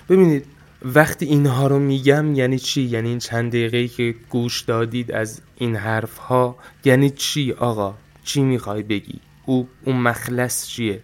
ببینید 0.09 0.45
وقتی 0.85 1.25
اینها 1.25 1.67
رو 1.67 1.79
میگم 1.79 2.35
یعنی 2.35 2.59
چی؟ 2.59 2.81
یعنی 2.81 3.09
این 3.09 3.19
چند 3.19 3.49
دقیقه 3.49 3.87
که 3.87 4.15
گوش 4.29 4.61
دادید 4.61 5.11
از 5.11 5.41
این 5.57 5.75
حرف 5.75 6.17
ها 6.17 6.55
یعنی 6.85 7.09
چی 7.09 7.51
آقا؟ 7.51 7.95
چی 8.23 8.41
می‌خوای 8.41 8.83
بگی؟ 8.83 9.19
او 9.45 9.67
اون 9.85 9.95
مخلص 9.95 10.67
چیه؟ 10.67 11.01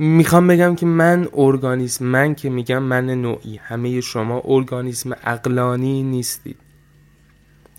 می‌خوام 0.00 0.46
بگم 0.46 0.74
که 0.74 0.86
من 0.86 1.28
ارگانیسم 1.34 2.04
من 2.04 2.34
که 2.34 2.50
میگم 2.50 2.82
من 2.82 3.06
نوعی. 3.06 3.56
همه 3.56 4.00
شما 4.00 4.42
ارگانیسم 4.44 5.16
اقلانی 5.24 6.02
نیستید. 6.02 6.56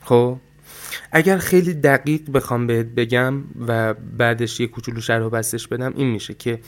خب؟ 0.02 0.38
اگر 1.12 1.38
خیلی 1.38 1.74
دقیق 1.74 2.32
بخوام 2.32 2.68
بهت 2.68 2.86
بگم 2.86 3.44
و 3.68 3.94
بعدش 3.94 4.60
یه 4.60 4.68
کوچولو 4.68 5.02
شرح 5.02 5.30
بستش 5.30 5.68
بدم 5.68 5.94
این 5.96 6.08
میشه 6.08 6.34
که 6.34 6.60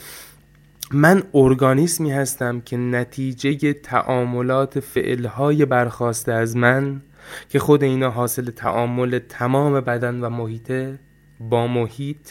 من 0.92 1.22
ارگانیسمی 1.34 2.12
هستم 2.12 2.60
که 2.60 2.76
نتیجه 2.76 3.72
تعاملات 3.72 4.80
فعلهای 4.80 5.64
برخواسته 5.64 6.32
از 6.32 6.56
من 6.56 7.02
که 7.48 7.58
خود 7.58 7.82
اینا 7.82 8.10
حاصل 8.10 8.50
تعامل 8.50 9.18
تمام 9.28 9.80
بدن 9.80 10.20
و 10.20 10.28
محیطه 10.28 10.98
با 11.40 11.66
محیط 11.66 12.30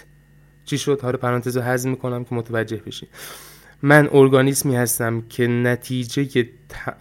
چی 0.65 0.77
شد؟ 0.77 1.01
حالا 1.01 1.17
پرانتز 1.17 1.57
رو 1.57 1.63
حذف 1.63 1.89
می‌کنم 1.89 2.23
که 2.23 2.35
متوجه 2.35 2.77
بشین. 2.77 3.09
من 3.85 4.09
ارگانیسمی 4.11 4.75
هستم 4.75 5.21
که 5.21 5.47
نتیجه 5.47 6.49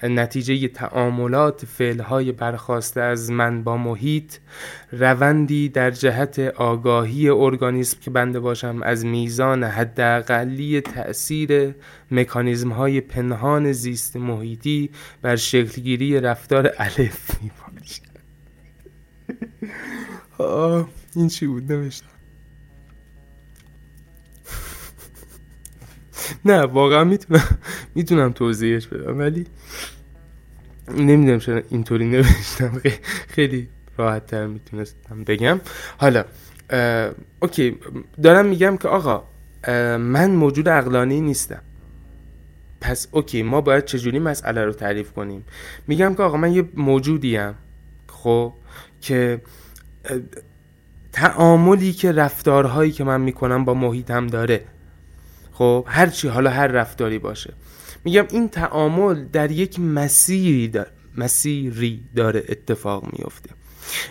نتیجه 0.02 0.68
تعاملات 0.68 1.64
فعلهای 1.64 2.32
برخواسته 2.32 3.00
از 3.00 3.30
من 3.30 3.64
با 3.64 3.76
محیط 3.76 4.36
روندی 4.92 5.68
در 5.68 5.90
جهت 5.90 6.38
آگاهی 6.38 7.28
ارگانیسم 7.28 8.00
که 8.00 8.10
بنده 8.10 8.40
باشم 8.40 8.80
از 8.82 9.04
میزان 9.04 9.64
حداقلی 9.64 10.80
تأثیر 10.80 11.74
مکانیزم 12.10 12.72
های 12.72 13.00
پنهان 13.00 13.72
زیست 13.72 14.16
محیطی 14.16 14.90
بر 15.22 15.36
شکلگیری 15.36 16.20
رفتار 16.20 16.72
الف 16.78 17.42
می 17.42 17.50
این 21.16 21.28
چی 21.28 21.46
بود؟ 21.46 21.72
نوشتم. 21.72 22.06
نه 26.44 26.62
واقعا 26.62 27.04
می‌تونم 27.04 27.58
می‌تونم 27.94 28.32
توضیحش 28.32 28.86
بدم 28.86 29.18
ولی 29.18 29.46
نمی‌دونم 30.98 31.38
چرا 31.38 31.62
اینطوری 31.70 32.08
نوشتم. 32.08 32.80
خیلی 33.28 33.68
راحت 33.96 34.26
تر 34.26 34.46
می‌تونستم 34.46 35.24
بگم. 35.24 35.60
حالا 35.98 36.24
اوکی 37.40 37.78
دارم 38.22 38.46
میگم 38.46 38.76
که 38.76 38.88
آقا 38.88 39.24
من 39.98 40.30
موجود 40.30 40.68
اقلانی 40.68 41.20
نیستم. 41.20 41.62
پس 42.80 43.08
اوکی 43.10 43.42
ما 43.42 43.60
باید 43.60 43.84
چجوری 43.84 44.18
مسئله 44.18 44.64
رو 44.64 44.72
تعریف 44.72 45.12
کنیم؟ 45.12 45.44
میگم 45.86 46.14
که 46.14 46.22
آقا 46.22 46.36
من 46.36 46.52
یه 46.52 46.64
موجودیم 46.76 47.54
خب 48.08 48.52
که 49.00 49.42
تعاملی 51.12 51.92
که 51.92 52.12
رفتارهایی 52.12 52.92
که 52.92 53.04
من 53.04 53.20
می‌کنم 53.20 53.64
با 53.64 53.74
محیطم 53.74 54.26
داره. 54.26 54.64
خب 55.52 55.84
هر 55.88 56.06
چی 56.06 56.28
حالا 56.28 56.50
هر 56.50 56.66
رفتاری 56.66 57.18
باشه. 57.18 57.54
میگم 58.04 58.26
این 58.30 58.48
تعامل 58.48 59.24
در 59.24 59.50
یک 59.50 59.80
مسیری 59.80 60.68
داره 60.68 60.90
مسیری 61.16 62.04
داره 62.14 62.44
اتفاق 62.48 63.04
میفته. 63.12 63.50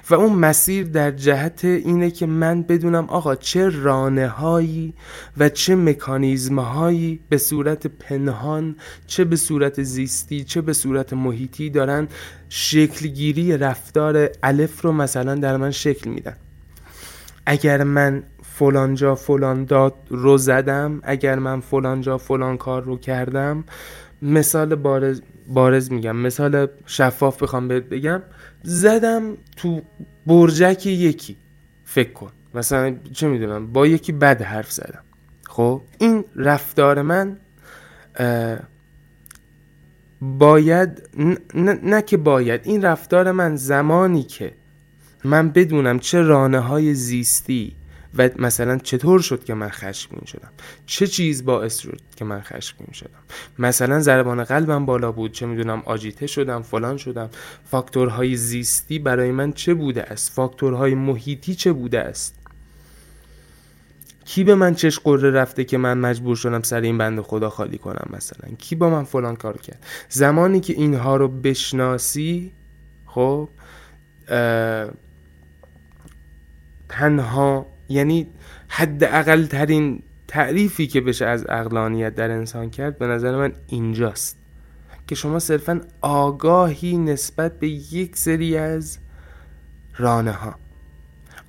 و 0.10 0.16
اون 0.16 0.34
مسیر 0.34 0.86
در 0.86 1.12
جهت 1.12 1.66
اینه 1.66 2.12
که 2.12 2.26
من 2.26 2.62
بدونم 2.62 3.06
آقا 3.06 3.36
چه 3.36 3.70
رانه 3.70 4.28
هایی 4.28 4.94
و 5.38 5.50
چه 5.50 5.76
مکانیزم 5.76 6.60
هایی 6.60 7.20
به 7.30 7.38
صورت 7.38 7.88
پنهان 7.88 8.76
چه 9.08 9.24
به 9.24 9.36
صورت 9.36 9.84
زیستی 9.84 10.44
چه 10.44 10.62
به 10.62 10.74
صورت 10.74 11.14
محیطی 11.14 11.70
دارن 11.70 12.08
شکلگیری 12.50 13.58
رفتار 13.58 14.30
الف 14.44 14.82
رو 14.82 14.92
مثلا 14.92 15.36
در 15.36 15.58
من 15.58 15.72
شکل 15.72 16.10
میدن. 16.10 16.36
اگر 17.46 17.84
من 17.84 18.24
فلان 18.62 18.96
جا 18.96 19.16
فلان 19.16 19.66
داد 19.66 19.94
رو 20.10 20.38
زدم. 20.38 21.00
اگر 21.04 21.40
من 21.40 21.60
فلان 21.60 22.02
جا 22.02 22.18
فلان 22.18 22.58
کار 22.58 22.84
رو 22.84 22.98
کردم 22.98 23.64
مثال 24.22 24.76
بارز, 24.76 25.22
بارز 25.48 25.92
میگم. 25.92 26.16
مثال 26.16 26.68
شفاف 26.86 27.44
بخوام 27.44 27.68
بهت 27.68 27.84
بگم. 27.84 28.22
زدم 28.64 29.38
تو 29.58 29.82
برجک 30.28 30.86
یکی. 30.86 31.36
فکر 31.86 32.14
کن. 32.14 32.32
مثلا 32.54 32.96
چه 33.14 33.28
می‌دونم 33.28 33.68
با 33.68 33.88
یکی 33.88 34.12
بد 34.12 34.42
حرف 34.42 34.72
زدم. 34.72 35.04
خب؟ 35.44 35.82
این 35.98 36.24
رفتار 36.36 37.02
من 37.02 37.38
باید 40.22 41.10
نه 41.84 42.02
که 42.02 42.18
باید 42.18 42.62
این 42.64 42.82
رفتار 42.82 43.32
من 43.32 43.56
زمانی 43.56 44.24
که 44.24 44.54
من 45.24 45.50
بدونم 45.50 46.00
چه 46.00 46.22
رانه 46.22 46.60
های 46.60 46.94
زیستی 46.94 47.76
و 48.18 48.30
مثلا 48.40 48.78
چطور 48.78 49.20
شد 49.20 49.44
که 49.44 49.54
من 49.54 49.70
خشمگین 49.70 50.26
شدم؟ 50.26 50.50
چه 50.86 51.08
چیز 51.08 51.46
باعث 51.46 51.80
شد 51.80 52.02
که 52.16 52.26
من 52.26 52.42
خشمگین 52.42 52.94
شدم؟ 52.94 53.20
مثلا 53.60 54.00
ضربان 54.00 54.44
قلبم 54.44 54.86
بالا 54.86 55.12
بود 55.12 55.32
چه 55.32 55.46
می‌دونم 55.46 55.84
آجیته 55.86 56.28
شدم 56.28 56.62
فلان 56.62 56.98
شدم. 56.98 57.30
فاکتورهای 57.66 58.36
زیستی 58.36 59.00
برای 59.00 59.32
من 59.32 59.54
چه 59.54 59.74
بوده 59.74 60.04
است؟ 60.04 60.32
فاکتورهای 60.32 60.96
محیطی 60.96 61.56
چه 61.56 61.74
بوده 61.74 62.00
است؟ 62.00 62.38
کی 64.26 64.44
به 64.44 64.56
من 64.56 64.76
چش 64.76 65.00
قره 65.00 65.32
رفته 65.32 65.64
که 65.64 65.78
من 65.78 65.98
مجبور 65.98 66.36
شدم 66.36 66.62
سر 66.62 66.82
این 66.82 66.98
بند 66.98 67.22
خدا 67.22 67.50
خالی 67.50 67.78
کنم 67.78 68.10
مثلا؟ 68.10 68.56
کی 68.58 68.76
با 68.76 68.90
من 68.90 69.04
فلان 69.04 69.36
کار 69.36 69.58
کرد؟ 69.58 69.86
زمانی 70.10 70.60
که 70.60 70.74
اینها 70.74 71.18
رو 71.18 71.28
بشناسی 71.28 72.52
خب 73.06 73.50
تنها 76.90 77.66
یعنی 77.92 78.28
حد 78.68 79.04
اقل 79.04 79.46
ترین 79.46 80.04
تعریفی 80.28 80.88
که 80.88 81.02
بشه 81.02 81.26
از 81.26 81.46
اقلانیت 81.50 82.16
در 82.16 82.32
انسان 82.32 82.70
کرد 82.70 82.98
به 82.98 83.08
نظر 83.08 83.36
من 83.36 83.54
اینجاست. 83.68 84.38
که 85.08 85.16
شما 85.16 85.40
صرفا 85.40 85.82
آگاهی 86.02 86.98
نسبت 86.98 87.60
به 87.60 87.68
یک 87.70 88.18
سری 88.18 88.58
از 88.58 88.98
رانه 89.98 90.32
ها 90.32 90.56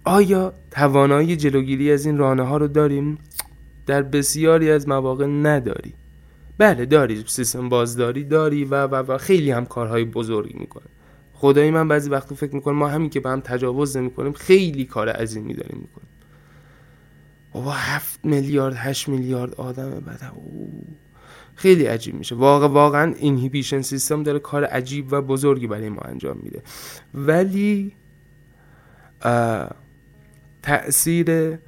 آیا 0.05 0.53
توانایی 0.70 1.36
جلوگیری 1.36 1.93
از 1.93 2.07
این 2.07 2.18
رانه 2.18 2.43
ها 2.43 2.57
رو 2.57 2.68
داریم؟ 2.68 3.18
در 3.86 4.03
بسیاری 4.03 4.70
از 4.70 4.88
مواقع 4.88 5.26
نداری. 5.26 5.95
بله 6.59 6.86
داری. 6.86 7.24
سیستم 7.26 7.68
بازداری 7.68 8.24
داری 8.24 8.64
و 8.64 8.86
و 8.86 8.95
و 8.95 9.18
خیلی 9.18 9.51
هم 9.51 9.66
کارهای 9.66 10.05
بزرگی 10.05 10.59
می‌کنه. 10.59 10.86
خدایی 11.34 11.70
من 11.70 11.88
بعضی 11.88 12.11
وقتا 12.11 12.34
فکر 12.34 12.55
می‌کنم 12.55 12.76
ما 12.76 12.88
همین 12.88 13.11
که 13.11 13.20
به 13.20 13.30
هم 13.30 13.40
تجاوز 13.40 13.97
نمی‌کنیم 13.97 14.32
خیلی 14.32 14.84
کار 14.84 15.09
عظیمی 15.09 15.55
داریم 15.55 15.78
می‌کنیم. 15.80 16.09
بابا 17.53 17.72
هفت 17.72 18.24
میلیارد 18.24 18.74
هشت 18.76 19.09
میلیارد 19.09 19.55
آدم 19.55 19.90
بعد 19.90 20.32
خیلی 21.55 21.84
عجیب 21.84 22.14
میشه. 22.14 22.34
واقع 22.34 22.66
واقعا 22.66 23.14
اینهیبیشن 23.14 23.80
سیستم 23.80 24.22
داره 24.22 24.38
کار 24.38 24.64
عجیب 24.64 25.12
و 25.12 25.22
بزرگی 25.22 25.66
برای 25.66 25.88
ما 25.88 26.00
انجام 26.00 26.38
میده. 26.42 26.62
ولی 27.14 27.96
تاثیر 30.62 31.59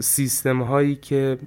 سیستم 0.00 0.62
هایی 0.62 0.96
که 0.96 1.38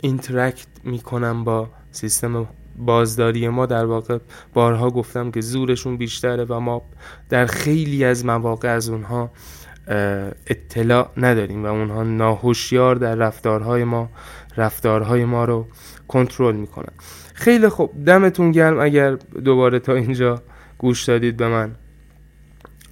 اینترکت 0.00 0.66
می‌کنن 0.84 1.44
با 1.44 1.70
سیستم 1.90 2.48
بازداری 2.78 3.48
ما 3.48 3.66
در 3.66 3.84
واقع 3.84 4.18
بارها 4.54 4.90
گفتم 4.90 5.30
که 5.30 5.40
زورشون 5.40 5.96
بیشتره 5.96 6.44
و 6.44 6.60
ما 6.60 6.82
در 7.28 7.46
خیلی 7.46 8.04
از 8.04 8.24
مواقع 8.24 8.68
از 8.68 8.88
اونها 8.88 9.30
اطلاع 10.46 11.10
نداریم 11.16 11.64
و 11.64 11.66
اونها 11.66 12.02
ناهوشیار 12.02 12.96
در 12.96 13.14
رفتارهای 13.14 13.84
ما 13.84 14.10
رفتارهای 14.56 15.24
ما 15.24 15.44
رو 15.44 15.66
کنترل 16.08 16.56
می‌کنن. 16.56 16.92
خیلی 17.34 17.68
خوب. 17.68 18.04
دمتون 18.04 18.50
گرم 18.52 18.80
اگر 18.80 19.14
دوباره 19.44 19.78
تا 19.78 19.94
اینجا 19.94 20.42
گوش 20.78 21.04
دادید 21.04 21.36
به 21.36 21.48
من. 21.48 21.70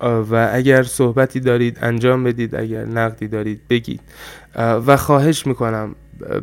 و 0.01 0.51
اگر 0.53 0.83
صحبتی 0.83 1.41
دارید 1.41 1.79
انجام 1.83 2.25
بدید. 2.25 2.55
اگر 2.55 2.85
نقدی 2.85 3.29
دارید 3.29 3.61
بگید. 3.71 4.01
و 4.57 4.97
خواهش 4.97 5.47
می‌کنم 5.47 5.95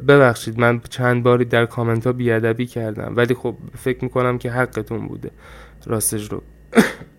ببخشید 0.08 0.60
من 0.60 0.82
چند 0.90 1.24
باری 1.24 1.46
در 1.46 1.66
کامنت 1.66 2.08
ها 2.08 2.14
بیادبی 2.14 2.66
کردم. 2.66 3.14
ولی 3.16 3.34
خب 3.34 3.56
فکر 3.78 4.04
می‌کنم 4.04 4.38
که 4.38 4.52
حقتون 4.52 5.08
بوده. 5.08 5.32
راستش 5.86 6.32
رو. 6.32 6.42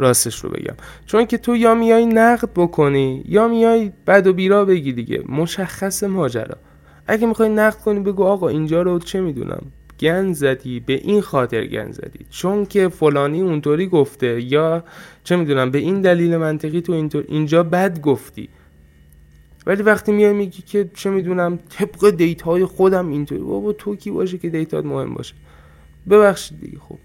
راستش 0.00 0.44
رو 0.44 0.50
بگم. 0.50 0.74
چون 1.06 1.26
که 1.26 1.38
تو 1.38 1.56
یا 1.56 1.74
میای 1.74 2.06
نقد 2.06 2.48
بکنی 2.56 3.24
یا 3.28 3.48
میای 3.48 3.92
بد 4.06 4.26
و 4.26 4.32
بیرا 4.32 4.64
بگی 4.64 4.92
دیگه. 4.92 5.22
مشخص 5.28 6.02
ماجرا. 6.02 6.56
اگه 7.06 7.26
می‌خوای 7.26 7.48
نقد 7.48 7.78
کنی 7.78 8.00
بگو 8.00 8.24
آقا 8.24 8.48
اینجا 8.48 8.82
رو 8.82 8.98
چه 8.98 9.20
می‌دونم؟ 9.20 9.62
گند 10.00 10.32
زدی 10.32 10.80
به 10.80 10.92
این 10.92 11.20
خاطر 11.20 11.66
گند 11.66 11.92
زدی. 11.92 12.26
چون 12.30 12.66
که 12.66 12.88
فلانی 12.88 13.40
اونطوری 13.40 13.86
گفته 13.86 14.42
یا 14.42 14.84
چه 15.24 15.36
می‌دونم 15.36 15.70
به 15.70 15.78
این 15.78 16.00
دلیل 16.00 16.36
منطقی 16.36 16.80
تو 16.80 16.92
اینطور 16.92 17.24
اینجا 17.28 17.62
بد 17.62 18.00
گفتی. 18.00 18.48
ولی 19.66 19.82
وقتی 19.82 20.12
میای 20.12 20.32
میگی 20.32 20.62
که 20.62 20.90
چه 20.94 21.10
می‌دونم 21.10 21.58
طبق 21.70 22.10
data 22.10 22.53
ی 22.53 22.64
خودم 22.64 23.08
اینطوری. 23.08 23.40
بابا 23.40 23.72
تو 23.72 23.96
کی 23.96 24.10
باشه 24.10 24.38
که 24.38 24.50
data 24.50 24.77
ت 24.77 24.84
مهم 24.84 25.14
باشه؟ 25.14 25.34
ببخشید 26.10 26.60
دیگه 26.60 26.78
خب. 26.78 26.98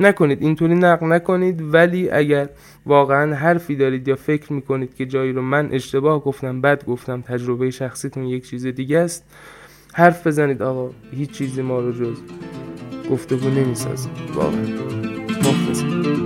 نکنید 0.00 0.42
اینطوری 0.42 0.74
نقد 0.74 1.06
نکنید 1.12 1.74
ولی 1.74 2.10
اگر 2.10 2.48
واقعا 2.86 3.34
حرفی 3.34 3.76
دارید 3.76 4.08
یا 4.08 4.16
فکر 4.16 4.52
می‌کنید 4.52 4.94
که 4.94 5.06
جایی 5.06 5.32
رو 5.32 5.42
من 5.42 5.68
اشتباه 5.72 6.24
گفتم 6.24 6.60
بد 6.60 6.84
گفتم 6.84 7.20
تجربه 7.20 7.70
شخصیتون 7.70 8.24
یک 8.24 8.46
چیز 8.46 8.66
دیگه 8.66 8.98
است 8.98 9.24
حرف 9.94 10.26
بزنید 10.26 10.62
آقا 10.62 10.90
هیچ 11.12 11.30
چیزی 11.30 11.62
ما 11.62 11.80
رو 11.80 11.92
جز 11.92 12.18
گفتگو 13.10 13.48
نمی‌سازه. 13.48 14.08
واقعا. 14.34 14.60
مخلصم. 15.28 16.19